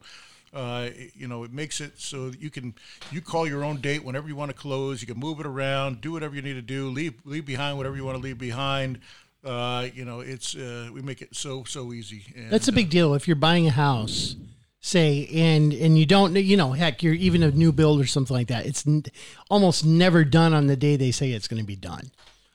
uh, 0.56 0.90
you 1.14 1.28
know, 1.28 1.44
it 1.44 1.52
makes 1.52 1.82
it 1.82 2.00
so 2.00 2.30
that 2.30 2.42
you 2.42 2.50
can 2.50 2.74
you 3.12 3.22
call 3.22 3.46
your 3.46 3.64
own 3.64 3.82
date 3.82 4.04
whenever 4.06 4.28
you 4.28 4.36
want 4.36 4.50
to 4.50 4.58
close. 4.58 5.02
You 5.02 5.08
can 5.08 5.20
move 5.20 5.42
it 5.42 5.46
around, 5.46 6.00
do 6.00 6.14
whatever 6.14 6.34
you 6.34 6.42
need 6.42 6.54
to 6.54 6.62
do, 6.62 6.90
leave 6.90 7.14
leave 7.26 7.46
behind 7.46 7.78
whatever 7.78 7.98
you 7.98 8.06
want 8.06 8.18
to 8.18 8.24
leave 8.24 8.38
behind. 8.38 9.00
Uh, 9.44 9.90
you 9.94 10.06
know, 10.06 10.22
it's 10.22 10.56
uh, 10.56 10.90
we 10.94 11.02
make 11.02 11.22
it 11.22 11.36
so 11.36 11.66
so 11.66 11.92
easy. 11.92 12.24
And, 12.36 12.50
That's 12.50 12.70
a 12.70 12.72
big 12.72 12.90
deal. 12.90 13.14
If 13.14 13.28
you're 13.28 13.36
buying 13.36 13.68
a 13.68 13.72
house, 13.72 14.38
say, 14.80 15.28
and 15.34 15.74
and 15.74 16.00
you 16.00 16.06
don't, 16.06 16.34
you 16.38 16.56
know, 16.56 16.72
heck, 16.72 17.04
you're 17.04 17.14
even 17.14 17.44
a 17.44 17.52
new 17.52 17.74
build 17.74 18.00
or 18.00 18.06
something 18.06 18.36
like 18.36 18.48
that. 18.48 18.66
It's 18.66 18.88
n- 18.88 19.04
almost 19.50 19.86
never 19.86 20.24
done 20.24 20.54
on 20.54 20.68
the 20.68 20.78
day 20.78 20.96
they 20.96 21.12
say 21.12 21.32
it's 21.32 21.50
going 21.50 21.62
to 21.62 21.68
be 21.68 21.76
done, 21.76 22.12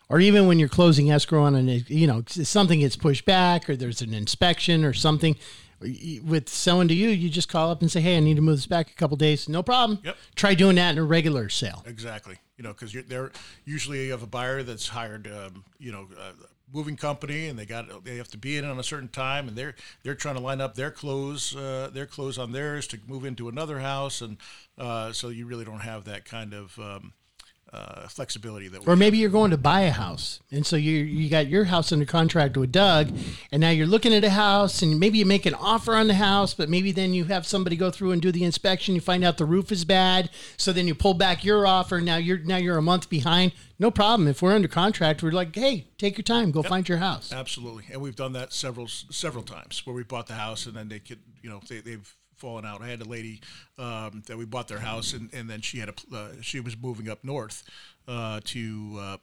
or 0.09 0.21
even 0.21 0.47
when 0.47 0.59
you're 0.59 0.71
closing 0.71 1.11
escrow 1.11 1.45
on 1.45 1.55
an, 1.55 1.85
you 1.87 2.07
know, 2.07 2.25
something 2.27 2.81
gets 2.81 2.97
pushed 2.97 3.27
back 3.27 3.69
or 3.69 3.77
there's 3.77 4.01
an 4.01 4.15
inspection 4.15 4.87
or 4.87 4.95
something. 4.95 5.37
With 5.81 6.49
selling 6.49 6.89
to 6.89 6.95
you, 6.95 7.09
you 7.09 7.31
just 7.31 7.49
call 7.49 7.71
up 7.71 7.81
and 7.81 7.91
say, 7.91 8.01
"Hey, 8.01 8.17
I 8.17 8.21
need 8.21 8.37
to 8.37 8.43
move 8.43 8.57
this 8.57 8.67
back 8.67 8.91
a 8.91 8.95
couple 8.95 9.17
days." 9.17 9.49
No 9.49 9.63
problem. 9.63 10.01
Yep. 10.05 10.17
Try 10.35 10.55
doing 10.55 10.77
that 10.77 10.91
in 10.91 10.99
a 10.99 11.05
regular 11.05 11.49
sale. 11.49 11.83
Exactly. 11.87 12.37
You 12.59 12.65
know, 12.65 12.73
because 12.73 12.95
they're 13.09 13.33
usually 13.65 14.07
you 14.07 14.13
have 14.13 14.23
a 14.23 14.27
buyer 14.27 14.63
that's 14.63 14.89
hired, 14.89 15.27
um, 15.27 15.65
you 15.79 15.91
know, 15.91 16.07
a 16.19 16.33
moving 16.73 16.97
company, 16.97 17.49
and 17.49 17.59
they 17.59 17.67
got 17.67 18.05
they 18.05 18.17
have 18.17 18.29
to 18.29 18.39
be 18.39 18.57
in 18.57 18.65
on 18.65 18.79
a 18.79 18.83
certain 18.83 19.09
time, 19.09 19.49
and 19.49 19.57
they're 19.57 19.75
they're 20.03 20.15
trying 20.15 20.37
to 20.37 20.41
line 20.41 20.61
up 20.61 20.75
their 20.75 20.91
clothes, 20.91 21.57
uh, 21.57 21.91
their 21.93 22.07
clothes 22.07 22.39
on 22.39 22.53
theirs 22.53 22.87
to 22.89 22.99
move 23.07 23.25
into 23.25 23.49
another 23.49 23.81
house, 23.81 24.21
and 24.21 24.37
uh, 24.79 25.13
so 25.13 25.29
you 25.29 25.47
really 25.47 25.65
don't 25.65 25.81
have 25.81 26.05
that 26.05 26.25
kind 26.25 26.53
of 26.53 26.79
um, 26.79 27.13
uh, 27.73 28.09
flexibility 28.09 28.69
that. 28.69 28.87
Or 28.87 28.97
maybe 28.97 29.19
you're 29.19 29.31
going 29.31 29.53
to 29.53 29.57
buy 29.57 29.83
a 29.83 29.91
house, 29.91 30.41
and 30.51 30.67
so 30.67 30.77
you 30.77 30.99
you 30.99 31.31
got 31.31 31.47
your 31.47 31.65
house 31.65 31.93
under 31.93 32.05
contract 32.05 32.57
with 32.57 32.73
Doug, 32.73 33.13
and 33.53 33.61
now 33.61 33.71
you're 33.71 33.87
looking 33.87 34.13
at 34.13 34.25
a 34.25 34.31
house, 34.31 34.83
and 34.83 34.99
maybe 34.99 35.19
you 35.19 35.27
make 35.27 35.47
an 35.47 35.55
offer 35.55 35.95
on 35.95 36.09
the 36.09 36.15
house, 36.15 36.53
but 36.53 36.69
maybe 36.69 36.91
then 36.91 37.15
you 37.15 37.25
have 37.25 37.47
somebody 37.47 37.77
go 37.77 37.91
through 37.91 38.11
and 38.11 38.21
do 38.21 38.33
the 38.33 38.45
inspection. 38.45 38.95
You 38.95 39.01
find 39.01 39.23
out 39.23 39.39
the 39.39 39.45
roof 39.45 39.71
is 39.71 39.85
bad, 39.85 40.31
so 40.57 40.73
then 40.73 40.89
you 40.89 40.95
pull 40.95 41.15
back 41.15 41.45
your 41.45 41.67
offer. 41.67 42.01
Now 42.01 42.17
you're 42.17 42.39
now 42.39 42.57
you're 42.57 42.79
a 42.79 42.83
month 42.83 43.09
behind. 43.09 43.53
No 43.79 43.91
problem. 43.91 44.29
If 44.29 44.43
we're 44.43 44.55
under 44.55 44.69
contract, 44.69 45.23
we're 45.23 45.31
like, 45.31 45.55
hey, 45.55 45.87
take 45.97 46.19
your 46.19 46.25
time, 46.25 46.51
go 46.51 46.63
find 46.63 46.89
your 46.89 46.99
house. 46.99 47.33
Absolutely, 47.33 47.85
and 47.93 48.01
we've 48.03 48.17
done 48.17 48.33
that 48.33 48.53
several 48.53 48.89
several 48.89 49.45
times 49.45 49.87
where 49.87 49.95
we 49.95 50.03
bought 50.03 50.27
the 50.27 50.35
house 50.35 50.67
and 50.67 50.75
then 50.75 50.89
they 50.89 50.99
could, 50.99 51.21
you 51.41 51.49
know, 51.49 51.61
they, 51.69 51.81
they've 51.81 52.17
fallen 52.41 52.65
out. 52.65 52.81
I 52.83 52.89
had 52.89 53.01
a 53.03 53.09
lady 53.09 53.41
um, 53.79 54.23
that 54.27 54.37
we 54.37 54.47
bought 54.47 54.67
their 54.67 54.79
house 54.79 55.13
and, 55.13 55.33
and 55.33 55.49
then 55.49 55.61
she 55.61 55.79
had 55.79 55.91
a 55.91 56.17
uh, 56.17 56.29
she 56.41 56.59
was 56.59 56.77
moving 56.77 57.09
up 57.09 57.23
north 57.23 57.63
uh, 58.09 58.41
to 58.45 58.97
uh, 58.99 59.17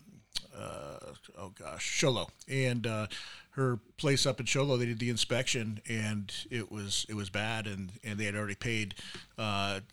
uh, 0.58 0.99
oh 1.38 1.51
gosh 1.60 1.84
Show 1.84 2.12
Low 2.12 2.27
and 2.47 2.86
uh, 2.86 3.08
her 3.51 3.80
place 3.97 4.25
up 4.25 4.39
in 4.39 4.45
Show 4.45 4.63
Low 4.63 4.77
they 4.77 4.86
did 4.86 4.99
the 4.99 5.10
inspection 5.10 5.82
and 5.89 6.32
it 6.51 6.71
was 6.71 7.06
it 7.10 7.15
was 7.15 7.30
bad 7.30 7.65
and 7.65 7.91
and 8.03 8.19
they 8.19 8.25
had 8.25 8.36
already 8.36 8.56
paid 8.56 8.95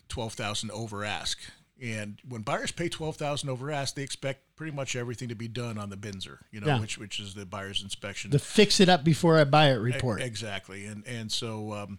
twelve 0.08 0.34
thousand 0.34 0.70
over 0.70 1.04
ask. 1.04 1.40
And 1.82 2.20
when 2.28 2.42
buyers 2.42 2.70
pay 2.70 2.88
twelve 2.88 3.16
thousand 3.16 3.48
over 3.50 3.70
ask, 3.70 3.94
they 3.96 4.02
expect 4.02 4.54
pretty 4.56 4.74
much 4.74 4.94
everything 4.94 5.28
to 5.28 5.34
be 5.34 5.48
done 5.48 5.76
on 5.76 5.90
the 5.90 5.96
BINSR, 5.96 6.38
you 6.52 6.60
know, 6.60 6.66
Yeah. 6.68 6.80
which 6.80 6.98
which 6.98 7.18
is 7.18 7.34
the 7.34 7.44
buyer's 7.44 7.82
inspection. 7.82 8.30
The 8.30 8.38
fix 8.38 8.78
it 8.78 8.88
up 8.88 9.02
before 9.02 9.38
I 9.40 9.44
buy 9.44 9.70
it 9.72 9.76
report. 9.76 10.20
E- 10.20 10.24
Exactly, 10.24 10.87
and 10.87 11.04
and 11.06 11.32
so 11.32 11.72
um, 11.72 11.98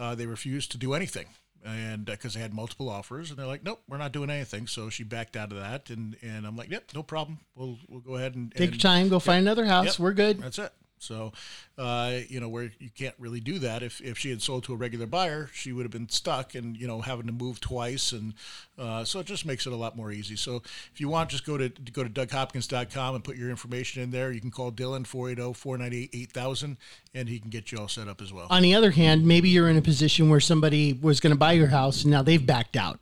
uh, 0.00 0.14
they 0.16 0.26
refused 0.26 0.72
to 0.72 0.78
do 0.78 0.92
anything, 0.92 1.26
and 1.64 2.04
because 2.04 2.34
they 2.34 2.40
had 2.40 2.52
multiple 2.52 2.88
offers, 2.88 3.30
and 3.30 3.38
they're 3.38 3.46
like, 3.46 3.62
nope, 3.62 3.80
we're 3.88 3.96
not 3.96 4.10
doing 4.10 4.28
anything. 4.28 4.66
So 4.66 4.90
she 4.90 5.04
backed 5.04 5.36
out 5.36 5.52
of 5.52 5.58
that, 5.58 5.88
and 5.90 6.16
and 6.20 6.44
I'm 6.44 6.56
like, 6.56 6.70
yep, 6.70 6.90
no 6.92 7.04
problem. 7.04 7.38
We'll 7.54 7.78
we'll 7.88 8.00
go 8.00 8.16
ahead 8.16 8.34
and 8.34 8.52
Take 8.52 8.70
your 8.72 8.78
time, 8.80 9.08
go 9.08 9.20
find 9.20 9.40
another 9.46 9.66
house. 9.66 9.86
Yep, 9.86 9.98
We're 10.00 10.14
good. 10.14 10.42
That's 10.42 10.58
it. 10.58 10.72
So, 11.02 11.32
uh, 11.76 12.20
you 12.28 12.40
know, 12.40 12.48
where 12.48 12.70
you 12.78 12.90
can't 12.94 13.14
really 13.18 13.40
do 13.40 13.58
that. 13.58 13.82
If, 13.82 14.00
if 14.00 14.18
she 14.18 14.30
had 14.30 14.40
sold 14.40 14.64
to 14.64 14.72
a 14.72 14.76
regular 14.76 15.06
buyer, 15.06 15.50
she 15.52 15.72
would 15.72 15.84
have 15.84 15.90
been 15.90 16.08
stuck 16.08 16.54
and, 16.54 16.76
you 16.76 16.86
know, 16.86 17.00
having 17.00 17.26
to 17.26 17.32
move 17.32 17.60
twice. 17.60 18.12
And 18.12 18.34
uh, 18.78 19.04
so 19.04 19.20
it 19.20 19.26
just 19.26 19.44
makes 19.44 19.66
it 19.66 19.72
a 19.72 19.76
lot 19.76 19.96
more 19.96 20.12
easy. 20.12 20.36
So 20.36 20.62
if 20.92 21.00
you 21.00 21.08
want, 21.08 21.30
just 21.30 21.44
go 21.44 21.58
to 21.58 21.68
go 21.68 22.04
to 22.04 22.10
DougHopkins.com 22.10 23.14
and 23.14 23.24
put 23.24 23.36
your 23.36 23.50
information 23.50 24.02
in 24.02 24.10
there. 24.10 24.32
You 24.32 24.40
can 24.40 24.50
call 24.50 24.70
Dylan 24.70 25.06
480 25.06 25.54
498 25.54 26.10
8000 26.22 26.76
and 27.14 27.28
he 27.28 27.38
can 27.38 27.50
get 27.50 27.72
you 27.72 27.78
all 27.78 27.88
set 27.88 28.08
up 28.08 28.20
as 28.20 28.32
well. 28.32 28.46
On 28.50 28.62
the 28.62 28.74
other 28.74 28.90
hand, 28.90 29.26
maybe 29.26 29.48
you're 29.48 29.68
in 29.68 29.76
a 29.76 29.82
position 29.82 30.28
where 30.28 30.40
somebody 30.40 30.92
was 30.92 31.20
going 31.20 31.32
to 31.32 31.38
buy 31.38 31.52
your 31.52 31.68
house 31.68 32.02
and 32.02 32.10
now 32.10 32.22
they've 32.22 32.44
backed 32.44 32.76
out. 32.76 33.00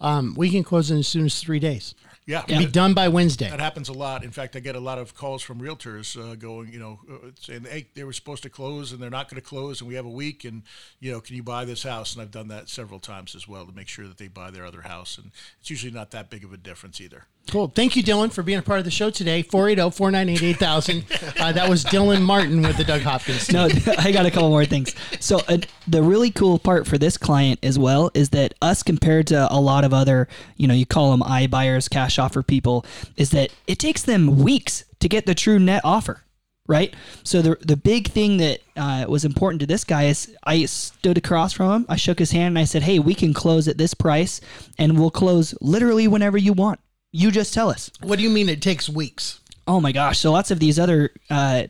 Um, 0.00 0.34
we 0.36 0.50
can 0.50 0.64
close 0.64 0.90
in 0.90 0.98
as 0.98 1.08
soon 1.08 1.24
as 1.24 1.40
three 1.40 1.58
days. 1.58 1.94
Yeah. 2.26 2.44
Be 2.46 2.66
done 2.66 2.94
by 2.94 3.08
Wednesday. 3.08 3.50
That 3.50 3.60
happens 3.60 3.90
a 3.90 3.92
lot. 3.92 4.24
In 4.24 4.30
fact, 4.30 4.56
I 4.56 4.60
get 4.60 4.76
a 4.76 4.80
lot 4.80 4.98
of 4.98 5.14
calls 5.14 5.42
from 5.42 5.60
realtors 5.60 6.18
uh, 6.18 6.34
going, 6.36 6.72
you 6.72 6.78
know, 6.78 7.00
uh, 7.10 7.30
saying, 7.38 7.64
"Hey, 7.64 7.88
they 7.94 8.04
were 8.04 8.14
supposed 8.14 8.42
to 8.44 8.50
close 8.50 8.92
and 8.92 9.02
they're 9.02 9.10
not 9.10 9.28
going 9.28 9.40
to 9.40 9.46
close, 9.46 9.80
and 9.80 9.88
we 9.88 9.94
have 9.94 10.06
a 10.06 10.10
week, 10.10 10.44
and 10.44 10.62
you 11.00 11.12
know, 11.12 11.20
can 11.20 11.36
you 11.36 11.42
buy 11.42 11.66
this 11.66 11.82
house?" 11.82 12.14
And 12.14 12.22
I've 12.22 12.30
done 12.30 12.48
that 12.48 12.68
several 12.70 12.98
times 12.98 13.34
as 13.34 13.46
well 13.46 13.66
to 13.66 13.72
make 13.72 13.88
sure 13.88 14.08
that 14.08 14.16
they 14.16 14.28
buy 14.28 14.50
their 14.50 14.64
other 14.64 14.82
house, 14.82 15.18
and 15.18 15.32
it's 15.60 15.68
usually 15.68 15.92
not 15.92 16.12
that 16.12 16.30
big 16.30 16.44
of 16.44 16.52
a 16.52 16.56
difference 16.56 17.00
either. 17.00 17.26
Cool. 17.50 17.68
Thank 17.68 17.94
you, 17.94 18.02
Dylan, 18.02 18.32
for 18.32 18.42
being 18.42 18.58
a 18.58 18.62
part 18.62 18.78
of 18.78 18.84
the 18.84 18.90
show 18.90 19.10
today. 19.10 19.42
480 19.42 19.94
498 19.96 20.42
8000. 20.56 21.04
Uh, 21.38 21.52
That 21.52 21.68
was 21.68 21.84
Dylan 21.84 22.22
Martin 22.22 22.62
with 22.62 22.76
the 22.76 22.84
Doug 22.84 23.02
Hopkins. 23.02 23.46
team. 23.46 23.54
No, 23.54 23.68
I 23.98 24.10
got 24.12 24.26
a 24.26 24.30
couple 24.30 24.48
more 24.48 24.64
things. 24.64 24.94
So 25.20 25.40
uh, 25.46 25.58
the 25.86 26.02
really 26.02 26.30
cool 26.30 26.58
part 26.58 26.86
for 26.86 26.98
this 26.98 27.16
client 27.16 27.60
as 27.62 27.78
well 27.78 28.10
is 28.14 28.30
that 28.30 28.54
us 28.62 28.82
compared 28.82 29.26
to 29.28 29.46
a 29.52 29.60
lot 29.60 29.84
of 29.84 29.92
other, 29.94 30.26
you 30.56 30.66
know, 30.66 30.74
you 30.74 30.86
call 30.86 31.10
them 31.12 31.20
iBuyers, 31.20 31.88
cash 31.88 32.18
offer 32.18 32.42
people, 32.42 32.84
is 33.16 33.30
that 33.30 33.50
it 33.66 33.78
takes 33.78 34.02
them 34.02 34.38
weeks 34.38 34.84
to 35.00 35.08
get 35.08 35.26
the 35.26 35.34
true 35.34 35.58
net 35.58 35.82
offer. 35.84 36.22
right? 36.66 36.94
So 37.24 37.42
the 37.42 37.56
the 37.60 37.76
big 37.76 38.08
thing 38.08 38.38
that 38.38 38.60
uh, 38.74 39.04
was 39.06 39.24
important 39.24 39.60
to 39.60 39.66
this 39.66 39.84
guy 39.84 40.04
is 40.04 40.34
I 40.44 40.64
stood 40.64 41.18
across 41.18 41.52
from 41.52 41.70
him, 41.82 41.86
I 41.90 41.96
shook 41.96 42.18
his 42.18 42.30
hand, 42.32 42.52
and 42.52 42.58
I 42.58 42.64
said, 42.64 42.82
"Hey, 42.84 42.98
we 42.98 43.14
can 43.14 43.34
close 43.34 43.68
at 43.68 43.76
this 43.76 43.92
price, 43.92 44.40
and 44.78 44.98
we'll 44.98 45.10
close 45.10 45.54
literally 45.60 46.08
whenever 46.08 46.38
you 46.38 46.54
want. 46.54 46.80
You 47.16 47.30
just 47.30 47.54
tell 47.54 47.70
us." 47.70 47.90
What 48.02 48.16
do 48.16 48.22
you 48.24 48.30
mean 48.30 48.48
it 48.48 48.60
takes 48.60 48.88
weeks? 48.88 49.40
Oh 49.68 49.80
my 49.80 49.92
gosh! 49.92 50.18
So 50.18 50.32
lots 50.32 50.50
of 50.50 50.58
these 50.58 50.78
other 50.78 51.10
uh, 51.30 51.64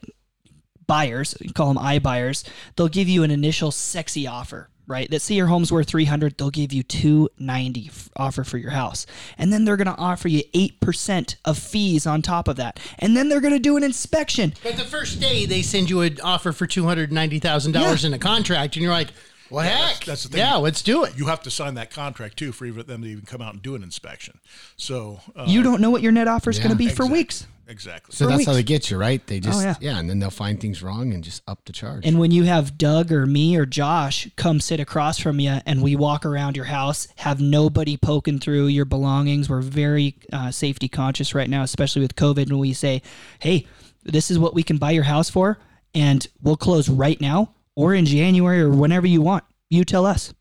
buyers, 0.86 1.34
call 1.54 1.68
them 1.68 1.78
i 1.78 1.98
buyers, 1.98 2.44
they'll 2.76 2.88
give 2.88 3.08
you 3.08 3.22
an 3.22 3.30
initial 3.30 3.70
sexy 3.70 4.26
offer, 4.26 4.68
right? 4.86 5.10
That 5.10 5.22
say 5.22 5.34
your 5.34 5.46
home's 5.46 5.72
worth 5.72 5.88
300, 5.88 6.36
they'll 6.36 6.50
give 6.50 6.72
you 6.72 6.82
290 6.82 7.86
f- 7.88 8.10
offer 8.16 8.44
for 8.44 8.58
your 8.58 8.70
house. 8.72 9.06
And 9.38 9.52
then 9.52 9.64
they're 9.64 9.76
going 9.78 9.86
to 9.86 9.96
offer 9.96 10.28
you 10.28 10.42
8% 10.54 11.36
of 11.44 11.56
fees 11.58 12.06
on 12.06 12.20
top 12.20 12.48
of 12.48 12.56
that. 12.56 12.78
And 12.98 13.16
then 13.16 13.28
they're 13.30 13.40
going 13.40 13.54
to 13.54 13.58
do 13.58 13.76
an 13.78 13.82
inspection. 13.82 14.52
But 14.62 14.76
the 14.76 14.84
first 14.84 15.20
day 15.20 15.46
they 15.46 15.62
send 15.62 15.88
you 15.88 16.00
an 16.02 16.20
offer 16.22 16.52
for 16.52 16.66
two 16.66 16.84
hundred 16.84 17.12
ninety 17.12 17.38
thousand 17.38 17.72
dollars 17.72 18.02
Yeah. 18.02 18.08
in 18.08 18.14
a 18.14 18.18
contract, 18.18 18.76
and 18.76 18.82
you're 18.82 18.92
like, 18.92 19.08
"Well, 19.50 19.64
that's- 19.64 19.96
heck, 19.98 20.04
that's 20.04 20.22
the 20.24 20.28
thing. 20.30 20.38
yeah, 20.40 20.56
let's 20.56 20.82
do 20.82 21.04
it." 21.04 21.14
You 21.16 21.26
have 21.26 21.42
to 21.42 21.50
sign 21.50 21.74
that 21.74 21.90
contract 21.90 22.36
too 22.36 22.52
for 22.52 22.64
even 22.66 22.86
them 22.86 23.02
to 23.02 23.08
even 23.08 23.24
come 23.24 23.40
out 23.42 23.54
and 23.54 23.62
do 23.62 23.74
an 23.74 23.82
inspection. 23.82 24.38
So 24.76 25.20
uh, 25.36 25.44
You 25.46 25.62
don't 25.62 25.80
know 25.80 25.90
what 25.90 26.02
your 26.02 26.12
net 26.12 26.28
offer 26.28 26.50
is 26.50 26.58
Yeah. 26.58 26.64
going 26.64 26.72
to 26.72 26.78
be 26.78 26.88
for 26.88 27.06
weeks. 27.06 27.46
exactly. 27.66 28.14
So 28.14 28.26
For 28.26 28.30
that's 28.32 28.44
how 28.46 28.52
they 28.52 28.62
get 28.62 28.90
you, 28.90 28.98
right? 28.98 29.26
They 29.26 29.40
just 29.40 29.58
Oh, 29.58 29.62
yeah. 29.62 29.74
yeah. 29.80 29.98
and 29.98 30.08
then 30.10 30.18
they'll 30.18 30.30
find 30.30 30.60
things 30.60 30.82
wrong 30.82 31.12
and 31.14 31.24
just 31.24 31.42
up 31.48 31.64
the 31.64 31.72
charge. 31.72 32.04
And 32.06 32.18
when 32.18 32.30
you 32.30 32.42
have 32.44 32.76
Doug 32.76 33.10
or 33.10 33.24
me 33.26 33.56
or 33.56 33.64
Josh 33.64 34.28
come 34.36 34.60
sit 34.60 34.80
across 34.80 35.18
from 35.18 35.40
you 35.40 35.60
and 35.64 35.80
we 35.82 35.96
walk 35.96 36.26
around 36.26 36.56
your 36.56 36.66
house, 36.66 37.08
have 37.16 37.40
nobody 37.40 37.96
poking 37.96 38.38
through 38.38 38.66
your 38.66 38.84
belongings. 38.84 39.48
We're 39.48 39.62
very 39.62 40.16
uh, 40.32 40.50
safety 40.50 40.88
conscious 40.88 41.34
right 41.34 41.48
now, 41.48 41.62
especially 41.62 42.02
with 42.02 42.16
COVID. 42.16 42.48
And 42.50 42.58
we 42.58 42.72
say, 42.74 43.00
hey, 43.38 43.66
this 44.04 44.30
is 44.30 44.38
what 44.38 44.52
we 44.54 44.62
can 44.62 44.76
buy 44.76 44.90
your 44.90 45.04
house 45.04 45.30
for, 45.30 45.58
and 45.94 46.26
we'll 46.42 46.58
close 46.58 46.90
right 46.90 47.18
now 47.20 47.48
or 47.76 47.94
in 47.94 48.04
January 48.06 48.60
or 48.60 48.70
whenever 48.70 49.06
you 49.06 49.20
want. 49.22 49.44
You 49.70 49.84
tell 49.84 50.06
us. 50.06 50.32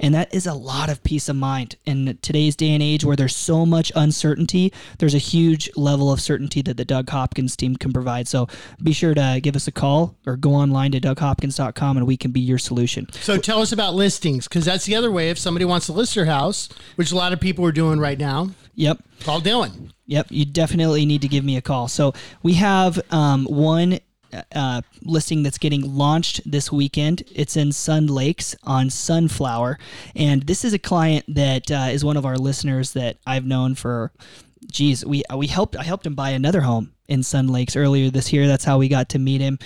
And 0.00 0.12
that 0.16 0.34
is 0.34 0.46
a 0.46 0.54
lot 0.54 0.90
of 0.90 1.00
peace 1.04 1.28
of 1.28 1.36
mind. 1.36 1.76
In 1.86 2.18
today's 2.22 2.56
day 2.56 2.70
and 2.70 2.82
age 2.82 3.04
where 3.04 3.14
there's 3.14 3.36
so 3.36 3.64
much 3.64 3.92
uncertainty, 3.94 4.72
there's 4.98 5.14
a 5.14 5.18
huge 5.18 5.70
level 5.76 6.10
of 6.10 6.20
certainty 6.20 6.60
that 6.62 6.76
the 6.76 6.84
Doug 6.84 7.08
Hopkins 7.08 7.54
team 7.54 7.76
can 7.76 7.92
provide. 7.92 8.26
So 8.26 8.48
be 8.82 8.92
sure 8.92 9.14
to 9.14 9.38
give 9.40 9.54
us 9.54 9.68
a 9.68 9.72
call 9.72 10.16
or 10.26 10.36
go 10.36 10.54
online 10.54 10.90
to 10.90 11.00
DougHopkins.com 11.00 11.96
and 11.96 12.04
we 12.04 12.16
can 12.16 12.32
be 12.32 12.40
your 12.40 12.58
solution. 12.58 13.06
So 13.12 13.38
tell 13.38 13.62
us 13.62 13.70
about 13.70 13.94
listings, 13.94 14.48
because 14.48 14.64
that's 14.64 14.86
the 14.86 14.96
other 14.96 15.12
way. 15.12 15.30
If 15.30 15.38
somebody 15.38 15.64
wants 15.64 15.86
to 15.86 15.92
list 15.92 16.16
their 16.16 16.24
house, 16.24 16.68
which 16.96 17.12
a 17.12 17.16
lot 17.16 17.32
of 17.32 17.38
people 17.38 17.64
are 17.64 17.70
doing 17.72 18.00
right 18.00 18.18
now, 18.18 18.50
Yep. 18.74 18.98
call 19.20 19.40
Dylan. 19.40 19.90
Yep, 20.06 20.28
you 20.30 20.44
definitely 20.46 21.06
need 21.06 21.22
to 21.22 21.28
give 21.28 21.44
me 21.44 21.56
a 21.56 21.62
call. 21.62 21.86
So 21.86 22.12
we 22.42 22.54
have 22.54 22.98
um, 23.12 23.44
one 23.44 24.00
uh, 24.54 24.82
listing 25.02 25.42
that's 25.42 25.58
getting 25.58 25.82
launched 25.82 26.48
this 26.50 26.70
weekend. 26.70 27.22
It's 27.34 27.56
in 27.56 27.72
Sun 27.72 28.06
Lakes 28.06 28.56
on 28.64 28.90
Sunflower, 28.90 29.78
and 30.14 30.42
this 30.42 30.64
is 30.64 30.72
a 30.72 30.78
client 30.78 31.24
that 31.28 31.70
uh, 31.70 31.88
is 31.90 32.04
one 32.04 32.16
of 32.16 32.26
our 32.26 32.36
listeners 32.36 32.92
that 32.92 33.18
I've 33.26 33.46
known 33.46 33.74
for. 33.74 34.12
Geez, 34.70 35.04
we 35.04 35.22
we 35.34 35.46
helped 35.46 35.76
I 35.76 35.82
helped 35.82 36.06
him 36.06 36.14
buy 36.14 36.30
another 36.30 36.60
home 36.60 36.92
in 37.08 37.22
Sun 37.22 37.48
Lakes 37.48 37.76
earlier 37.76 38.10
this 38.10 38.32
year. 38.32 38.46
That's 38.46 38.64
how 38.64 38.78
we 38.78 38.88
got 38.88 39.08
to 39.10 39.18
meet 39.18 39.40
him. 39.40 39.58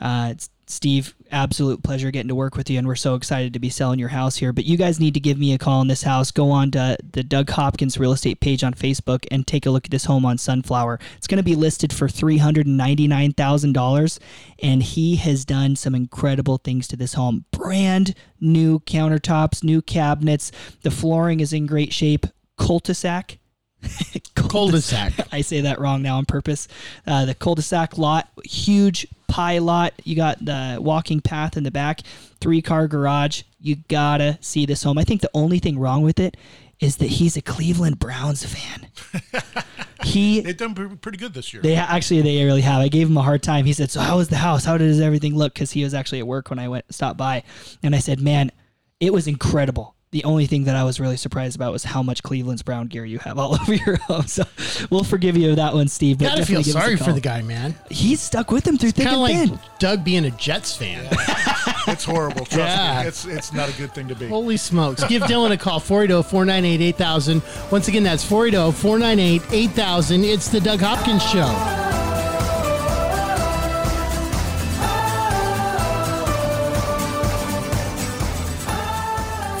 Uh, 0.00 0.34
Steve, 0.66 1.14
absolute 1.30 1.82
pleasure 1.82 2.10
getting 2.10 2.28
to 2.28 2.34
work 2.34 2.56
with 2.56 2.68
you, 2.68 2.78
and 2.78 2.86
we're 2.86 2.94
so 2.94 3.14
excited 3.14 3.52
to 3.52 3.58
be 3.58 3.70
selling 3.70 3.98
your 3.98 4.08
house 4.10 4.36
here. 4.36 4.52
But 4.52 4.64
you 4.64 4.76
guys 4.76 5.00
need 5.00 5.14
to 5.14 5.20
give 5.20 5.38
me 5.38 5.52
a 5.52 5.58
call 5.58 5.80
on 5.80 5.88
this 5.88 6.02
house. 6.02 6.30
Go 6.30 6.50
on 6.50 6.70
to 6.72 6.96
the 7.12 7.22
Doug 7.22 7.50
Hopkins 7.50 7.98
real 7.98 8.12
estate 8.12 8.40
page 8.40 8.62
on 8.62 8.74
Facebook 8.74 9.26
and 9.30 9.46
take 9.46 9.66
a 9.66 9.70
look 9.70 9.86
at 9.86 9.90
this 9.90 10.04
home 10.04 10.24
on 10.24 10.38
Sunflower. 10.38 11.00
It's 11.16 11.26
going 11.26 11.38
to 11.38 11.42
be 11.42 11.56
listed 11.56 11.92
for 11.92 12.08
three 12.08 12.38
hundred 12.38 12.66
ninety 12.66 13.08
nine 13.08 13.32
thousand 13.32 13.72
dollars, 13.72 14.20
and 14.62 14.82
he 14.82 15.16
has 15.16 15.44
done 15.44 15.76
some 15.76 15.94
incredible 15.94 16.58
things 16.58 16.86
to 16.88 16.96
this 16.96 17.14
home. 17.14 17.44
Brand 17.50 18.14
new 18.40 18.80
countertops, 18.80 19.64
new 19.64 19.82
cabinets. 19.82 20.52
The 20.82 20.90
flooring 20.90 21.40
is 21.40 21.52
in 21.52 21.66
great 21.66 21.92
shape. 21.92 22.26
Cul-de-sac. 22.56 23.38
Cul-de-sac. 24.34 25.12
I 25.32 25.40
say 25.40 25.62
that 25.62 25.80
wrong 25.80 26.02
now 26.02 26.16
on 26.18 26.26
purpose. 26.26 26.68
Uh, 27.06 27.24
the 27.24 27.34
cul-de-sac 27.34 27.98
lot, 27.98 28.28
huge 28.44 29.06
pie 29.28 29.58
lot. 29.58 29.94
You 30.04 30.16
got 30.16 30.44
the 30.44 30.78
walking 30.80 31.20
path 31.20 31.56
in 31.56 31.62
the 31.62 31.70
back, 31.70 32.00
three 32.40 32.62
car 32.62 32.88
garage. 32.88 33.42
You 33.60 33.76
gotta 33.88 34.38
see 34.40 34.66
this 34.66 34.82
home. 34.82 34.98
I 34.98 35.04
think 35.04 35.20
the 35.20 35.30
only 35.34 35.58
thing 35.58 35.78
wrong 35.78 36.02
with 36.02 36.18
it 36.18 36.36
is 36.80 36.96
that 36.96 37.06
he's 37.06 37.36
a 37.36 37.42
Cleveland 37.42 37.98
Browns 37.98 38.44
fan. 38.44 38.88
he 40.04 40.40
They've 40.40 40.56
done 40.56 40.96
pretty 40.96 41.18
good 41.18 41.34
this 41.34 41.52
year. 41.52 41.62
they 41.62 41.76
actually 41.76 42.22
they 42.22 42.42
really 42.44 42.62
have. 42.62 42.80
I 42.80 42.88
gave 42.88 43.06
him 43.06 43.16
a 43.18 43.22
hard 43.22 43.42
time. 43.42 43.66
He 43.66 43.72
said, 43.74 43.90
"So 43.90 44.00
how 44.00 44.16
was 44.16 44.28
the 44.28 44.36
house? 44.36 44.64
How 44.64 44.78
does 44.78 45.00
everything 45.00 45.36
look?" 45.36 45.52
Because 45.54 45.70
he 45.72 45.84
was 45.84 45.92
actually 45.94 46.20
at 46.20 46.26
work 46.26 46.48
when 46.48 46.58
I 46.58 46.68
went 46.68 46.92
stopped 46.92 47.18
by, 47.18 47.42
and 47.82 47.94
I 47.94 47.98
said, 47.98 48.20
"Man, 48.20 48.50
it 48.98 49.12
was 49.12 49.26
incredible." 49.26 49.94
The 50.12 50.24
only 50.24 50.46
thing 50.46 50.64
that 50.64 50.74
I 50.74 50.82
was 50.82 50.98
really 50.98 51.16
surprised 51.16 51.54
about 51.54 51.70
was 51.72 51.84
how 51.84 52.02
much 52.02 52.24
Cleveland's 52.24 52.62
brown 52.62 52.88
gear 52.88 53.04
you 53.04 53.20
have 53.20 53.38
all 53.38 53.54
over 53.60 53.74
your 53.74 53.96
home. 53.98 54.26
So 54.26 54.42
we'll 54.90 55.04
forgive 55.04 55.36
you 55.36 55.50
of 55.50 55.56
that 55.56 55.72
one, 55.72 55.86
Steve. 55.86 56.18
But 56.18 56.24
Gotta 56.24 56.44
feel 56.44 56.60
definitely 56.60 56.64
give 56.64 56.76
us 56.76 56.82
a 56.82 56.84
sorry 56.84 56.96
for 56.96 57.12
the 57.12 57.20
guy, 57.20 57.42
man. 57.42 57.76
He's 57.90 58.20
stuck 58.20 58.50
with 58.50 58.66
him 58.66 58.76
through 58.76 58.90
thick 58.90 59.04
Kind 59.06 59.14
and 59.16 59.22
like 59.22 59.48
thin. 59.60 59.60
Doug 59.78 60.02
being 60.02 60.24
a 60.24 60.30
Jets 60.32 60.76
fan. 60.76 61.08
It's 61.86 62.04
horrible. 62.04 62.44
Trust 62.44 62.58
Yeah. 62.58 63.00
me. 63.02 63.08
It's 63.08 63.24
it's 63.24 63.52
not 63.52 63.68
a 63.68 63.72
good 63.72 63.92
thing 63.94 64.06
to 64.08 64.14
be. 64.14 64.28
Holy 64.28 64.58
smokes. 64.58 65.02
Give 65.04 65.22
Dylan 65.22 65.50
a 65.52 65.56
call, 65.56 65.80
480 65.80 66.28
498 66.28 66.80
8000. 66.94 67.42
Once 67.72 67.88
again, 67.88 68.02
that's 68.02 68.22
480 68.22 68.76
498 68.78 69.42
8000. 69.50 70.24
It's 70.24 70.48
the 70.48 70.60
Doug 70.60 70.80
Hopkins 70.80 71.22
Show. 71.24 71.89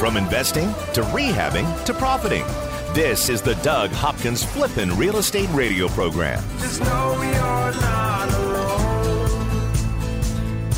From 0.00 0.16
investing 0.16 0.72
to 0.94 1.02
rehabbing 1.12 1.84
to 1.84 1.92
profiting. 1.92 2.46
This 2.94 3.28
is 3.28 3.42
the 3.42 3.54
Doug 3.56 3.90
Hopkins 3.90 4.42
Flippin' 4.42 4.96
Real 4.96 5.18
Estate 5.18 5.50
Radio 5.50 5.88
Program. 5.88 6.42
Just 6.58 6.80
know 6.80 7.20
you're 7.20 7.82
not 7.82 8.32
alone. 8.32 9.28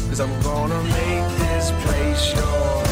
Cause 0.09 0.19
I'm 0.19 0.43
gonna 0.43 0.83
make 0.83 1.39
this 1.39 1.71
place 1.85 2.35
your 2.35 2.92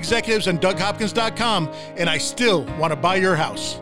Executives 0.00 0.46
and 0.46 0.58
DougHopkins.com, 0.62 1.70
and 1.98 2.08
I 2.08 2.16
still 2.16 2.64
want 2.78 2.90
to 2.90 2.96
buy 2.96 3.16
your 3.16 3.36
house. 3.36 3.78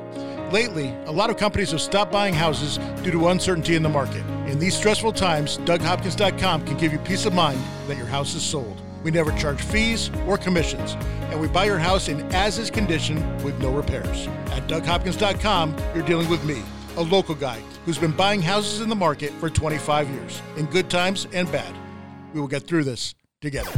Lately, 0.50 0.92
a 1.06 1.12
lot 1.12 1.30
of 1.30 1.36
companies 1.36 1.70
have 1.70 1.80
stopped 1.80 2.10
buying 2.10 2.34
houses 2.34 2.78
due 3.04 3.12
to 3.12 3.28
uncertainty 3.28 3.76
in 3.76 3.84
the 3.84 3.88
market. 3.88 4.26
In 4.48 4.58
these 4.58 4.76
stressful 4.76 5.12
times, 5.12 5.58
DougHopkins.com 5.58 6.66
can 6.66 6.76
give 6.76 6.92
you 6.92 6.98
peace 6.98 7.24
of 7.24 7.34
mind 7.34 7.60
that 7.86 7.96
your 7.96 8.06
house 8.06 8.34
is 8.34 8.42
sold. 8.42 8.82
We 9.04 9.12
never 9.12 9.30
charge 9.38 9.60
fees 9.62 10.10
or 10.26 10.36
commissions, 10.36 10.96
and 11.30 11.40
we 11.40 11.46
buy 11.46 11.66
your 11.66 11.78
house 11.78 12.08
in 12.08 12.20
as 12.32 12.58
is 12.58 12.68
condition 12.68 13.22
with 13.44 13.56
no 13.62 13.70
repairs. 13.72 14.26
At 14.50 14.66
DougHopkins.com, 14.66 15.76
you're 15.94 16.04
dealing 16.04 16.28
with 16.28 16.44
me, 16.44 16.64
a 16.96 17.02
local 17.02 17.36
guy 17.36 17.60
who's 17.84 17.96
been 17.96 18.10
buying 18.10 18.42
houses 18.42 18.80
in 18.80 18.88
the 18.88 18.96
market 18.96 19.30
for 19.34 19.48
25 19.48 20.10
years, 20.10 20.42
in 20.56 20.66
good 20.66 20.90
times 20.90 21.28
and 21.32 21.50
bad. 21.52 21.72
We 22.34 22.40
will 22.40 22.48
get 22.48 22.64
through 22.64 22.82
this 22.82 23.14
together. 23.40 23.70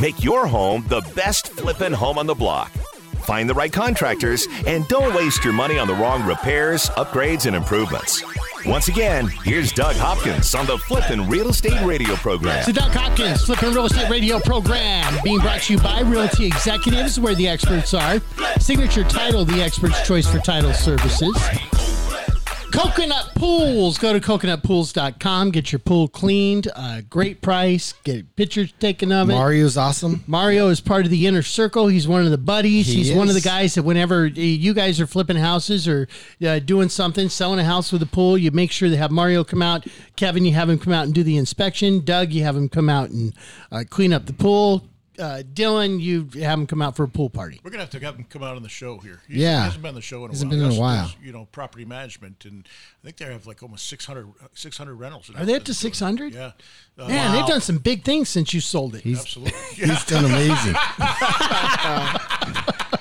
Make 0.00 0.22
your 0.22 0.46
home 0.46 0.84
the 0.86 1.00
best 1.16 1.48
flippin' 1.48 1.92
home 1.92 2.18
on 2.18 2.26
the 2.26 2.34
block. 2.34 2.70
Find 3.24 3.50
the 3.50 3.54
right 3.54 3.72
contractors 3.72 4.46
and 4.64 4.86
don't 4.86 5.12
waste 5.12 5.42
your 5.42 5.52
money 5.52 5.76
on 5.76 5.88
the 5.88 5.94
wrong 5.94 6.24
repairs, 6.24 6.88
upgrades, 6.90 7.46
and 7.46 7.56
improvements. 7.56 8.22
Once 8.64 8.86
again, 8.86 9.26
here's 9.44 9.72
Doug 9.72 9.96
Hopkins 9.96 10.54
on 10.54 10.66
the 10.66 10.78
Flippin' 10.78 11.28
Real 11.28 11.48
Estate 11.48 11.84
Radio 11.84 12.14
program. 12.14 12.62
So 12.62 12.70
Doug 12.70 12.92
Hopkins, 12.92 13.44
Flipping 13.44 13.72
Real 13.72 13.86
Estate 13.86 14.08
Radio 14.08 14.38
program, 14.38 15.18
being 15.24 15.40
brought 15.40 15.62
to 15.62 15.72
you 15.72 15.80
by 15.80 16.02
Realty 16.02 16.46
Executives, 16.46 17.18
where 17.18 17.34
the 17.34 17.48
experts 17.48 17.92
are. 17.92 18.20
Signature 18.60 19.02
Title, 19.02 19.44
the 19.44 19.60
expert's 19.60 20.06
choice 20.06 20.30
for 20.30 20.38
title 20.38 20.72
services. 20.72 21.36
Coconut 22.72 23.32
Pools. 23.34 23.98
Go 23.98 24.12
to 24.12 24.20
coconutpools.com. 24.20 25.50
Get 25.50 25.72
your 25.72 25.78
pool 25.78 26.06
cleaned. 26.06 26.68
Uh, 26.74 27.00
great 27.08 27.40
price. 27.40 27.94
Get 28.04 28.36
pictures 28.36 28.72
taken 28.78 29.10
of 29.10 29.30
it. 29.30 29.32
Mario's 29.32 29.76
awesome. 29.76 30.22
Mario 30.26 30.68
is 30.68 30.80
part 30.80 31.04
of 31.04 31.10
the 31.10 31.26
inner 31.26 31.42
circle. 31.42 31.88
He's 31.88 32.06
one 32.06 32.24
of 32.24 32.30
the 32.30 32.38
buddies. 32.38 32.86
He 32.86 32.96
He's 32.96 33.12
one 33.12 33.28
of 33.28 33.34
the 33.34 33.40
guys 33.40 33.74
that 33.74 33.82
whenever 33.82 34.26
you 34.26 34.74
guys 34.74 35.00
are 35.00 35.06
flipping 35.06 35.36
houses 35.36 35.88
or 35.88 36.08
uh, 36.46 36.58
doing 36.58 36.88
something, 36.88 37.28
selling 37.28 37.58
a 37.58 37.64
house 37.64 37.90
with 37.90 38.02
a 38.02 38.06
pool, 38.06 38.36
you 38.36 38.50
make 38.50 38.70
sure 38.70 38.88
they 38.88 38.96
have 38.96 39.10
Mario 39.10 39.44
come 39.44 39.62
out. 39.62 39.86
Kevin, 40.16 40.44
you 40.44 40.52
have 40.52 40.68
him 40.68 40.78
come 40.78 40.92
out 40.92 41.04
and 41.06 41.14
do 41.14 41.22
the 41.22 41.36
inspection. 41.36 42.04
Doug, 42.04 42.32
you 42.32 42.42
have 42.44 42.56
him 42.56 42.68
come 42.68 42.88
out 42.88 43.10
and 43.10 43.34
uh, 43.72 43.84
clean 43.88 44.12
up 44.12 44.26
the 44.26 44.32
pool. 44.32 44.87
Uh, 45.18 45.42
Dylan, 45.52 46.00
you 46.00 46.28
have 46.42 46.58
him 46.60 46.66
come 46.66 46.80
out 46.80 46.94
for 46.94 47.02
a 47.02 47.08
pool 47.08 47.28
party. 47.28 47.60
We're 47.64 47.70
gonna 47.70 47.82
have 47.82 47.90
to 47.90 47.98
have 48.00 48.14
him 48.16 48.24
come 48.30 48.42
out 48.44 48.54
on 48.56 48.62
the 48.62 48.68
show 48.68 48.98
here. 48.98 49.20
He's, 49.26 49.38
Yeah. 49.38 49.58
he 49.58 49.64
hasn't 49.64 49.82
been 49.82 49.88
on 49.88 49.94
the 49.96 50.00
show 50.00 50.24
in 50.24 50.30
a 50.30 50.32
Hasn't 50.32 50.48
while. 50.50 50.58
been 50.58 50.58
in 50.60 50.64
a 50.66 50.68
That's- 50.68 50.80
while. 50.80 51.06
that's, 51.08 51.16
You 51.24 51.32
know, 51.32 51.44
property 51.50 51.84
management, 51.84 52.44
and 52.44 52.68
I 53.02 53.06
think 53.06 53.16
they 53.16 53.24
have 53.24 53.46
like 53.46 53.62
almost 53.62 53.88
600, 53.88 54.28
600 54.54 54.94
rentals. 54.94 55.28
Are 55.36 55.44
they 55.44 55.54
up 55.56 55.64
to 55.64 55.74
600? 55.74 56.34
Yeah, 56.34 56.52
uh, 56.98 57.08
Man, 57.08 57.32
they've 57.32 57.46
done 57.46 57.60
some 57.60 57.78
big 57.78 58.04
things 58.04 58.28
since 58.28 58.54
you 58.54 58.60
sold 58.60 58.94
it. 58.94 59.02
He's 59.02 59.18
absolutely. 59.20 59.58
he's 59.74 60.04
done 60.04 60.24
amazing. 60.24 60.74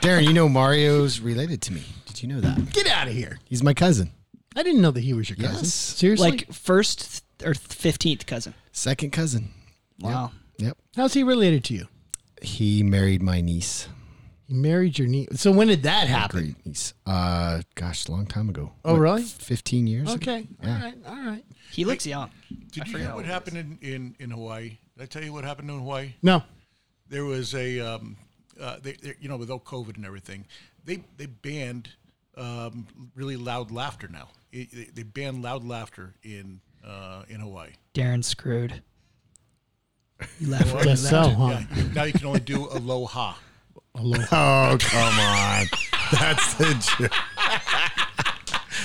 Darren, 0.02 0.24
you 0.26 0.34
know 0.34 0.50
Mario's 0.50 1.20
related 1.20 1.62
to 1.64 1.74
me. 1.74 1.84
Did 2.06 2.22
you 2.24 2.30
know 2.30 2.40
that? 2.42 2.72
Get 2.74 2.88
out 2.88 3.08
of 3.08 3.14
here. 3.14 3.40
He's 3.46 3.62
my 3.64 3.74
cousin. 3.74 4.12
I 4.56 4.64
didn't 4.64 4.82
know 4.82 4.92
that 4.92 5.02
he 5.02 5.14
was 5.14 5.30
your 5.30 5.38
cousin. 5.38 5.58
Yes. 5.64 5.74
Seriously? 5.74 6.30
Like 6.32 6.52
first 6.52 7.24
or 7.46 7.54
fifteenth 7.54 8.26
cousin. 8.26 8.54
Second 8.72 9.12
cousin. 9.12 9.50
Wow. 10.00 10.32
Yep. 10.58 10.78
How's 10.96 11.14
he 11.14 11.22
related 11.24 11.64
to 11.66 11.74
you? 11.76 11.88
He 12.42 12.84
married 12.84 13.22
my 13.22 13.42
niece. 13.42 13.88
He 14.48 14.54
married 14.54 14.98
your 14.98 15.08
niece. 15.08 15.28
So 15.36 15.52
when 15.52 15.68
did 15.68 15.84
that 15.84 16.08
happen? 16.08 16.40
Great 16.40 16.66
niece. 16.66 16.94
Uh 17.06 17.62
gosh, 17.76 18.08
a 18.08 18.12
long 18.12 18.26
time 18.26 18.48
ago. 18.50 18.72
Oh, 18.86 18.96
really? 18.96 19.24
Fifteen 19.24 19.88
years 19.88 20.14
ago? 20.14 20.32
Okay. 20.32 20.48
All 20.64 20.70
right. 20.70 20.96
All 21.06 21.16
right. 21.16 21.44
He 21.72 21.84
looks 21.84 22.06
young. 22.08 22.32
Did 22.72 22.88
you 22.88 22.98
hear 22.98 23.14
what 23.16 23.26
happened 23.26 23.58
in, 23.58 23.78
in, 23.82 24.16
in 24.20 24.32
Hawaii? 24.32 24.78
Did 24.96 25.04
I 25.04 25.06
tell 25.06 25.24
you 25.24 25.34
what 25.34 25.44
happened 25.44 25.70
in 25.70 25.80
Hawaii? 25.80 26.14
No. 26.22 26.44
There 27.10 27.26
was 27.26 27.54
a, 27.54 27.80
um, 27.80 28.18
uh, 28.60 28.78
they, 28.82 28.94
they, 28.94 29.16
you 29.20 29.30
know, 29.30 29.38
with 29.38 29.52
all 29.52 29.60
COVID 29.60 29.96
and 29.96 30.06
everything, 30.06 30.46
they 30.84 31.04
they 31.18 31.26
banned 31.26 31.90
um, 32.38 32.88
really 33.16 33.36
loud 33.36 33.72
laughter 33.72 34.08
now. 34.08 34.30
It, 34.52 34.72
they, 34.72 34.86
they 34.94 35.04
banned 35.04 35.42
loud 35.44 35.66
laughter 35.66 36.16
in 36.24 36.62
uh, 36.86 37.24
in 37.28 37.42
Hawaii. 37.42 37.72
Darren 37.94 38.24
screwed. 38.24 38.82
You 40.40 40.50
laugh 40.50 40.74
right 40.74 40.84
Guess 40.84 41.06
at 41.06 41.24
so, 41.26 41.30
huh? 41.30 41.60
Yeah, 41.76 41.84
now 41.94 42.04
you 42.04 42.14
can 42.14 42.26
only 42.26 42.40
do 42.40 42.68
aloha. 42.72 43.34
Oh, 43.96 44.78
come 44.80 45.20
on. 45.20 45.66
That's 46.12 46.54
the 46.56 46.96
joke. 47.00 47.12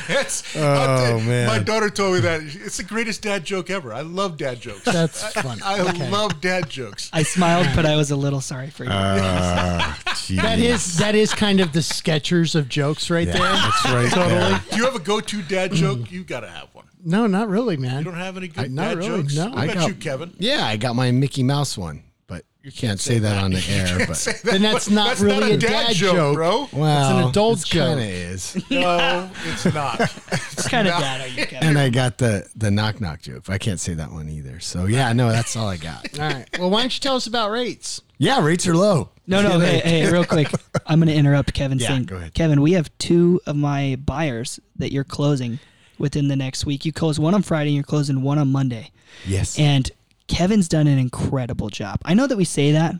It's, 0.08 0.56
Oh, 0.56 1.20
man. 1.20 1.46
My 1.46 1.58
daughter 1.58 1.88
told 1.90 2.14
me 2.14 2.20
that 2.20 2.40
it's 2.42 2.78
the 2.78 2.82
greatest 2.82 3.22
dad 3.22 3.44
joke 3.44 3.70
ever. 3.70 3.92
I 3.94 4.00
love 4.00 4.36
dad 4.36 4.60
jokes. 4.60 4.84
That's 4.84 5.22
fun. 5.34 5.60
I 5.64 5.80
Okay. 5.80 6.10
love 6.10 6.40
dad 6.40 6.68
jokes. 6.68 7.08
I 7.12 7.22
smiled, 7.22 7.68
but 7.76 7.86
I 7.86 7.96
was 7.96 8.10
a 8.10 8.16
little 8.16 8.40
sorry 8.40 8.70
for 8.70 8.84
you. 8.84 8.90
Uh, 8.90 9.94
That 10.28 10.58
is 10.58 10.98
that 10.98 11.14
is 11.14 11.32
kind 11.34 11.60
of 11.60 11.72
the 11.72 11.80
Skechers 11.80 12.54
of 12.54 12.68
jokes 12.68 13.10
right 13.10 13.26
there. 13.26 13.38
That's 13.38 13.84
right. 13.86 14.10
Totally. 14.12 14.58
Do 14.70 14.76
you 14.76 14.84
have 14.84 14.94
a 14.94 14.98
go-to 15.00 15.42
dad 15.42 15.72
joke? 15.72 16.10
You 16.10 16.24
got 16.24 16.40
to 16.40 16.48
have 16.48 16.68
one. 16.74 16.86
No, 17.04 17.26
not 17.26 17.48
really, 17.48 17.76
man. 17.76 17.98
You 17.98 18.04
don't 18.04 18.14
have 18.14 18.36
any 18.36 18.48
good 18.48 18.70
not 18.72 18.82
dad 18.90 18.98
really, 18.98 19.22
jokes? 19.22 19.34
no. 19.36 19.48
What 19.50 19.58
I 19.58 19.64
about 19.64 19.74
got- 19.76 19.88
you, 19.88 19.94
Kevin? 19.94 20.34
Yeah, 20.38 20.64
I 20.66 20.76
got 20.76 20.94
my 20.94 21.10
Mickey 21.10 21.42
Mouse 21.42 21.76
one, 21.76 22.04
but 22.28 22.44
you 22.62 22.70
can't, 22.70 23.00
say, 23.00 23.18
that, 23.18 23.42
on 23.42 23.50
the 23.50 23.64
air. 23.68 24.06
But 24.06 24.40
Then 24.44 24.62
that's 24.62 24.88
not 24.88 25.08
That's 25.08 25.20
really 25.20 25.40
not 25.40 25.50
a 25.50 25.54
a 25.54 25.56
dad 25.58 25.68
dad 25.88 25.94
joke, 25.96 26.14
joke. 26.14 26.34
bro. 26.36 26.68
well, 26.72 27.10
It's 27.18 27.22
an 27.24 27.28
adult 27.30 27.64
joke. 27.64 27.86
Kind 27.88 28.00
of 28.00 28.06
is. 28.06 28.54
No, 28.70 29.28
it's 29.46 29.64
not. 29.74 29.98
What 29.98 30.66
kind 30.70 30.86
of 30.86 30.94
dad 31.00 31.20
are 31.22 31.26
you, 31.26 31.44
Kevin? 31.46 31.68
And 31.70 31.78
I 31.78 31.88
got 31.90 32.18
the 32.18 32.48
the 32.54 32.70
knock 32.70 33.00
knock 33.00 33.20
joke. 33.20 33.44
but 33.46 33.54
I 33.54 33.58
can't 33.58 33.80
say 33.80 33.94
that 33.94 34.12
one 34.12 34.28
either. 34.28 34.60
So 34.60 34.86
yeah, 34.86 35.12
no, 35.12 35.28
that's 35.30 35.56
all 35.56 35.66
I 35.66 35.76
got. 35.78 36.06
All 36.20 36.24
right. 36.28 36.46
Well, 36.58 36.70
why 36.70 36.82
don't 36.82 36.94
you 36.94 37.00
tell 37.00 37.16
us 37.16 37.26
about 37.26 37.50
rates? 37.50 38.00
Yeah, 38.22 38.44
rates 38.44 38.68
are 38.68 38.76
low. 38.76 39.10
No, 39.26 39.42
no, 39.42 39.58
hey, 39.60 39.80
hey, 39.80 40.10
real 40.12 40.24
quick. 40.24 40.48
I'm 40.86 41.00
going 41.00 41.08
to 41.08 41.14
interrupt 41.14 41.52
Kevin's 41.54 41.82
Yeah, 41.82 41.88
thing. 41.88 42.04
go 42.04 42.16
ahead. 42.16 42.34
Kevin, 42.34 42.60
we 42.60 42.72
have 42.72 42.96
two 42.98 43.40
of 43.46 43.56
my 43.56 43.96
buyers 43.96 44.60
that 44.76 44.92
you're 44.92 45.02
closing 45.02 45.58
within 45.98 46.28
the 46.28 46.36
next 46.36 46.64
week. 46.64 46.84
You 46.84 46.92
close 46.92 47.18
one 47.18 47.34
on 47.34 47.42
Friday 47.42 47.70
and 47.70 47.74
you're 47.74 47.82
closing 47.84 48.22
one 48.22 48.38
on 48.38 48.52
Monday. 48.52 48.92
Yes. 49.26 49.58
And 49.58 49.90
Kevin's 50.28 50.68
done 50.68 50.86
an 50.86 50.98
incredible 50.98 51.68
job. 51.68 52.00
I 52.04 52.14
know 52.14 52.26
that 52.28 52.36
we 52.36 52.44
say 52.44 52.72
that, 52.72 52.94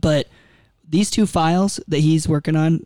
but 0.00 0.28
these 0.86 1.10
two 1.10 1.24
files 1.26 1.80
that 1.88 2.00
he's 2.00 2.28
working 2.28 2.54
on 2.54 2.84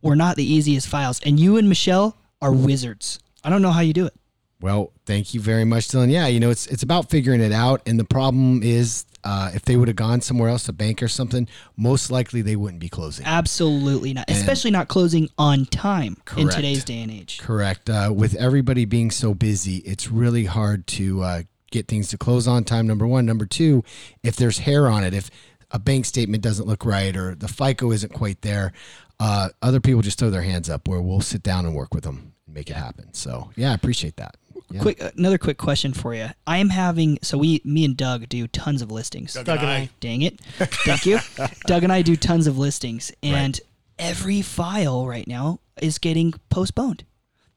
were 0.00 0.16
not 0.16 0.36
the 0.36 0.44
easiest 0.50 0.88
files. 0.88 1.20
And 1.26 1.38
you 1.38 1.58
and 1.58 1.68
Michelle 1.68 2.16
are 2.40 2.52
wizards. 2.52 3.18
I 3.44 3.50
don't 3.50 3.60
know 3.62 3.70
how 3.70 3.80
you 3.80 3.92
do 3.92 4.06
it. 4.06 4.14
Well, 4.62 4.92
thank 5.04 5.34
you 5.34 5.40
very 5.40 5.66
much, 5.66 5.88
Dylan. 5.88 6.10
Yeah, 6.10 6.26
you 6.26 6.40
know, 6.40 6.48
it's 6.48 6.66
it's 6.68 6.82
about 6.82 7.10
figuring 7.10 7.42
it 7.42 7.52
out, 7.52 7.82
and 7.84 8.00
the 8.00 8.04
problem 8.04 8.62
is, 8.62 9.04
uh, 9.26 9.50
if 9.52 9.62
they 9.62 9.76
would 9.76 9.88
have 9.88 9.96
gone 9.96 10.20
somewhere 10.20 10.48
else, 10.48 10.68
a 10.68 10.72
bank 10.72 11.02
or 11.02 11.08
something, 11.08 11.48
most 11.76 12.12
likely 12.12 12.42
they 12.42 12.54
wouldn't 12.54 12.78
be 12.78 12.88
closing. 12.88 13.26
Absolutely 13.26 14.14
not. 14.14 14.30
Especially 14.30 14.70
not 14.70 14.86
closing 14.86 15.28
on 15.36 15.64
time 15.66 16.16
correct, 16.24 16.40
in 16.40 16.48
today's 16.48 16.84
day 16.84 17.02
and 17.02 17.10
age. 17.10 17.40
Correct. 17.40 17.90
Uh, 17.90 18.12
with 18.14 18.36
everybody 18.36 18.84
being 18.84 19.10
so 19.10 19.34
busy, 19.34 19.78
it's 19.78 20.08
really 20.12 20.44
hard 20.44 20.86
to 20.86 21.22
uh, 21.24 21.42
get 21.72 21.88
things 21.88 22.06
to 22.10 22.16
close 22.16 22.46
on 22.46 22.62
time. 22.62 22.86
Number 22.86 23.04
one. 23.04 23.26
Number 23.26 23.46
two, 23.46 23.82
if 24.22 24.36
there's 24.36 24.58
hair 24.58 24.86
on 24.86 25.02
it, 25.02 25.12
if 25.12 25.28
a 25.72 25.80
bank 25.80 26.04
statement 26.04 26.44
doesn't 26.44 26.68
look 26.68 26.84
right 26.84 27.16
or 27.16 27.34
the 27.34 27.48
FICO 27.48 27.90
isn't 27.90 28.12
quite 28.12 28.42
there, 28.42 28.72
uh, 29.18 29.48
other 29.60 29.80
people 29.80 30.02
just 30.02 30.20
throw 30.20 30.30
their 30.30 30.42
hands 30.42 30.70
up. 30.70 30.86
Where 30.86 31.00
we'll 31.00 31.20
sit 31.20 31.42
down 31.42 31.66
and 31.66 31.74
work 31.74 31.92
with 31.92 32.04
them 32.04 32.32
and 32.46 32.54
make 32.54 32.70
it 32.70 32.76
happen. 32.76 33.12
So 33.12 33.50
yeah, 33.56 33.72
I 33.72 33.74
appreciate 33.74 34.18
that. 34.18 34.36
Yeah. 34.70 34.80
Quick, 34.82 35.00
another 35.16 35.38
quick 35.38 35.58
question 35.58 35.92
for 35.92 36.12
you. 36.14 36.28
I 36.46 36.58
am 36.58 36.70
having 36.70 37.18
so 37.22 37.38
we, 37.38 37.60
me 37.64 37.84
and 37.84 37.96
Doug 37.96 38.28
do 38.28 38.48
tons 38.48 38.82
of 38.82 38.90
listings. 38.90 39.34
Doug 39.34 39.48
and 39.48 39.66
I. 39.66 39.90
Dang 40.00 40.22
it! 40.22 40.40
Thank 40.40 41.06
you. 41.06 41.20
Doug 41.66 41.84
and 41.84 41.92
I 41.92 42.02
do 42.02 42.16
tons 42.16 42.46
of 42.48 42.58
listings, 42.58 43.12
and 43.22 43.60
every 43.98 44.42
file 44.42 45.06
right 45.06 45.26
now 45.28 45.60
is 45.80 45.98
getting 45.98 46.34
postponed, 46.50 47.04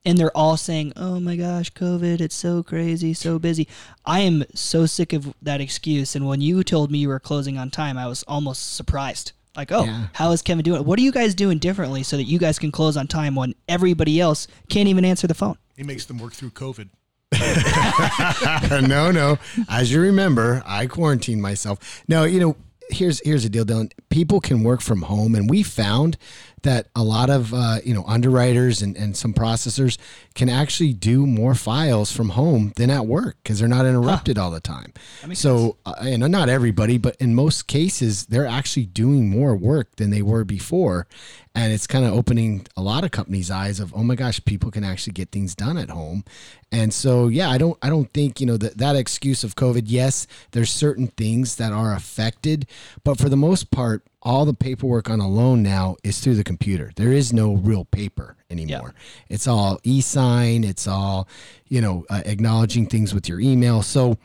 and 0.04 0.16
they're 0.16 0.36
all 0.36 0.56
saying, 0.56 0.92
"Oh 0.94 1.18
my 1.18 1.34
gosh, 1.34 1.72
COVID! 1.72 2.20
It's 2.20 2.36
so 2.36 2.62
crazy, 2.62 3.12
so 3.12 3.40
busy." 3.40 3.66
I 4.06 4.20
am 4.20 4.44
so 4.54 4.86
sick 4.86 5.12
of 5.12 5.34
that 5.42 5.60
excuse. 5.60 6.14
And 6.14 6.28
when 6.28 6.40
you 6.40 6.62
told 6.62 6.92
me 6.92 6.98
you 6.98 7.08
were 7.08 7.18
closing 7.18 7.58
on 7.58 7.70
time, 7.70 7.98
I 7.98 8.06
was 8.06 8.22
almost 8.28 8.74
surprised. 8.74 9.32
Like, 9.56 9.72
oh, 9.72 9.82
Yeah. 9.84 10.06
how 10.12 10.30
is 10.30 10.42
Kevin 10.42 10.62
doing? 10.62 10.84
What 10.84 10.96
are 11.00 11.02
you 11.02 11.10
guys 11.10 11.34
doing 11.34 11.58
differently 11.58 12.04
so 12.04 12.16
that 12.16 12.22
you 12.24 12.38
guys 12.38 12.56
can 12.60 12.70
close 12.70 12.96
on 12.96 13.08
time 13.08 13.34
when 13.34 13.56
everybody 13.68 14.20
else 14.20 14.46
can't 14.68 14.88
even 14.88 15.04
answer 15.04 15.26
the 15.26 15.34
phone? 15.34 15.58
He 15.76 15.82
makes 15.82 16.04
them 16.04 16.18
work 16.18 16.34
through 16.34 16.50
COVID. 16.50 16.88
no, 18.88 19.10
no. 19.10 19.38
As 19.68 19.92
you 19.92 20.00
remember, 20.00 20.62
I 20.66 20.86
quarantined 20.86 21.40
myself. 21.40 22.02
No, 22.08 22.24
you 22.24 22.40
know, 22.40 22.56
here's 22.90 23.20
here's 23.24 23.44
the 23.44 23.48
deal, 23.48 23.64
Dylan. 23.64 23.92
People 24.08 24.40
can 24.40 24.62
work 24.62 24.80
from 24.80 25.02
home, 25.02 25.34
and 25.34 25.48
we 25.48 25.62
found 25.62 26.16
that 26.62 26.88
a 26.94 27.02
lot 27.02 27.30
of 27.30 27.52
uh, 27.54 27.78
you 27.84 27.94
know 27.94 28.04
underwriters 28.06 28.82
and, 28.82 28.96
and 28.96 29.16
some 29.16 29.32
processors 29.32 29.98
can 30.34 30.48
actually 30.48 30.92
do 30.92 31.26
more 31.26 31.54
files 31.54 32.12
from 32.12 32.30
home 32.30 32.72
than 32.76 32.90
at 32.90 33.06
work 33.06 33.36
because 33.42 33.58
they're 33.58 33.68
not 33.68 33.86
interrupted 33.86 34.38
all 34.38 34.50
the 34.50 34.60
time. 34.60 34.92
So, 35.34 35.76
uh, 35.84 35.94
and 36.00 36.28
not 36.28 36.48
everybody, 36.48 36.98
but 36.98 37.16
in 37.16 37.34
most 37.34 37.66
cases, 37.66 38.26
they're 38.26 38.46
actually 38.46 38.86
doing 38.86 39.28
more 39.28 39.56
work 39.56 39.96
than 39.96 40.10
they 40.10 40.22
were 40.22 40.44
before, 40.44 41.06
and 41.54 41.72
it's 41.72 41.86
kind 41.86 42.04
of 42.04 42.12
opening 42.12 42.66
a 42.76 42.82
lot 42.82 43.04
of 43.04 43.10
companies' 43.10 43.50
eyes 43.50 43.80
of 43.80 43.94
oh 43.94 44.04
my 44.04 44.14
gosh, 44.14 44.44
people 44.44 44.70
can 44.70 44.84
actually 44.84 45.12
get 45.12 45.30
things 45.30 45.54
done 45.54 45.76
at 45.76 45.90
home. 45.90 46.24
And 46.72 46.94
so, 46.94 47.26
yeah, 47.26 47.50
I 47.50 47.58
don't, 47.58 47.76
I 47.82 47.90
don't 47.90 48.12
think 48.12 48.40
you 48.40 48.46
know 48.46 48.56
that 48.56 48.78
that 48.78 48.96
excuse 48.96 49.42
of 49.44 49.56
COVID. 49.56 49.84
Yes, 49.86 50.26
there's 50.52 50.70
certain 50.70 51.08
things 51.08 51.56
that 51.56 51.72
are 51.72 51.94
affected, 51.94 52.66
but 53.04 53.18
for 53.18 53.28
the 53.28 53.36
most 53.36 53.70
part, 53.70 54.04
all 54.22 54.44
the 54.44 54.54
paperwork 54.54 55.08
on 55.08 55.20
a 55.20 55.28
loan 55.28 55.62
now 55.62 55.96
is 56.04 56.20
through 56.20 56.34
the 56.34 56.44
computer. 56.44 56.90
There 56.96 57.12
is 57.12 57.32
no 57.32 57.54
real 57.54 57.84
paper 57.86 58.36
anymore. 58.50 58.94
It's 59.28 59.46
all 59.46 59.78
e-sign. 59.82 60.62
It's 60.64 60.86
all, 60.86 61.26
you 61.68 61.80
know, 61.80 62.04
uh, 62.10 62.22
acknowledging 62.26 62.86
things 62.86 63.14
with 63.14 63.28
your 63.28 63.40
email. 63.40 63.80
So 63.82 64.18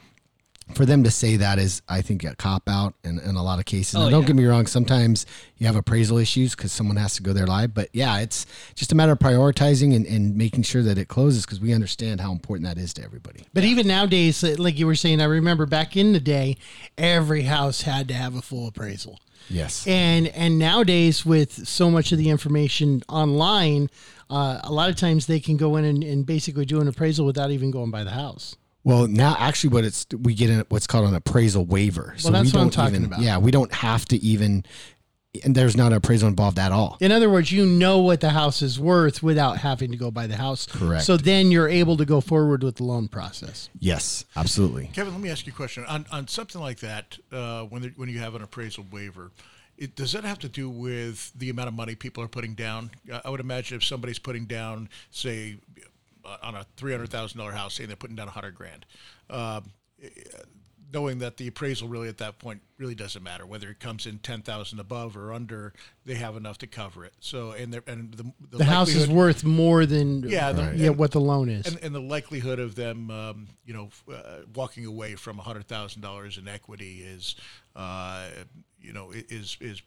for 0.74 0.84
them 0.86 1.04
to 1.04 1.12
say 1.12 1.38
that 1.38 1.60
is, 1.60 1.82
I 1.88 2.02
think, 2.02 2.24
a 2.24 2.36
cop 2.36 2.68
out 2.68 2.96
in, 3.04 3.20
in 3.20 3.36
a 3.36 3.44
lot 3.44 3.60
of 3.60 3.66
cases. 3.66 3.94
Now, 3.94 4.08
Oh, 4.08 4.10
don't 4.10 4.22
yeah. 4.24 4.28
get 4.28 4.36
me 4.36 4.46
wrong. 4.46 4.66
Sometimes 4.66 5.26
you 5.60 5.68
have 5.68 5.76
appraisal 5.76 6.18
issues 6.18 6.56
because 6.56 6.72
someone 6.72 6.98
has 6.98 7.16
to 7.18 7.22
go 7.24 7.34
there 7.34 7.46
live. 7.46 7.74
But 7.76 7.90
yeah, 7.94 8.20
it's 8.20 8.48
just 8.74 8.92
a 8.92 8.96
matter 8.96 9.12
of 9.12 9.20
prioritizing 9.20 9.96
and, 9.96 10.06
and 10.08 10.36
making 10.36 10.64
sure 10.64 10.82
that 10.82 10.98
it 10.98 11.08
closes 11.08 11.46
because 11.46 11.60
we 11.62 11.72
understand 11.72 12.20
how 12.20 12.32
important 12.32 12.68
that 12.68 12.82
is 12.82 12.94
to 12.96 13.04
everybody. 13.04 13.46
But 13.54 13.64
even 13.64 13.88
nowadays, 13.88 14.44
uh, 14.44 14.56
like 14.58 14.78
you 14.80 14.88
were 14.88 14.96
saying, 14.96 15.22
I 15.22 15.26
remember 15.26 15.68
back 15.68 15.96
in 15.96 16.14
the 16.14 16.20
day, 16.20 16.58
every 16.98 17.44
house 17.44 17.84
had 17.84 18.08
to 18.08 18.16
have 18.16 18.36
a 18.36 18.42
full 18.42 18.68
appraisal. 18.68 19.20
Yes. 19.50 19.86
And 19.88 20.28
and 20.30 20.58
nowadays, 20.58 21.26
with 21.26 21.68
so 21.68 21.90
much 21.90 22.12
of 22.12 22.18
the 22.18 22.30
information 22.30 23.04
online, 23.08 23.90
uh, 24.30 24.60
a 24.64 24.72
lot 24.72 24.90
of 24.90 24.96
times 24.96 25.28
they 25.28 25.40
can 25.40 25.58
go 25.58 25.76
in 25.76 25.86
and, 25.86 26.04
and 26.04 26.26
basically 26.26 26.66
do 26.66 26.82
an 26.82 26.88
appraisal 26.88 27.26
without 27.26 27.52
even 27.52 27.72
going 27.72 27.92
by 27.92 28.04
the 28.04 28.12
house. 28.12 28.56
Well, 28.84 29.08
now 29.08 29.36
actually, 29.40 29.72
what 29.72 29.84
it's 29.84 30.06
we 30.22 30.36
get 30.36 30.52
in 30.52 30.64
what's 30.70 30.86
called 30.86 31.08
an 31.08 31.16
appraisal 31.16 31.66
waiver. 31.66 32.14
So 32.18 32.30
that's 32.30 32.46
we 32.46 32.58
what 32.58 32.62
I'm 32.62 32.66
don't 32.66 32.72
talking 32.72 32.96
even, 32.96 33.06
about. 33.06 33.22
Yeah, 33.22 33.40
we 33.40 33.50
don't 33.50 33.74
have 33.74 34.06
to 34.06 34.18
even, 34.18 34.64
and 35.44 35.56
there's 35.56 35.76
not 35.76 35.92
an 35.92 35.98
appraisal 35.98 36.28
involved 36.28 36.60
at 36.60 36.72
all. 36.72 36.98
In 37.00 37.12
other 37.12 37.30
words, 37.30 37.52
you 37.52 37.66
know 37.66 38.00
what 38.00 38.22
the 38.22 38.30
house 38.30 38.62
is 38.62 38.80
worth 38.80 39.22
without 39.22 39.58
having 39.58 39.92
to 39.92 39.98
go 39.98 40.12
buy 40.12 40.28
the 40.28 40.38
house. 40.38 40.66
Correct. 40.66 41.04
So 41.04 41.18
then 41.18 41.52
you're 41.52 41.70
able 41.70 41.98
to 41.98 42.06
go 42.06 42.22
forward 42.22 42.64
with 42.64 42.76
the 42.76 42.84
loan 42.84 43.08
process. 43.08 43.70
Yes, 43.80 44.26
absolutely. 44.36 44.90
Kevin, 44.94 45.14
let 45.14 45.22
me 45.22 45.30
ask 45.30 45.46
you 45.46 45.54
a 45.54 45.56
question 45.56 45.86
on 45.86 46.06
on 46.12 46.28
something 46.28 46.62
like 46.62 46.80
that. 46.80 47.18
Uh, 47.32 47.64
when 47.64 47.82
there, 47.82 47.92
when 47.96 48.10
you 48.10 48.20
have 48.20 48.36
an 48.36 48.42
appraisal 48.42 48.86
waiver, 48.92 49.32
it, 49.78 49.96
does 49.96 50.14
that 50.14 50.24
have 50.24 50.40
to 50.40 50.50
do 50.50 50.70
with 50.70 51.32
the 51.36 51.50
amount 51.50 51.68
of 51.68 51.74
money 51.74 51.96
people 51.96 52.24
are 52.24 52.28
putting 52.28 52.54
down? 52.54 52.92
Uh, 53.12 53.22
I 53.26 53.30
would 53.30 53.40
imagine 53.40 53.78
if 53.78 53.84
somebody's 53.84 54.20
putting 54.20 54.46
down, 54.46 54.90
say, 55.12 55.58
uh, 56.24 56.38
on 56.42 56.56
a 56.56 56.66
three 56.78 56.92
hundred 56.92 57.10
thousand 57.10 57.40
dollar 57.40 57.52
house, 57.52 57.76
saying 57.76 57.88
they're 57.88 57.98
putting 57.98 58.16
down 58.16 58.28
a 58.28 58.32
hundred 58.32 58.56
grand. 58.56 58.86
Um, 59.30 59.72
knowing 60.94 61.20
that 61.20 61.38
the 61.38 61.48
appraisal 61.48 61.88
really 61.88 62.08
at 62.08 62.18
that 62.20 62.40
point 62.40 62.62
really 62.78 62.96
doesn't 62.96 63.24
matter 63.24 63.46
whether 63.46 63.70
it 63.70 63.80
comes 63.80 64.06
in 64.06 64.18
10,000 64.20 64.80
above 64.80 65.18
or 65.18 65.34
under 65.34 65.74
they 66.06 66.16
have 66.16 66.36
enough 66.38 66.58
to 66.58 66.68
cover 66.68 67.04
it 67.06 67.14
so 67.20 67.52
and 67.52 67.74
they're, 67.74 67.84
and 67.88 68.14
the, 68.14 68.24
the, 68.52 68.58
The 68.60 68.66
house 68.66 68.90
is 68.90 69.08
worth 69.10 69.44
more 69.44 69.86
than 69.86 70.24
Yeah, 70.30 70.52
the- 70.52 70.74
yeah 70.76 70.88
and- 70.88 70.98
what 70.98 71.12
the 71.12 71.20
loan 71.22 71.50
is. 71.50 71.66
and, 71.68 71.78
and 71.84 71.94
the 71.96 72.00
likelihood 72.02 72.60
of 72.60 72.76
them, 72.76 73.10
um, 73.12 73.48
you 73.66 73.74
know, 73.74 73.90
uh, 74.14 74.42
walking 74.54 74.86
away 74.86 75.16
from 75.16 75.38
hundred 75.38 75.68
thousand 75.68 76.02
dollars 76.02 76.38
in 76.38 76.48
equity 76.48 77.02
is, 77.02 77.36
uh, 77.76 78.28
you 78.80 78.94
know, 78.94 79.12
is 79.14 79.58
is 79.60 79.82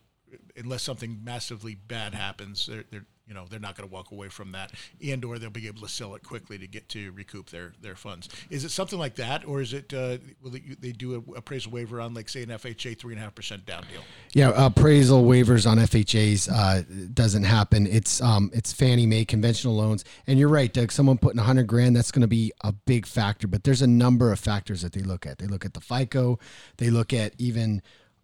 unless 0.56 0.82
something 0.82 1.20
massively 1.24 1.74
bad 1.74 2.14
happens, 2.14 2.66
they're, 2.66 2.84
they're 2.90 3.06
you 3.28 3.34
know 3.34 3.44
they're 3.48 3.60
not 3.60 3.76
going 3.76 3.88
to 3.88 3.92
walk 3.92 4.10
away 4.10 4.28
from 4.28 4.52
that, 4.52 4.72
and 5.06 5.24
or 5.24 5.38
they'll 5.38 5.50
be 5.50 5.66
able 5.66 5.82
to 5.82 5.88
sell 5.88 6.14
it 6.14 6.22
quickly 6.22 6.58
to 6.58 6.66
get 6.66 6.88
to 6.90 7.12
recoup 7.12 7.50
their 7.50 7.72
their 7.80 7.94
funds. 7.94 8.28
Is 8.50 8.64
it 8.64 8.70
something 8.70 8.98
like 8.98 9.14
that, 9.16 9.46
or 9.46 9.60
is 9.60 9.72
it 9.74 9.92
uh, 9.92 10.18
will 10.42 10.50
they, 10.50 10.62
they 10.80 10.92
do 10.92 11.14
a 11.14 11.36
appraisal 11.36 11.70
waiver 11.70 12.00
on 12.00 12.14
like 12.14 12.28
say 12.28 12.42
an 12.42 12.48
FHA 12.48 12.98
three 12.98 13.12
and 13.12 13.20
a 13.20 13.24
half 13.24 13.34
percent 13.34 13.66
down 13.66 13.84
deal? 13.92 14.02
Yeah, 14.32 14.52
appraisal 14.56 15.24
waivers 15.24 15.70
on 15.70 15.78
FHAs 15.78 16.48
uh, 16.50 16.82
doesn't 17.12 17.44
happen. 17.44 17.86
It's 17.86 18.20
um, 18.22 18.50
it's 18.54 18.72
Fannie 18.72 19.06
Mae 19.06 19.24
conventional 19.24 19.76
loans, 19.76 20.04
and 20.26 20.38
you're 20.38 20.48
right, 20.48 20.72
Doug. 20.72 20.90
Someone 20.90 21.18
putting 21.18 21.38
a 21.38 21.44
hundred 21.44 21.66
grand, 21.66 21.94
that's 21.94 22.10
going 22.10 22.22
to 22.22 22.28
be 22.28 22.52
a 22.62 22.72
big 22.72 23.06
factor. 23.06 23.46
But 23.46 23.64
there's 23.64 23.82
a 23.82 23.86
number 23.86 24.32
of 24.32 24.38
factors 24.38 24.82
that 24.82 24.92
they 24.92 25.02
look 25.02 25.26
at. 25.26 25.38
They 25.38 25.46
look 25.46 25.64
at 25.64 25.74
the 25.74 25.80
FICO. 25.80 26.38
They 26.78 26.90
look 26.90 27.12
at 27.12 27.34
even 27.38 27.82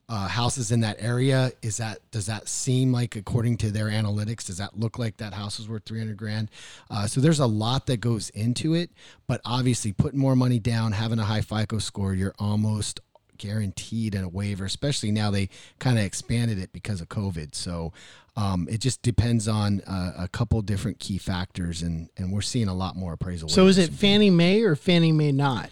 uh, 0.08 0.28
houses 0.28 0.70
in 0.70 0.80
that 0.80 0.96
area. 1.00 1.52
Is 1.62 1.78
that 1.78 1.98
does 2.10 2.26
that 2.26 2.48
seem 2.48 2.92
like 2.92 3.16
according 3.16 3.56
to 3.58 3.70
their 3.70 3.86
analytics? 3.86 4.46
Does 4.46 4.58
that 4.58 4.78
look 4.78 4.98
like 4.98 5.16
that 5.18 5.32
house 5.32 5.58
is 5.58 5.68
worth 5.68 5.84
300 5.84 6.16
grand? 6.16 6.50
Uh, 6.90 7.06
so 7.06 7.20
there's 7.20 7.40
a 7.40 7.46
lot 7.46 7.86
that 7.86 7.98
goes 7.98 8.30
into 8.30 8.74
it. 8.74 8.90
But 9.26 9.40
obviously, 9.44 9.92
putting 9.92 10.18
more 10.18 10.36
money 10.36 10.58
down, 10.58 10.92
having 10.92 11.18
a 11.18 11.24
high 11.24 11.40
FICO 11.40 11.78
score, 11.78 12.14
you're 12.14 12.34
almost 12.38 13.00
guaranteed 13.38 14.14
in 14.14 14.22
a 14.22 14.28
waiver, 14.28 14.64
especially 14.64 15.10
now 15.10 15.30
they 15.30 15.48
kind 15.78 15.98
of 15.98 16.04
expanded 16.04 16.58
it 16.58 16.72
because 16.72 17.00
of 17.00 17.08
COVID. 17.08 17.54
So 17.54 17.92
um, 18.36 18.68
it 18.70 18.80
just 18.80 19.02
depends 19.02 19.48
on 19.48 19.80
uh, 19.82 20.12
a 20.18 20.28
couple 20.28 20.60
different 20.62 20.98
key 20.98 21.18
factors, 21.18 21.82
and 21.82 22.08
and 22.16 22.32
we're 22.32 22.42
seeing 22.42 22.68
a 22.68 22.74
lot 22.74 22.96
more 22.96 23.12
appraisal. 23.12 23.48
so 23.48 23.66
is 23.66 23.78
it 23.78 23.90
Fannie 23.90 24.30
Mae 24.30 24.62
or 24.62 24.76
Fannie 24.76 25.12
Mae 25.12 25.32
not? 25.32 25.70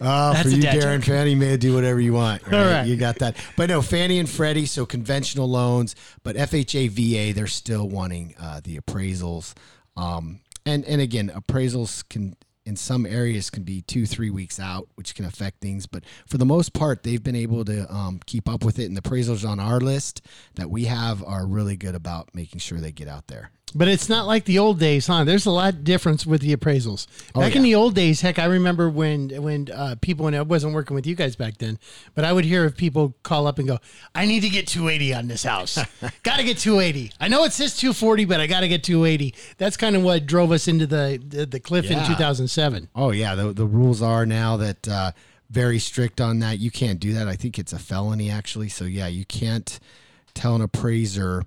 Uh, 0.00 0.42
for 0.42 0.48
you, 0.48 0.62
Darren. 0.62 1.04
Fannie 1.04 1.34
Mae, 1.34 1.56
do 1.56 1.74
whatever 1.74 2.00
you 2.00 2.12
want. 2.12 2.46
Right? 2.46 2.54
All 2.54 2.64
right. 2.66 2.86
You 2.86 2.96
got 2.96 3.18
that. 3.18 3.36
But 3.56 3.68
no, 3.68 3.82
Fannie 3.82 4.18
and 4.18 4.28
Freddie, 4.28 4.66
so 4.66 4.86
conventional 4.86 5.48
loans, 5.48 5.96
but 6.22 6.36
FHA, 6.36 6.90
VA, 6.90 7.34
they're 7.34 7.46
still 7.46 7.88
wanting 7.88 8.34
uh, 8.40 8.60
the 8.62 8.78
appraisals. 8.78 9.54
Um, 9.96 10.40
and, 10.64 10.84
and 10.84 11.00
again, 11.00 11.32
appraisals 11.34 12.08
can, 12.08 12.36
in 12.64 12.76
some 12.76 13.06
areas, 13.06 13.50
can 13.50 13.64
be 13.64 13.82
two, 13.82 14.06
three 14.06 14.30
weeks 14.30 14.60
out, 14.60 14.86
which 14.94 15.16
can 15.16 15.24
affect 15.24 15.60
things. 15.60 15.86
But 15.86 16.04
for 16.26 16.38
the 16.38 16.46
most 16.46 16.74
part, 16.74 17.02
they've 17.02 17.22
been 17.22 17.34
able 17.34 17.64
to 17.64 17.92
um, 17.92 18.20
keep 18.24 18.48
up 18.48 18.64
with 18.64 18.78
it. 18.78 18.84
And 18.84 18.96
the 18.96 19.02
appraisals 19.02 19.48
on 19.48 19.58
our 19.58 19.80
list 19.80 20.24
that 20.54 20.70
we 20.70 20.84
have 20.84 21.24
are 21.24 21.44
really 21.44 21.76
good 21.76 21.96
about 21.96 22.28
making 22.34 22.60
sure 22.60 22.78
they 22.78 22.92
get 22.92 23.08
out 23.08 23.26
there. 23.26 23.50
But 23.74 23.88
it's 23.88 24.08
not 24.08 24.26
like 24.26 24.44
the 24.44 24.58
old 24.58 24.78
days, 24.78 25.06
huh? 25.06 25.24
There's 25.24 25.46
a 25.46 25.50
lot 25.50 25.74
of 25.74 25.84
difference 25.84 26.26
with 26.26 26.40
the 26.40 26.56
appraisals. 26.56 27.06
Oh, 27.34 27.40
Back 27.40 27.56
in 27.56 27.62
the 27.62 27.74
old 27.74 27.94
days, 27.94 28.20
heck, 28.20 28.38
I 28.38 28.46
remember 28.46 28.88
when 28.88 29.30
when 29.42 29.68
uh, 29.70 29.96
people 30.00 30.24
when 30.24 30.34
I 30.34 30.42
wasn't 30.42 30.74
working 30.74 30.94
with 30.94 31.06
you 31.06 31.14
guys 31.14 31.36
back 31.36 31.58
then, 31.58 31.78
but 32.14 32.24
I 32.24 32.32
would 32.32 32.44
hear 32.44 32.64
of 32.64 32.76
people 32.76 33.14
call 33.22 33.46
up 33.46 33.58
and 33.58 33.68
go, 33.68 33.78
"I 34.14 34.26
need 34.26 34.40
to 34.40 34.48
get 34.48 34.66
280 34.66 35.14
on 35.14 35.28
this 35.28 35.42
house. 35.42 35.78
got 36.22 36.38
to 36.38 36.44
get 36.44 36.58
280. 36.58 37.12
I 37.20 37.28
know 37.28 37.44
it 37.44 37.52
says 37.52 37.76
240, 37.76 38.24
but 38.24 38.40
I 38.40 38.46
got 38.46 38.60
to 38.60 38.68
get 38.68 38.82
280." 38.82 39.34
That's 39.58 39.76
kind 39.76 39.96
of 39.96 40.02
what 40.02 40.26
drove 40.26 40.52
us 40.52 40.68
into 40.68 40.86
the 40.86 41.22
the, 41.26 41.46
the 41.46 41.60
cliff 41.60 41.90
in 41.90 42.04
2007. 42.06 42.88
Oh 42.94 43.10
yeah, 43.10 43.34
the 43.34 43.52
the 43.52 43.66
rules 43.66 44.02
are 44.02 44.24
now 44.24 44.56
that 44.56 44.88
uh, 44.88 45.12
very 45.50 45.78
strict 45.78 46.20
on 46.20 46.38
that. 46.40 46.58
You 46.58 46.70
can't 46.70 47.00
do 47.00 47.12
that. 47.14 47.28
I 47.28 47.36
think 47.36 47.58
it's 47.58 47.72
a 47.72 47.78
felony 47.78 48.30
actually. 48.30 48.68
So 48.68 48.84
yeah, 48.84 49.08
you 49.08 49.24
can't 49.24 49.78
tell 50.34 50.54
an 50.54 50.62
appraiser, 50.62 51.44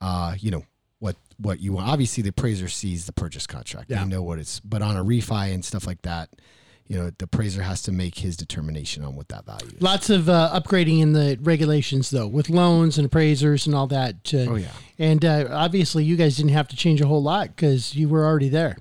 uh, 0.00 0.34
you 0.38 0.50
know 0.50 0.64
what 1.40 1.60
you 1.60 1.72
want. 1.72 1.88
Obviously, 1.88 2.22
the 2.22 2.30
appraiser 2.30 2.68
sees 2.68 3.06
the 3.06 3.12
purchase 3.12 3.46
contract. 3.46 3.90
Yeah. 3.90 4.02
They 4.04 4.08
know 4.10 4.22
what 4.22 4.38
it's. 4.38 4.60
But 4.60 4.82
on 4.82 4.96
a 4.96 5.04
refi 5.04 5.52
and 5.54 5.64
stuff 5.64 5.86
like 5.86 6.02
that, 6.02 6.28
you 6.86 6.96
know, 6.96 7.10
the 7.18 7.24
appraiser 7.24 7.62
has 7.62 7.82
to 7.82 7.92
make 7.92 8.18
his 8.18 8.36
determination 8.36 9.04
on 9.04 9.14
what 9.14 9.28
that 9.28 9.46
value 9.46 9.68
is. 9.76 9.80
Lots 9.80 10.10
of 10.10 10.28
uh, 10.28 10.50
upgrading 10.52 11.00
in 11.00 11.12
the 11.12 11.38
regulations, 11.40 12.10
though, 12.10 12.26
with 12.26 12.50
loans 12.50 12.98
and 12.98 13.06
appraisers 13.06 13.66
and 13.66 13.74
all 13.76 13.86
that. 13.86 14.34
Uh, 14.34 14.38
Oh, 14.50 14.54
yeah. 14.56 14.68
And 14.98 15.24
uh, 15.24 15.46
obviously, 15.52 16.04
you 16.04 16.16
guys 16.16 16.36
didn't 16.36 16.50
have 16.52 16.66
to 16.68 16.76
change 16.76 17.00
a 17.00 17.06
whole 17.06 17.22
lot 17.22 17.48
because 17.48 17.94
you 17.94 18.08
were 18.08 18.24
already 18.26 18.48
there, 18.48 18.76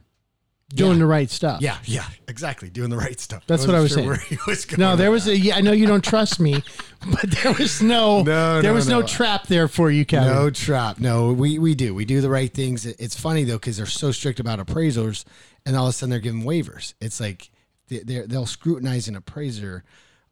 doing 0.74 0.93
Yeah. 0.93 0.97
the 0.99 1.05
right 1.05 1.30
stuff. 1.30 1.62
Yeah, 1.62 1.78
yeah, 1.86 2.05
exactly. 2.28 2.70
Doing 2.72 2.89
the 2.89 2.97
right 2.97 3.20
stuff. 3.20 3.43
That's 3.47 3.66
what 3.68 3.76
I 3.76 3.80
was 3.80 3.95
wasn't 3.95 4.20
saying. 4.28 4.39
was 4.47 4.78
No, 4.78 4.95
there 4.95 5.05
that. 5.07 5.12
was 5.12 5.28
a. 5.28 5.38
Yeah, 5.38 5.55
I 5.57 5.62
know 5.62 5.72
you 5.72 5.86
don't 5.86 6.03
trust 6.03 6.39
me, 6.39 6.64
but 7.12 7.32
there 7.32 7.54
was 7.54 7.82
no. 7.82 8.24
No, 8.24 8.62
there 8.62 8.72
no, 8.72 8.74
was 8.74 8.88
no, 8.88 9.02
no. 9.02 9.08
trap 9.08 9.47
there 9.47 9.68
for 9.68 9.89
you, 9.89 10.06
Kevin. 10.06 10.34
No 10.34 10.50
trap. 10.50 11.00
No, 11.00 11.32
we, 11.32 11.58
we 11.60 11.74
do. 11.76 11.95
We 11.95 12.06
do 12.06 12.22
the 12.22 12.30
right 12.30 12.54
things. 12.54 12.86
It's 12.86 13.20
funny 13.20 13.43
though 13.43 13.58
because 13.58 13.78
they're 13.78 13.86
so 13.86 14.12
strict 14.12 14.39
about 14.39 14.60
appraisers, 14.60 15.26
and 15.66 15.76
all 15.76 15.86
of 15.86 15.89
a 15.89 15.93
sudden 15.93 16.12
they're 16.12 16.20
giving 16.20 16.43
waivers. 16.43 16.93
It's 17.00 17.20
like 17.20 17.50
they, 17.88 18.00
they're, 18.00 18.28
they'll 18.28 18.45
scrutinize 18.45 19.08
an 19.08 19.16
appraiser 19.16 19.84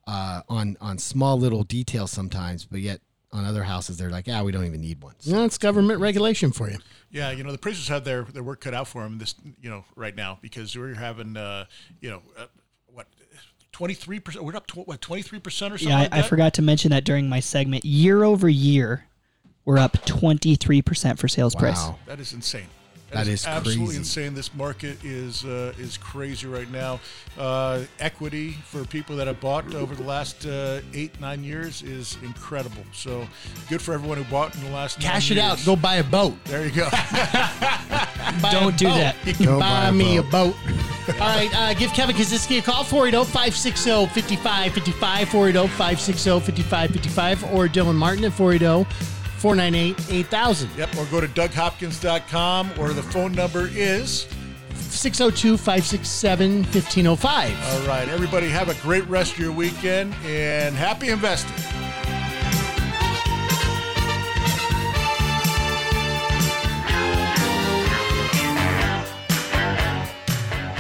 uh, 0.06 0.42
on 0.50 0.78
on 0.82 0.98
small 0.98 1.38
little 1.40 1.64
details 1.64 2.12
sometimes, 2.12 2.66
but 2.66 2.80
yet 2.82 3.02
on 3.34 3.44
other 3.46 3.64
houses 3.64 3.98
they're 3.98 4.10
like, 4.10 4.26
yeah, 4.28 4.42
we 4.42 4.52
don't 4.52 4.66
even 4.66 4.80
need 4.82 5.02
one. 5.04 5.14
So- 5.20 5.32
No, 5.32 5.44
it's 5.46 5.58
government 5.58 6.00
regulation 6.00 6.52
for 6.52 6.70
you. 6.70 6.78
Yeah, 7.12 7.32
you 7.32 7.44
know 7.44 7.50
the 7.52 7.56
appraisers 7.56 7.88
have 7.90 8.04
their, 8.04 8.24
their 8.24 8.44
work 8.44 8.62
cut 8.62 8.74
out 8.74 8.88
for 8.88 9.04
them 9.04 9.18
this 9.18 9.36
you 9.62 9.70
know 9.70 9.86
right 9.96 10.16
now 10.16 10.40
because 10.42 10.76
we're 10.78 10.94
having 10.94 11.36
uh, 11.38 11.66
you 12.02 12.10
know 12.10 12.22
23 13.78 14.20
percent. 14.20 14.44
We're 14.44 14.56
up 14.56 14.66
to 14.68 14.80
what 14.80 15.02
23 15.02 15.38
percent 15.38 15.72
or 15.72 15.78
something. 15.78 15.96
Yeah, 15.96 16.04
like 16.06 16.14
I, 16.14 16.24
forgot 16.24 16.56
to 16.56 16.64
mention 16.64 16.90
that 16.90 17.04
during 17.04 17.30
my 17.30 17.40
segment. 17.40 17.86
Year 17.86 18.24
over 18.24 18.50
year, 18.50 19.06
we're 19.66 19.78
up 19.78 20.04
23 20.04 20.82
percent 20.82 21.20
for 21.20 21.28
sales 21.28 21.54
wow. 21.54 21.60
price. 21.60 21.88
That 22.08 22.20
is 22.20 22.34
insane. 22.34 22.66
that, 23.12 23.18
that 23.18 23.28
is, 23.28 23.42
is, 23.42 23.46
absolutely 23.46 23.86
crazy. 23.86 24.00
insane. 24.00 24.34
This 24.34 24.52
market 24.56 24.98
is 25.06 25.46
uh, 25.46 25.76
is 25.78 25.96
crazy 25.96 26.48
right 26.48 26.70
now. 26.72 27.00
Uh, 27.38 27.84
equity 28.00 28.54
for 28.66 28.84
people 28.84 29.16
that 29.18 29.28
have 29.28 29.40
bought 29.40 29.72
over 29.76 29.94
the 29.94 30.02
last 30.02 30.48
uh, 30.48 30.82
eight 30.96 31.22
nine 31.22 31.44
years 31.44 31.84
is 31.84 32.18
incredible. 32.24 32.84
So 32.94 33.28
good 33.70 33.84
for 33.84 33.94
everyone 33.94 34.18
who 34.18 34.24
bought 34.24 34.56
in 34.56 34.64
the 34.64 34.72
last. 34.72 35.00
Cash 35.00 35.30
it 35.30 35.36
years. 35.36 35.46
out. 35.46 35.64
Go 35.64 35.76
buy 35.76 35.98
a 35.98 36.04
boat. 36.04 36.34
There 36.46 36.66
you 36.66 36.72
go. 36.72 36.90
Buy 38.42 38.52
Don't 38.52 38.76
do 38.78 38.86
boat. 38.88 38.98
that. 38.98 39.16
You 39.26 39.34
can 39.38 39.46
Don't 39.46 39.60
buy, 39.60 39.82
buy 39.84 39.90
a 39.90 39.92
me 39.92 40.18
boat. 40.20 40.28
a 40.28 40.32
boat. 40.32 40.56
All 41.22 41.36
right, 41.36 41.50
uh, 41.56 41.74
give 41.74 41.92
Kevin 41.94 42.16
Kaczynski 42.16 42.58
a 42.60 42.62
call, 42.62 42.84
480-560-5555, 42.84 45.26
480-560-5555, 45.28 47.54
or 47.54 47.68
Dylan 47.70 47.96
Martin 47.96 48.26
at 48.26 48.34
480-498-8000. 48.34 50.78
yep. 50.78 50.94
Or 50.98 51.06
go 51.06 51.22
to 51.22 51.28
DougHopkins.com 51.28 52.72
or 52.78 52.92
the 52.94 53.04
phone 53.04 53.32
number 53.32 53.70
is. 53.72 54.28
602-567-1505. 54.74 57.26
All 57.26 57.88
right, 57.88 58.08
everybody, 58.10 58.48
have 58.50 58.70
a 58.70 58.76
great 58.82 59.06
rest 59.08 59.34
of 59.34 59.40
your 59.40 59.52
weekend 59.52 60.14
and 60.26 60.76
happy 60.76 61.10
investing. 61.10 61.54